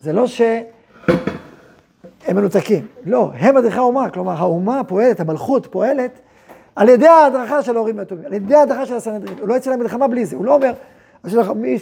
זה 0.00 0.12
לא 0.12 0.26
שהם 0.26 0.64
מנותקים, 2.28 2.86
לא, 3.04 3.30
הם 3.34 3.54
מדריכי 3.54 3.78
האומה, 3.78 4.10
כלומר 4.10 4.32
האומה 4.32 4.84
פועלת, 4.84 5.20
המלכות 5.20 5.66
פועלת 5.66 6.20
על 6.76 6.88
ידי 6.88 7.06
ההדרכה 7.06 7.62
של 7.62 7.76
ההורים 7.76 7.98
והטובים, 7.98 8.26
על 8.26 8.32
ידי 8.32 8.54
ההדרכה 8.54 8.86
של 8.86 8.94
הסנהדרין. 8.94 9.38
הוא 9.38 9.48
לא 9.48 9.54
יצא 9.54 9.70
למלחמה 9.70 10.08
בלי 10.08 10.26
זה, 10.26 10.36
הוא 10.36 10.44
לא 10.44 10.54
אומר, 10.54 10.72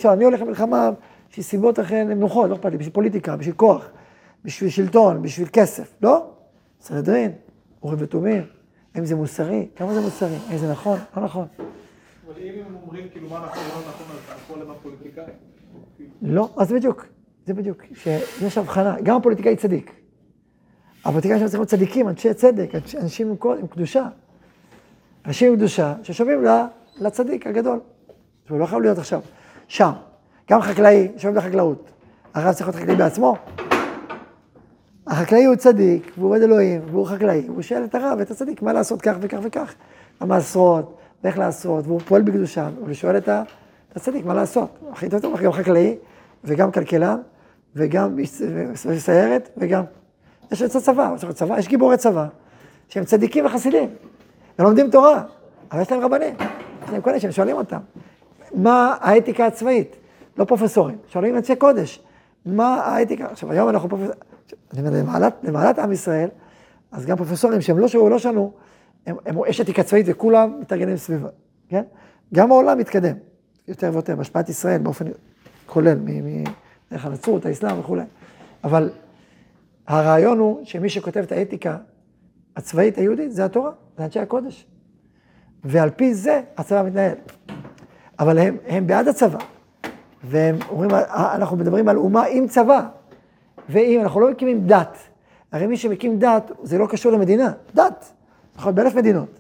אני 0.04 0.24
הולך 0.24 0.40
למלחמה 0.40 0.90
בשביל 1.30 1.44
סיבות 1.44 1.80
אחרי 1.80 2.04
נמוכות, 2.04 2.50
לא 2.50 2.54
אכפת 2.54 2.70
לי, 2.70 2.76
בשביל 2.76 2.94
פוליטיקה, 2.94 3.36
בשביל 3.36 3.54
כוח, 3.54 3.90
בשביל 4.44 4.70
שלטון, 4.70 5.22
בשביל 5.22 5.48
כסף, 5.52 5.94
לא? 6.02 6.30
סנהדרין, 6.80 7.32
הורים 7.80 7.98
ותומים, 8.00 8.42
האם 8.94 9.04
זה 9.04 9.16
מוסרי? 9.16 9.68
כמה 9.76 9.94
זה 9.94 10.00
מוסרי? 10.00 10.36
האם 10.48 10.58
זה 10.58 10.70
נכון? 10.70 10.98
לא 11.16 11.24
נכון. 11.24 11.46
אבל 12.26 12.34
אם 12.42 12.52
הם 12.66 12.76
אומרים 12.82 13.08
כאילו 13.12 13.28
מה 13.28 13.46
נכון 13.46 13.62
ולא 13.62 13.88
נכון, 13.88 14.16
אז 14.16 14.36
הכל 14.44 14.62
הם 14.62 14.70
הפוליטיקאים. 14.70 15.34
לא, 16.22 16.48
אז 16.56 16.68
זה 16.68 16.74
בדיוק, 16.74 17.06
זה 17.46 17.54
בדיוק, 17.54 17.82
שיש 17.94 18.58
הבחנה, 18.58 18.96
גם 19.02 19.16
הפוליטיקאי 19.16 19.56
צדיק. 19.56 19.92
הפוליטיקאים 21.04 21.38
שלנו 21.38 21.50
צריכים 21.50 21.60
להיות 21.60 21.68
צדיקים, 21.68 22.08
אנשי 22.08 22.34
צדק, 22.34 22.70
אנשים 23.00 23.28
עם, 23.30 23.36
עם 23.60 23.66
קדושה. 23.66 24.08
אנשים 25.26 25.52
עם 25.52 25.56
קדושה 25.56 25.94
ששווים 26.02 26.44
לצדיק 27.00 27.46
הגדול. 27.46 27.80
הוא 28.48 28.58
לא 28.58 28.66
חייב 28.66 28.82
להיות 28.82 28.98
עכשיו 28.98 29.20
שם. 29.68 29.92
גם 30.50 30.60
חקלאי 30.60 31.08
שווים 31.16 31.36
לחקלאות. 31.36 31.90
הרב 32.34 32.52
צריך 32.52 32.68
להיות 32.68 32.82
חקלאי 32.82 32.96
בעצמו. 32.96 33.36
החקלאי 35.06 35.44
הוא 35.44 35.56
צדיק, 35.56 36.12
והוא 36.18 36.28
עובד 36.28 36.42
אלוהים, 36.42 36.80
והוא 36.90 37.06
חקלאי, 37.06 37.44
והוא 37.46 37.62
שואל 37.62 37.84
את 37.84 37.94
הרב, 37.94 38.18
את 38.20 38.30
הצדיק, 38.30 38.62
מה 38.62 38.72
לעשות 38.72 39.02
כך 39.02 39.16
וכך 39.20 39.38
וכך. 39.42 39.74
המעשרות, 40.20 40.96
ואיך 41.24 41.38
לעשות, 41.38 41.86
והוא 41.86 42.00
פועל 42.00 42.22
בקדושה, 42.22 42.68
והוא 42.78 42.94
שואל 42.94 43.16
את 43.16 43.28
הצדיק, 43.96 44.24
מה 44.24 44.34
לעשות. 44.34 44.78
הכי 44.92 45.08
טוב, 45.08 45.40
גם 45.40 45.52
חקלאי, 45.52 45.96
וגם 46.44 46.72
כלכלן, 46.72 47.20
וגם 47.76 48.18
סיירת, 48.74 49.48
וגם... 49.56 49.84
יש 50.52 50.60
יוצא 50.60 50.80
צבא, 50.80 51.14
צבא, 51.34 51.58
יש 51.58 51.68
גיבורי 51.68 51.96
צבא, 51.96 52.26
שהם 52.88 53.04
צדיקים 53.04 53.46
וחסידים, 53.46 53.90
ולומדים 54.58 54.90
תורה, 54.90 55.22
אבל 55.72 55.80
יש 55.80 55.92
להם 55.92 56.00
רבנים, 56.00 56.34
יש 56.84 56.90
להם 56.90 57.00
כל 57.00 57.18
שהם 57.18 57.32
שואלים 57.32 57.56
אותם. 57.56 57.78
מה 58.54 58.96
האתיקה 59.00 59.46
הצבאית? 59.46 59.96
לא 60.38 60.44
פרופסורים, 60.44 60.96
שואלים 61.08 61.36
אנשי 61.36 61.56
קודש, 61.56 62.00
מה 62.46 62.74
האתיקה? 62.74 63.26
עכשיו, 63.26 63.52
היום 63.52 63.68
אנחנו 63.68 63.88
פרופסורים, 63.88 64.18
אני 64.72 64.80
אומר, 64.80 65.00
למעלת, 65.00 65.34
למעלת 65.42 65.78
עם 65.78 65.92
ישראל, 65.92 66.28
אז 66.92 67.06
גם 67.06 67.16
פרופסורים 67.16 67.60
שהם 67.60 67.78
לא 67.78 67.88
שמעו, 67.88 68.08
לא 68.08 68.18
שנו, 68.18 68.52
הם, 69.06 69.16
הם, 69.26 69.36
יש 69.48 69.60
אתיקה 69.60 69.82
צבאית 69.82 70.06
וכולם 70.08 70.60
מתארגנים 70.60 70.96
סביבה, 70.96 71.28
כן? 71.68 71.82
גם 72.34 72.52
העולם 72.52 72.78
מתקדם, 72.78 73.16
יותר 73.68 73.90
ויותר, 73.92 74.16
בהשפעת 74.16 74.48
ישראל 74.48 74.78
באופן 74.78 75.04
כולל, 75.66 75.98
מדרך 76.04 77.06
הנצרות, 77.06 77.46
האסלאם 77.46 77.80
וכולי. 77.80 78.02
אבל 78.64 78.90
הרעיון 79.86 80.38
הוא 80.38 80.64
שמי 80.64 80.88
שכותב 80.88 81.20
את 81.20 81.32
האתיקה 81.32 81.76
הצבאית 82.56 82.98
היהודית 82.98 83.32
זה 83.32 83.44
התורה, 83.44 83.70
זה 83.98 84.04
אנשי 84.04 84.20
הקודש. 84.20 84.66
ועל 85.64 85.90
פי 85.90 86.14
זה 86.14 86.40
הצבא 86.56 86.82
מתנהל. 86.82 87.14
אבל 88.18 88.38
הם, 88.38 88.56
הם 88.66 88.86
בעד 88.86 89.08
הצבא, 89.08 89.38
והם 90.24 90.56
אומרים, 90.68 90.90
אנחנו 91.34 91.56
מדברים 91.56 91.88
על 91.88 91.96
אומה 91.96 92.24
עם 92.30 92.48
צבא, 92.48 92.88
ואם 93.68 94.00
אנחנו 94.00 94.20
לא 94.20 94.30
מקימים 94.30 94.66
דת, 94.66 94.96
הרי 95.52 95.66
מי 95.66 95.76
שמקים 95.76 96.18
דת, 96.18 96.50
זה 96.62 96.78
לא 96.78 96.86
קשור 96.86 97.12
למדינה, 97.12 97.52
דת, 97.74 98.12
להיות 98.58 98.74
באלף 98.74 98.94
מדינות, 98.94 99.38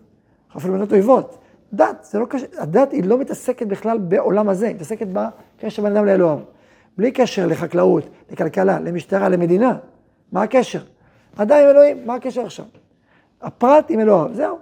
יכול 0.48 0.60
אפילו 0.60 0.74
מדינות 0.74 0.92
אויבות, 0.92 1.38
דת, 1.72 2.04
זה 2.10 2.18
לא 2.18 2.26
קשור, 2.26 2.48
הדת 2.58 2.92
היא 2.92 3.04
לא 3.04 3.18
מתעסקת 3.18 3.66
בכלל 3.66 3.98
בעולם 3.98 4.48
הזה, 4.48 4.66
היא 4.66 4.74
מתעסקת 4.74 5.06
בקשר 5.12 5.82
בין 5.82 5.96
אדם 5.96 6.06
לאלוהיו. 6.06 6.38
בלי 6.98 7.10
קשר 7.10 7.46
לחקלאות, 7.46 8.04
לכלכלה, 8.30 8.80
למשטרה, 8.80 9.28
למדינה, 9.28 9.76
מה 10.32 10.42
הקשר? 10.42 10.82
אדם 11.36 11.56
עם 11.56 11.68
אלוהים, 11.70 12.06
מה 12.06 12.14
הקשר 12.14 12.44
עכשיו? 12.44 12.64
הפרט 13.42 13.84
עם 13.88 14.00
אלוהיו, 14.00 14.34
זהו, 14.34 14.58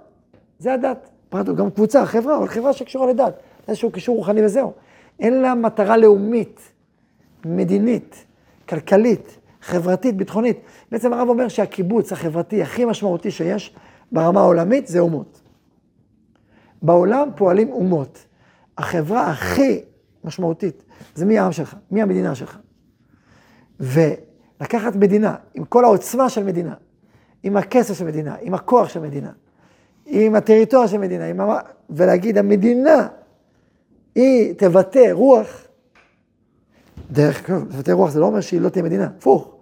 זה 0.59 0.73
הדת. 0.73 1.09
פרט 1.29 1.47
הוא 1.47 1.57
גם 1.57 1.71
קבוצה, 1.71 2.05
חברה, 2.05 2.37
אבל 2.37 2.47
חברה 2.47 2.73
שקשורה 2.73 3.07
לדת, 3.07 3.33
איזשהו 3.67 3.91
קישור 3.91 4.15
רוחני 4.15 4.45
וזהו. 4.45 4.73
אין 5.19 5.41
לה 5.41 5.55
מטרה 5.55 5.97
לאומית, 5.97 6.59
מדינית, 7.45 8.25
כלכלית, 8.69 9.37
חברתית, 9.61 10.17
ביטחונית. 10.17 10.59
בעצם 10.91 11.13
הרב 11.13 11.29
אומר 11.29 11.47
שהקיבוץ 11.47 12.11
החברתי 12.11 12.61
הכי 12.61 12.85
משמעותי 12.85 13.31
שיש 13.31 13.75
ברמה 14.11 14.39
העולמית 14.39 14.87
זה 14.87 14.99
אומות. 14.99 15.41
בעולם 16.81 17.29
פועלים 17.35 17.71
אומות. 17.71 18.25
החברה 18.77 19.29
הכי 19.29 19.81
משמעותית 20.23 20.83
זה 21.15 21.25
מי 21.25 21.39
העם 21.39 21.51
שלך, 21.51 21.75
מי 21.91 22.01
המדינה 22.01 22.35
שלך. 22.35 22.57
ולקחת 23.79 24.95
מדינה 24.95 25.35
עם 25.53 25.65
כל 25.65 25.83
העוצמה 25.83 26.29
של 26.29 26.43
מדינה, 26.43 26.73
עם 27.43 27.57
הכסף 27.57 27.97
של 27.97 28.05
מדינה, 28.05 28.35
עם 28.41 28.53
הכוח 28.53 28.89
של 28.89 28.99
מדינה, 28.99 29.31
עם 30.05 30.35
הטריטוריה 30.35 30.87
של 30.87 30.97
מדינה, 30.97 31.25
עם 31.25 31.41
המ... 31.41 31.57
ולהגיד 31.89 32.37
המדינה 32.37 33.07
היא 34.15 34.53
תבטא 34.57 35.11
רוח, 35.11 35.67
דרך 37.11 37.47
כלל, 37.47 37.61
תבטא 37.61 37.91
רוח 37.91 38.09
זה 38.09 38.19
לא 38.19 38.25
אומר 38.25 38.41
שהיא 38.41 38.61
לא 38.61 38.69
תהיה 38.69 38.83
מדינה, 38.83 39.05
הפוך, 39.05 39.55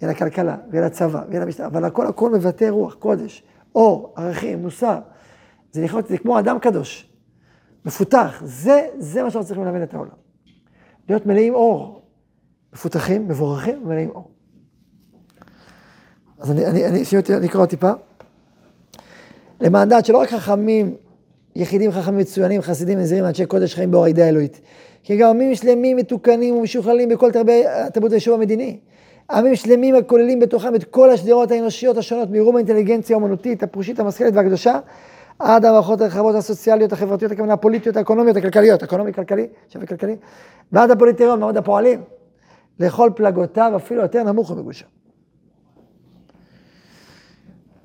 יהיה 0.00 0.12
לה 0.12 0.18
כלכלה, 0.18 0.56
ויהיה 0.70 0.84
לה 0.84 0.90
צבא, 0.90 1.22
ויהיה 1.28 1.40
לה 1.40 1.46
משטרה, 1.46 1.66
אבל 1.66 1.84
הכל 1.84 2.06
הכל 2.06 2.30
מבטא 2.30 2.64
רוח, 2.64 2.94
קודש, 2.94 3.42
אור, 3.74 4.14
ערכים, 4.16 4.62
מוסר, 4.62 4.98
זה 5.72 5.84
לחיות, 5.84 6.08
זה 6.08 6.18
כמו 6.18 6.38
אדם 6.38 6.58
קדוש, 6.58 7.10
מפותח, 7.84 8.42
זה, 8.44 8.86
זה 8.98 9.22
מה 9.22 9.30
שאנחנו 9.30 9.46
צריכים 9.46 9.64
ללמד 9.64 9.80
את 9.80 9.94
העולם. 9.94 10.14
להיות 11.08 11.26
מלאים 11.26 11.54
אור, 11.54 12.02
מפותחים, 12.72 13.28
מבורכים 13.28 13.82
ומלאים 13.82 14.10
אור. 14.10 14.30
אז 16.38 16.50
אני, 16.50 16.66
אני, 16.66 16.86
אני, 16.86 17.02
אני 17.38 17.46
אקרא 17.46 17.60
עוד 17.60 17.68
טיפה. 17.68 17.90
למען 19.60 19.88
דעת 19.88 20.04
שלא 20.04 20.18
רק 20.18 20.28
חכמים, 20.28 20.94
יחידים 21.56 21.92
חכמים 21.92 22.18
מצוינים, 22.18 22.62
חסידים 22.62 22.98
נזירים, 22.98 23.24
אנשי 23.24 23.46
קודש 23.46 23.74
חיים 23.74 23.90
באור 23.90 24.04
הידיעה 24.04 24.26
האלוהית. 24.26 24.60
כי 25.02 25.16
גם 25.16 25.30
עמים 25.30 25.54
שלמים, 25.54 25.96
מתוקנים 25.96 26.56
ומשוכללים 26.56 27.08
בכל 27.08 27.30
תרבות 27.92 28.12
היישוב 28.12 28.34
המדיני. 28.34 28.78
עמים 29.30 29.56
שלמים 29.56 29.94
הכוללים 29.94 30.40
בתוכם 30.40 30.74
את 30.74 30.84
כל 30.84 31.10
השדרות 31.10 31.50
האנושיות 31.50 31.96
השונות, 31.96 32.30
מרום 32.30 32.56
האינטליגנציה 32.56 33.16
האומנותית, 33.16 33.62
הפרושית, 33.62 34.00
המשכלת 34.00 34.34
והקדושה, 34.34 34.78
עד 35.38 35.64
המערכות 35.64 36.00
הרחבות 36.00 36.34
הסוציאליות, 36.34 36.92
החברתיות, 36.92 37.32
הכוונה 37.32 37.52
הפוליטיות, 37.52 37.96
האקונומיות, 37.96 38.36
הכלכליות, 38.36 38.82
אקונומי 38.82 39.12
כלכלי, 39.12 39.46
שווה 39.68 39.86
כלכלי, 39.86 40.16
ועד 40.72 40.90
הפוליטריון, 40.90 41.40
מעמד 41.40 41.56
הפועלים, 41.56 42.02
לכל 42.80 43.10
פלגותיו, 43.16 43.72
אפילו 43.76 44.02
יותר 44.02 44.22
נמוך 44.22 44.50
ומגושר. 44.50 44.86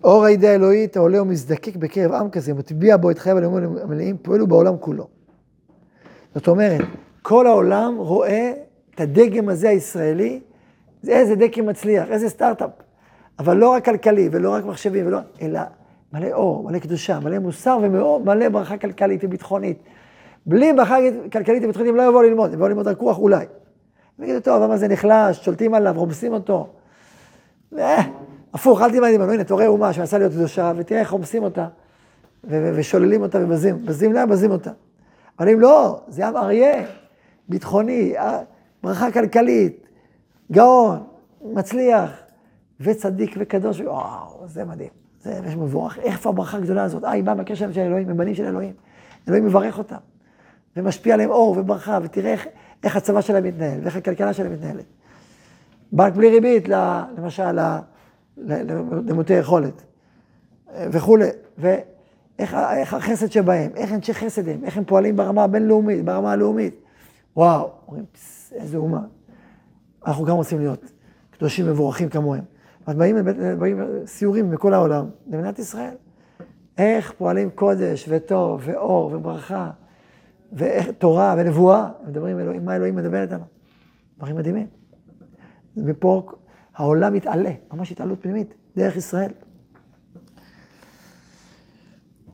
אור 0.04 0.26
הידי 0.26 0.48
האלוהית 0.48 0.98
העולה 0.98 1.22
ומזדקק 1.22 1.76
בקרב 1.76 2.12
עם 2.12 2.30
כזה, 2.30 2.54
מטביע 2.54 2.98
בו 2.98 3.12
את 3.12 3.20
חייו 3.20 3.38
הלאומים 3.38 3.78
המלאים, 3.82 4.18
פועלו 4.18 4.48
בעולם 4.48 4.78
כולו. 4.80 5.08
זאת 6.36 6.48
אומרת, 6.48 6.82
כל 7.22 7.48
העולם 7.48 7.96
רואה 7.98 8.54
את 8.96 9.02
הדגם 9.02 9.50
הזה 9.50 9.70
הישראלי, 9.70 10.40
איזה 11.08 11.36
דגם 11.36 11.66
מצליח, 11.66 12.10
איזה 12.10 12.30
סטארט-אפ. 12.30 12.70
אבל 13.40 13.58
לא 13.58 13.70
רק 13.70 13.86
כלכלי, 13.86 14.30
ולא 14.32 14.54
רק 14.54 14.66
מחשבים, 14.66 15.08
ולא, 15.08 15.20
אלא 15.42 15.60
מלא 16.14 16.32
אור, 16.32 16.64
מלא 16.64 16.80
קדושה, 16.80 17.20
מלא 17.20 17.40
מוסר 17.40 17.80
ומלא 17.82 18.50
ברכה 18.50 18.78
כלכלית 18.78 19.24
וביטחונית. 19.24 19.78
בלי 20.46 20.74
ברכה 20.74 20.96
כלכלית 21.32 21.64
וביטחונית 21.64 21.90
הם 21.90 21.96
לא 21.96 22.04
יבואו 22.10 22.22
ללמוד, 22.22 22.50
הם 22.50 22.54
יבואו 22.54 22.70
ללמוד 22.70 22.88
רק 22.88 22.98
רוח 22.98 23.18
אולי. 23.18 23.46
הם 24.20 24.24
יגידו, 24.24 24.40
טוב, 24.40 24.64
למה 24.64 24.78
זה 24.78 24.88
נחלש, 24.88 25.46
שולטים 25.46 25.74
עליו, 25.74 25.94
רומסים 25.98 26.34
אותו. 26.34 26.68
הפוך, 28.54 28.82
אל 28.82 28.92
תלמד 28.92 29.10
ממנו, 29.18 29.32
הנה, 29.32 29.44
תורא 29.44 29.66
אומה 29.66 29.94
שמנסה 29.94 30.18
להיות 30.18 30.32
קדושה, 30.32 30.72
ותראה 30.78 31.00
איך 31.00 31.10
רומסים 31.10 31.44
אותה, 31.44 31.68
ושוללים 32.44 33.22
אותה 33.22 33.38
ובזים, 33.42 33.86
בזים 33.86 34.14
לה, 34.14 34.26
בזים 34.26 34.52
אותה. 34.52 34.72
אבל 35.40 35.50
אם 35.50 35.60
לא, 35.60 36.02
זה 36.08 36.28
עם 36.28 36.38
אריה, 36.38 36.84
ביטחוני, 37.50 38.18
אה, 38.18 38.40
ברכה 38.84 39.12
כלכלית, 39.12 39.88
גאון, 40.52 41.04
מצליח, 41.42 42.12
וצדיק 42.80 43.36
וקדוש, 43.40 43.80
וואו, 43.80 44.44
זה 44.46 44.66
מדהים. 44.66 44.90
זה 45.22 45.42
ממש 45.42 45.56
מבורך. 45.56 46.00
איפה 46.00 46.30
הברכה 46.30 46.58
הגדולה 46.58 46.84
הזאת? 46.84 47.04
אה, 47.04 47.12
היא 47.12 47.24
באה 47.24 47.36
מהקשר 47.36 47.72
של 47.72 47.82
אלוהים, 47.82 48.10
הם 48.10 48.18
בנים 48.18 48.36
של 48.36 48.46
אלוהים. 48.46 48.74
אלוהים 49.28 49.46
מברך 49.46 49.78
אותם, 49.78 49.98
ומשפיע 50.76 51.14
עליהם 51.14 51.30
אור 51.30 51.56
וברכה, 51.58 52.00
ותראה 52.04 52.32
איך, 52.32 52.48
איך 52.84 52.96
הצבא 52.96 53.22
שלהם 53.22 53.44
מתנהל, 53.44 53.80
ואיך 53.84 53.96
הכלכלה 53.96 54.34
שלהם 54.34 54.54
מתנהלת. 54.54 54.86
בנק 55.92 56.14
בלי 56.14 56.30
ריבית, 56.30 56.68
למשל, 57.18 57.60
למוטי 59.06 59.34
יכולת, 59.34 59.84
וכולי. 60.76 61.28
ואיך 61.58 62.94
החסד 62.94 63.32
שבהם, 63.32 63.72
איך 63.76 63.94
אנשי 63.94 64.14
חסד 64.14 64.50
הם, 64.50 64.64
איך 64.64 64.78
הם 64.78 64.84
פועלים 64.86 65.16
ברמה 65.16 65.44
הבינלאומית, 65.44 66.06
ברמה 66.06 66.32
הלאומית. 66.32 66.76
וואו, 67.36 67.70
אומרים, 67.88 68.06
איזה 68.52 68.78
אומה. 68.78 69.02
אנחנו 70.08 70.26
גם 70.26 70.36
רוצים 70.36 70.60
להיות 70.60 70.92
קדושים 71.32 71.68
מבורכים 71.68 72.10
כמוהם. 72.10 72.44
אז 72.86 72.96
באים, 72.96 73.16
באים 73.60 73.80
סיורים 74.06 74.52
מכל 74.52 74.74
העולם, 74.74 75.06
למדינת 75.28 75.60
ישראל. 75.60 75.94
איך 76.78 77.12
פועלים 77.18 77.50
קודש 77.50 78.06
וטוב 78.10 78.62
ואור 78.64 79.12
וברכה 79.14 79.72
ותורה 80.54 81.36
ונבואה, 81.38 81.90
מדברים 82.08 82.40
אלוהים, 82.40 82.66
מה 82.66 82.76
אלוהים 82.76 82.96
מדבר 82.96 83.22
איתנו. 83.22 83.44
דברים 84.18 84.36
מדהימים. 84.36 84.68
ופה 85.78 86.30
העולם 86.80 87.14
מתעלה, 87.14 87.52
ממש 87.74 87.92
התעלות 87.92 88.22
פנימית, 88.22 88.54
דרך 88.78 88.96
ישראל. 88.96 89.32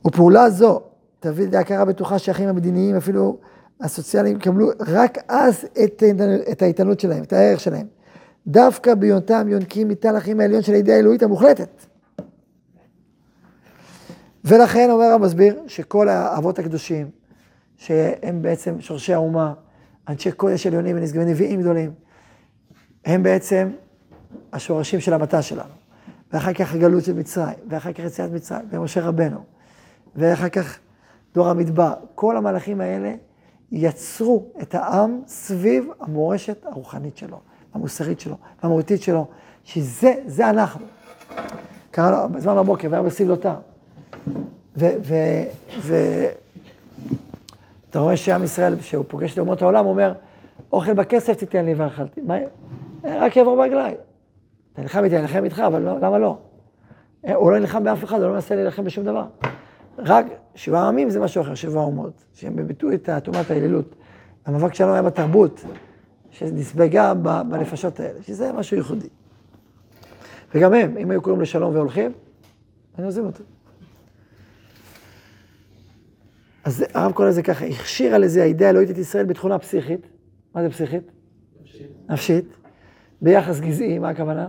ופעולה 0.06 0.50
זו 0.50 0.80
תביא 1.20 1.46
להכרה 1.52 1.84
בטוחה 1.84 2.18
שהחיים 2.18 2.48
המדיניים, 2.48 2.96
אפילו 2.96 3.38
הסוציאליים, 3.80 4.36
יקבלו 4.36 4.68
רק 4.80 5.18
אז 5.28 5.66
את, 5.84 6.02
את 6.52 6.62
האיתנות 6.62 7.00
שלהם, 7.00 7.22
את 7.22 7.32
הערך 7.32 7.60
שלהם. 7.60 7.86
דווקא 8.46 8.94
בהיותם 8.94 9.48
יונקים 9.48 9.88
מתל 9.88 10.16
החיים 10.16 10.40
העליון 10.40 10.62
של 10.62 10.72
הידיעה 10.72 10.96
האלוהית 10.96 11.22
המוחלטת. 11.22 11.86
ולכן 14.44 14.90
אומר 14.90 15.06
המסביר 15.06 15.60
שכל 15.66 16.08
האבות 16.08 16.58
הקדושים, 16.58 17.10
שהם 17.76 18.42
בעצם 18.42 18.80
שורשי 18.80 19.14
האומה, 19.14 19.54
אנשי 20.08 20.32
קודש 20.32 20.66
עליונים 20.66 20.96
ונשגבי 20.96 21.24
נביאים 21.24 21.60
גדולים, 21.60 21.92
הם 23.04 23.22
בעצם 23.22 23.68
השורשים 24.52 25.00
של 25.00 25.14
המטה 25.14 25.42
שלנו. 25.42 25.72
ואחר 26.32 26.52
כך 26.52 26.74
הגלות 26.74 27.04
של 27.04 27.12
מצרים, 27.12 27.58
ואחר 27.68 27.92
כך 27.92 28.00
יציאת 28.00 28.30
מצרים, 28.32 28.68
ומשה 28.70 29.06
רבנו, 29.08 29.38
ואחר 30.16 30.48
כך 30.48 30.78
דור 31.34 31.48
המדבר. 31.48 31.92
כל 32.14 32.36
המהלכים 32.36 32.80
האלה 32.80 33.14
יצרו 33.72 34.44
את 34.62 34.74
העם 34.74 35.20
סביב 35.26 35.88
המורשת 36.00 36.66
הרוחנית 36.66 37.16
שלו, 37.16 37.40
המוסרית 37.74 38.20
שלו, 38.20 38.36
המהותית 38.62 39.02
שלו, 39.02 39.26
שזה, 39.64 40.14
זה 40.26 40.50
אנחנו. 40.50 40.86
קרה 41.90 42.10
לו 42.10 42.28
בזמן 42.28 42.56
בבוקר, 42.56 42.88
והיה 42.90 43.02
בסבלותה. 43.02 43.54
ואתה 44.76 46.38
רואה 47.94 48.16
שעם 48.16 48.44
ישראל, 48.44 48.76
כשהוא 48.80 49.04
פוגש 49.08 49.32
את 49.32 49.38
אומות 49.38 49.62
העולם, 49.62 49.84
הוא 49.84 49.92
אומר, 49.92 50.12
אוכל 50.72 50.94
בכסף 50.94 51.36
תיתן 51.36 51.64
לי 51.64 51.74
ואכלתי. 51.74 52.20
מה, 52.20 52.34
רק 53.04 53.36
יעבור 53.36 53.56
ברגליי. 53.56 53.94
אתה 54.76 54.82
נלחם 54.82 55.04
איתי, 55.04 55.16
אני 55.16 55.22
נלחם 55.22 55.44
איתך, 55.44 55.58
אבל 55.58 55.82
לא, 55.82 55.98
למה 56.00 56.18
לא? 56.18 56.38
הוא 57.34 57.52
לא 57.52 57.58
נלחם 57.58 57.84
באף 57.84 58.04
אחד, 58.04 58.16
הוא 58.16 58.26
לא 58.26 58.32
מנסה 58.32 58.54
להילחם 58.54 58.84
בשום 58.84 59.04
דבר. 59.04 59.24
רק 59.98 60.26
שבעה 60.54 60.88
עמים 60.88 61.10
זה 61.10 61.20
משהו 61.20 61.42
אחר, 61.42 61.54
שבעה 61.54 61.84
אומות, 61.84 62.24
שהם 62.34 62.66
ביטאו 62.66 62.92
את 62.92 63.08
טומאת 63.22 63.50
האלילות 63.50 63.94
המאבק 64.46 64.74
שלנו 64.74 64.92
היה 64.92 65.02
בתרבות, 65.02 65.64
שנספגה 66.30 67.14
ב- 67.14 67.42
בנפשות 67.50 68.00
האלה, 68.00 68.22
שזה 68.22 68.52
משהו 68.52 68.76
ייחודי. 68.76 69.08
וגם 70.54 70.74
הם, 70.74 70.96
אם 70.96 71.10
היו 71.10 71.22
קוראים 71.22 71.40
לשלום 71.40 71.74
והולכים, 71.74 72.12
היינו 72.96 73.08
עוזבים 73.08 73.26
אותו. 73.26 73.44
אז 76.64 76.84
הרב 76.94 77.12
קורא 77.12 77.28
לזה 77.28 77.42
ככה, 77.42 77.66
הכשיר 77.66 78.14
על 78.14 78.22
איזה 78.22 78.42
האידאה 78.42 78.68
האלוהית 78.68 78.90
את 78.90 78.98
ישראל 78.98 79.26
בתכונה 79.26 79.58
פסיכית. 79.58 80.06
מה 80.54 80.62
זה 80.62 80.70
פסיכית? 80.70 81.10
נפשית. 82.08 82.44
ביחס 83.22 83.60
גזעי, 83.60 83.98
מה 83.98 84.08
הכוונה? 84.08 84.48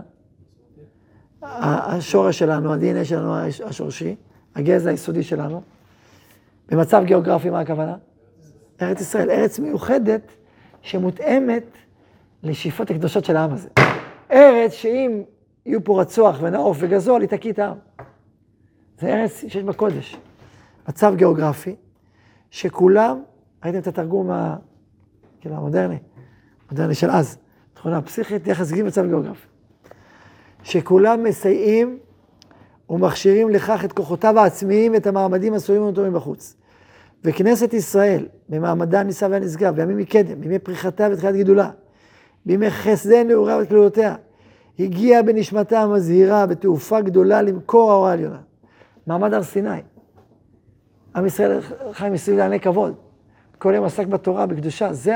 השורש 1.42 2.38
שלנו, 2.38 2.72
ה-DNA 2.72 3.04
שלנו 3.04 3.36
הש- 3.36 3.60
השורשי, 3.60 4.16
הגזע 4.54 4.90
היסודי 4.90 5.22
שלנו. 5.22 5.62
במצב 6.68 7.02
גיאוגרפי, 7.04 7.50
מה 7.50 7.60
הכוונה? 7.60 7.96
ארץ 8.82 9.00
ישראל, 9.00 9.30
ארץ 9.30 9.58
מיוחדת 9.58 10.32
שמותאמת 10.82 11.64
לשאיפות 12.42 12.90
הקדושות 12.90 13.24
של 13.24 13.36
העם 13.36 13.52
הזה. 13.52 13.68
ארץ 14.32 14.72
שאם 14.72 15.22
יהיו 15.66 15.84
פה 15.84 16.00
רצוח 16.00 16.36
ונעוף 16.40 16.76
וגזול, 16.80 17.20
היא 17.20 17.28
תקיא 17.28 17.52
את 17.52 17.58
העם. 17.58 17.76
זה 19.00 19.14
ארץ 19.14 19.44
שיש 19.48 19.64
בה 19.64 19.72
קודש. 19.72 20.16
מצב 20.88 21.14
גיאוגרפי, 21.16 21.76
שכולם, 22.50 23.22
ראיתם 23.64 23.78
את 23.78 23.86
התרגום 23.86 24.30
ה... 24.30 24.56
כאילו 25.40 25.56
המודרני, 25.56 25.98
המודרני 26.68 26.94
של 26.94 27.10
אז, 27.10 27.38
תכונה 27.74 28.02
פסיכית, 28.02 28.46
יחס 28.46 28.72
גיל 28.72 28.86
מצב 28.86 29.06
גיאוגרפי. 29.06 29.47
שכולם 30.62 31.24
מסייעים 31.24 31.98
ומכשירים 32.90 33.50
לכך 33.50 33.84
את 33.84 33.92
כוחותיו 33.92 34.38
העצמיים 34.38 34.92
ואת 34.92 35.06
המעמדים 35.06 35.54
הסורים 35.54 35.82
אותו 35.82 36.02
מבחוץ. 36.02 36.56
וכנסת 37.24 37.74
ישראל, 37.74 38.26
במעמדה 38.48 39.00
הנישא 39.00 39.28
והנשגב, 39.30 39.76
בימים 39.76 39.96
מקדם, 39.96 40.40
בימי 40.40 40.58
פריחתה 40.58 41.08
ותחילת 41.12 41.34
גידולה, 41.34 41.70
בימי 42.46 42.70
חסדי 42.70 43.24
נעוריה 43.24 43.58
וכלולותיה, 43.62 44.14
הגיעה 44.78 45.22
בנשמתה 45.22 45.80
המזהירה 45.80 46.46
בתעופה 46.46 47.00
גדולה 47.00 47.42
למכור 47.42 47.90
ההוראה 47.90 48.10
העליונה. 48.10 48.38
מעמד 49.06 49.34
הר 49.34 49.42
סיני. 49.42 49.80
עם 51.16 51.26
ישראל 51.26 51.60
חי 51.92 52.08
מסביב 52.10 52.38
לעני 52.38 52.60
כבוד. 52.60 52.94
כל 53.58 53.72
יום 53.74 53.84
עסק 53.84 54.06
בתורה, 54.06 54.46
בקדושה. 54.46 54.92
זה 54.92 55.14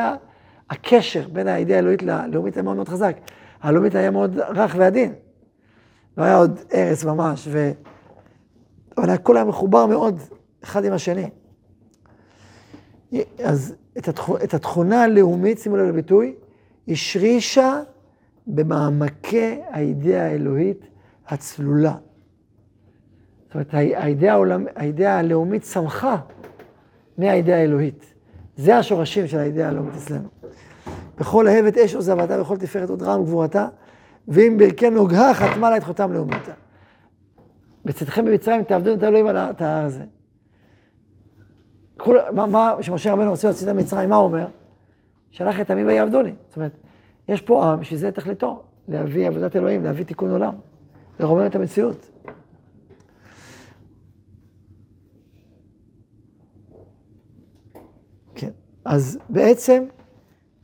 הקשר 0.70 1.28
בין 1.32 1.48
האידאה 1.48 1.76
האלוהית 1.76 2.02
ללאומית 2.02 2.56
היה 2.56 2.62
מאוד 2.62 2.76
מאוד 2.76 2.88
חזק. 2.88 3.16
הלאומית 3.62 3.94
היה 3.94 4.10
מאוד 4.10 4.38
רך 4.38 4.74
ועדין. 4.78 5.12
לא 6.16 6.24
היה 6.24 6.36
עוד 6.36 6.60
ארץ 6.74 7.04
ממש, 7.04 7.48
ו... 7.50 7.72
אבל 8.98 9.10
הכל 9.10 9.36
היה 9.36 9.44
מחובר 9.44 9.86
מאוד 9.86 10.20
אחד 10.64 10.84
עם 10.84 10.92
השני. 10.92 11.30
אז 13.44 13.74
את, 13.98 14.08
התכ... 14.08 14.30
את 14.44 14.54
התכונה 14.54 15.02
הלאומית, 15.02 15.58
שימו 15.58 15.76
לב 15.76 15.86
לביטוי, 15.86 16.34
השרישה 16.88 17.80
במעמקי 18.46 19.60
האידאה 19.70 20.26
האלוהית 20.26 20.86
הצלולה. 21.28 21.94
זאת 23.44 23.54
אומרת, 23.54 23.74
האידאה, 23.74 24.32
העולמ... 24.32 24.66
האידאה 24.76 25.18
הלאומית 25.18 25.62
צמחה 25.62 26.16
מהאידאה 27.18 27.58
האלוהית. 27.58 28.14
זה 28.56 28.76
השורשים 28.76 29.26
של 29.26 29.38
האידאה 29.38 29.68
הלאומית 29.68 29.94
אצלנו. 29.94 30.28
בכל 31.18 31.48
אהבת 31.48 31.78
אש 31.78 31.94
עוזבתה, 31.94 32.40
בכל 32.40 32.56
תפארת 32.56 32.90
עוד 32.90 33.02
רעם 33.02 33.20
וגבורתה, 33.20 33.68
ואם 34.28 34.56
ברכי 34.58 34.90
נוגה 34.90 35.34
חתמה 35.34 35.70
לה 35.70 35.76
את 35.76 35.84
חותם 35.84 36.12
לאומיותה. 36.12 36.52
בצאתכם 37.84 38.24
במצרים 38.24 38.64
תעבדו 38.64 38.94
את 38.94 39.02
האלוהים 39.02 39.26
על 39.26 39.36
ההר 39.36 39.84
הזה. 39.84 40.04
כל, 41.96 42.16
מה, 42.34 42.46
מה 42.46 42.74
שמשה 42.80 43.12
רבנו 43.12 43.30
רוצה 43.30 43.48
להוציא 43.48 43.70
את 43.70 43.76
מצרים, 43.76 44.10
מה 44.10 44.16
הוא 44.16 44.24
אומר? 44.24 44.46
שלח 45.30 45.60
את 45.60 45.70
עמי 45.70 45.84
ויעבדוני. 45.84 46.32
זאת 46.48 46.56
אומרת, 46.56 46.72
יש 47.28 47.40
פה 47.40 47.64
עם 47.64 47.84
שזה 47.84 48.12
תכליתו, 48.12 48.62
להביא 48.88 49.28
עבודת 49.28 49.56
אלוהים, 49.56 49.84
להביא 49.84 50.04
תיקון 50.04 50.30
עולם, 50.30 50.54
לרומם 51.20 51.46
את 51.46 51.54
המציאות. 51.54 52.10
כן, 58.34 58.50
אז 58.84 59.18
בעצם 59.28 59.84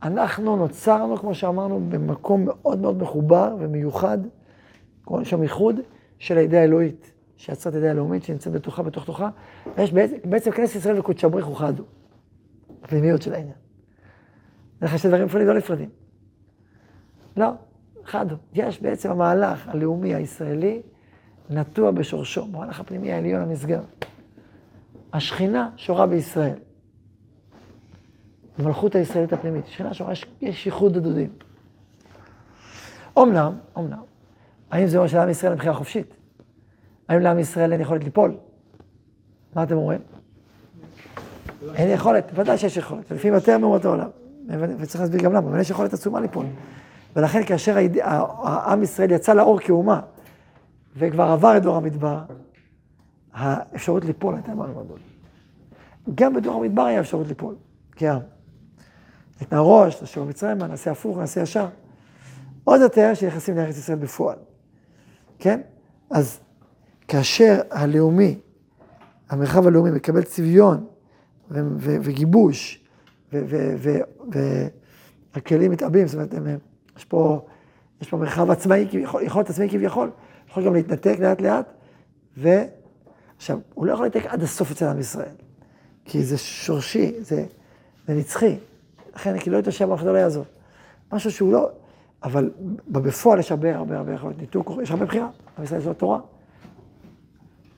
אנחנו 0.03 0.55
נוצרנו, 0.55 1.17
כמו 1.17 1.35
שאמרנו, 1.35 1.79
במקום 1.89 2.45
מאוד 2.45 2.79
מאוד 2.79 2.97
מחובר 3.01 3.55
ומיוחד, 3.59 4.17
קוראים 5.05 5.25
שם 5.25 5.43
ייחוד 5.43 5.75
של 6.19 6.37
האידאה 6.37 6.61
האלוהית, 6.61 7.11
שיצרה 7.37 7.69
את 7.69 7.75
האידאה 7.75 7.91
הלאומית, 7.91 8.23
שנמצאת 8.23 8.53
בתוכה, 8.53 8.83
בתוך 8.83 9.05
תוכה. 9.05 9.29
יש 9.77 9.93
בעצם, 9.93 10.15
בעצם 10.25 10.51
כנסת 10.51 10.75
ישראל 10.75 10.99
וקודש 10.99 11.25
הבריך 11.25 11.47
אוחדו, 11.47 11.83
הפנימיות 12.83 13.21
של 13.21 13.33
העניין. 13.33 13.55
זה 14.81 14.97
שני 14.97 15.09
דברים 15.09 15.25
נפרדים, 15.25 15.47
לא 15.47 15.53
נפרדים. 15.53 15.89
לא, 17.37 17.47
חדו. 18.05 18.35
יש 18.53 18.81
בעצם 18.81 19.11
המהלך 19.11 19.67
הלאומי 19.67 20.15
הישראלי 20.15 20.81
נטוע 21.49 21.91
בשורשו, 21.91 22.43
המהלך 22.43 22.79
הפנימי 22.79 23.11
העליון 23.11 23.41
הנשגב. 23.41 23.83
השכינה 25.13 25.69
שורה 25.75 26.07
בישראל. 26.07 26.57
המלכות 28.59 28.95
הישראלית 28.95 29.33
הפנימית, 29.33 29.67
שכינה 29.67 29.93
שורה, 29.93 30.13
יש, 30.41 30.65
ייחוד 30.65 30.97
הדודים. 30.97 31.29
אמנם, 33.17 33.53
אמנם, 33.77 34.01
האם 34.71 34.87
זה 34.87 34.97
אומר 34.97 35.07
שלעם 35.07 35.29
ישראל 35.29 35.51
אין 35.51 35.59
בחירה 35.59 35.73
חופשית? 35.73 36.13
האם 37.09 37.19
לעם 37.19 37.39
ישראל 37.39 37.71
אין 37.71 37.81
יכולת 37.81 38.03
ליפול? 38.03 38.37
מה 39.55 39.63
אתם 39.63 39.75
אומרים? 39.75 39.99
אין 41.75 41.89
יכולת, 41.89 42.31
ודאי 42.35 42.57
שיש 42.57 42.77
יכולת, 42.77 43.11
לפעמים 43.11 43.33
יותר 43.33 43.57
מאומות 43.57 43.85
העולם, 43.85 44.09
וצריך 44.79 45.01
להסביר 45.01 45.21
גם 45.21 45.33
למה, 45.33 45.49
אבל 45.49 45.59
יש 45.59 45.69
יכולת 45.69 45.93
עצומה 45.93 46.19
ליפול. 46.19 46.45
ולכן 47.15 47.43
כאשר 47.45 47.77
העם 48.03 48.83
ישראל 48.83 49.11
יצא 49.11 49.33
לאור 49.33 49.59
כאומה, 49.59 50.01
וכבר 50.97 51.23
עבר 51.23 51.57
את 51.57 51.63
דור 51.63 51.75
המדבר, 51.75 52.19
האפשרות 53.33 54.05
ליפול 54.05 54.35
הייתה 54.35 54.55
מאוד 54.55 54.69
גדולה. 54.69 55.01
גם 56.15 56.33
בדור 56.33 56.55
המדבר 56.55 56.81
היה 56.81 56.99
אפשרות 56.99 57.27
ליפול, 57.27 57.55
כעם. 57.91 58.19
נתנה 59.41 59.59
ראש, 59.59 60.03
לשוב 60.03 60.29
מצרימה, 60.29 60.67
נעשה 60.67 60.91
הפוך, 60.91 61.17
נעשה 61.17 61.41
ישר. 61.41 61.67
עוד 62.63 62.81
יותר 62.81 63.13
שנכנסים 63.13 63.57
לארץ 63.57 63.77
ישראל 63.77 63.97
בפועל, 63.97 64.37
כן? 65.39 65.61
אז 66.11 66.39
כאשר 67.07 67.61
הלאומי, 67.71 68.39
המרחב 69.29 69.67
הלאומי 69.67 69.91
מקבל 69.91 70.23
צביון 70.23 70.85
ו- 71.51 71.59
ו- 71.77 71.97
וגיבוש, 72.03 72.85
והכלים 75.33 75.71
מתעבים, 75.71 76.07
זאת 76.07 76.15
אומרת, 76.15 76.33
הם, 76.33 76.47
יש 76.97 77.05
פה, 77.05 77.45
יש 78.01 78.09
פה 78.09 78.17
מרחב 78.17 78.51
עצמאי 78.51 78.87
כביכול, 78.91 79.23
יכול 79.23 79.39
להיות 79.39 79.49
עצמאי 79.49 79.69
כביכול, 79.69 80.11
יכול 80.49 80.65
גם 80.65 80.73
להתנתק 80.73 81.15
לאט 81.19 81.41
לאט, 81.41 81.73
ועכשיו, 82.37 83.59
הוא 83.73 83.85
לא 83.85 83.93
יכול 83.93 84.05
להתנתק 84.05 84.25
עד 84.25 84.43
הסוף 84.43 84.71
אצל 84.71 84.85
עם 84.85 84.99
ישראל, 84.99 85.35
כי 86.05 86.23
זה 86.23 86.37
שורשי, 86.37 87.13
זה, 87.19 87.45
זה 88.07 88.13
נצחי, 88.13 88.57
לכן 89.15 89.39
כי 89.39 89.49
לא 89.49 89.57
יתושע 89.57 89.85
ברוך 89.85 90.03
לא 90.03 90.17
יעזור. 90.17 90.45
משהו 91.13 91.31
שהוא 91.31 91.53
לא, 91.53 91.69
אבל 92.23 92.51
בפועל 92.87 93.39
יש 93.39 93.51
הרבה 93.51 93.75
הרבה 93.75 93.97
הרבה 93.97 94.13
יכולת 94.13 94.37
ניתוק, 94.37 94.71
יש 94.83 94.91
הרבה 94.91 95.05
בחירה, 95.05 95.29
עם 95.57 95.63
ישראל 95.63 95.81
זו 95.81 95.91
התורה. 95.91 96.19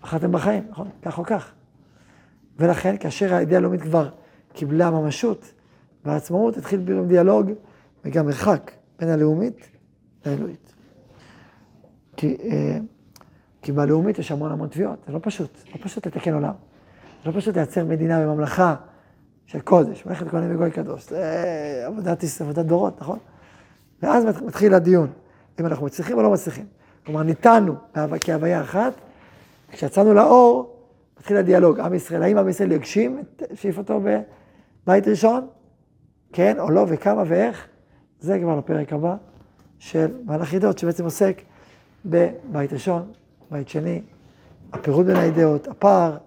בחרתם 0.01 0.32
בחיים, 0.32 0.63
נכון? 0.69 0.89
כך 1.01 1.19
או 1.19 1.23
כך. 1.23 1.51
ולכן, 2.59 2.97
כאשר 2.97 3.34
האידאה 3.34 3.57
הלאומית 3.57 3.82
כבר 3.82 4.09
קיבלה 4.53 4.91
ממשות 4.91 5.53
והעצמאות, 6.05 6.57
התחיל 6.57 6.79
בירום 6.79 7.07
דיאלוג 7.07 7.51
וגם 8.05 8.25
מרחק 8.25 8.71
בין 8.99 9.09
הלאומית 9.09 9.69
לאלוהית. 10.25 10.73
כי, 12.17 12.38
אה, 12.43 12.77
כי 13.61 13.71
בלאומית 13.71 14.19
יש 14.19 14.32
המון 14.32 14.51
המון 14.51 14.67
תביעות, 14.67 14.99
זה 15.07 15.13
לא 15.13 15.19
פשוט, 15.21 15.57
לא 15.75 15.77
פשוט 15.82 16.07
לתקן 16.07 16.34
עולם. 16.34 16.53
זה 17.23 17.32
לא 17.32 17.38
פשוט 17.38 17.55
לייצר 17.55 17.86
מדינה 17.86 18.19
וממלכה 18.19 18.75
של 19.52 19.60
קודש, 19.60 20.06
מלאכת 20.06 20.28
כהנים 20.28 20.56
וגוי 20.56 20.72
קדוש, 20.72 21.10
זה 21.10 21.84
עבודת, 21.86 22.24
עבודת 22.41 22.66
דורות, 22.66 23.02
נכון? 23.02 23.20
ואז 24.04 24.26
מתחיל 24.26 24.74
הדיון, 24.74 25.08
אם 25.60 25.66
אנחנו 25.66 25.86
מצליחים 25.86 26.18
או 26.18 26.22
לא 26.22 26.32
מצליחים. 26.32 26.66
כלומר, 27.06 27.24
ניתנו 27.24 27.76
כהוויה 28.22 28.62
אחת, 28.62 28.93
כשיצאנו 29.72 30.14
לאור, 30.14 30.76
מתחיל 31.20 31.38
הדיאלוג, 31.38 31.80
עם 31.80 31.93
ישראל, 31.93 32.24
האם 32.24 32.38
עם 32.38 32.49
ישראל 32.49 32.72
יגשים 32.72 33.20
את 33.20 33.43
שאיפתו 33.54 34.02
בבית 34.84 35.08
ראשון? 35.08 35.47
כן 36.34 36.60
או 36.60 36.72
לא, 36.72 36.86
וכמה 36.88 37.24
ואיך? 37.28 37.68
זה 38.20 38.39
כבר 38.39 38.58
לפרק 38.58 38.93
הבא 38.93 39.16
של 39.80 40.12
מהלך 40.26 40.54
ידות, 40.54 40.78
שבעצם 40.78 41.04
עוסק 41.04 41.41
בבית 42.06 42.74
ראשון, 42.74 43.12
בית 43.52 43.70
שני, 43.70 44.02
הפירוט 44.74 45.06
בין 45.06 45.16
האידאות, 45.16 45.68
הפער, 45.68 46.18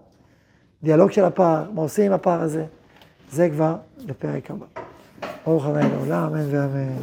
דיאלוג 0.82 1.10
של 1.10 1.24
הפער, 1.24 1.70
מה 1.70 1.82
עושים 1.82 2.06
עם 2.06 2.12
הפער 2.12 2.40
הזה, 2.40 2.64
זה 3.34 3.48
כבר 3.50 3.76
לפרק 3.98 4.50
הבא. 4.50 4.66
ברוך 5.46 5.66
ה' 5.66 5.70
לעולם, 5.70 6.34
אמן 6.34 6.46
ואמן. 6.50 7.02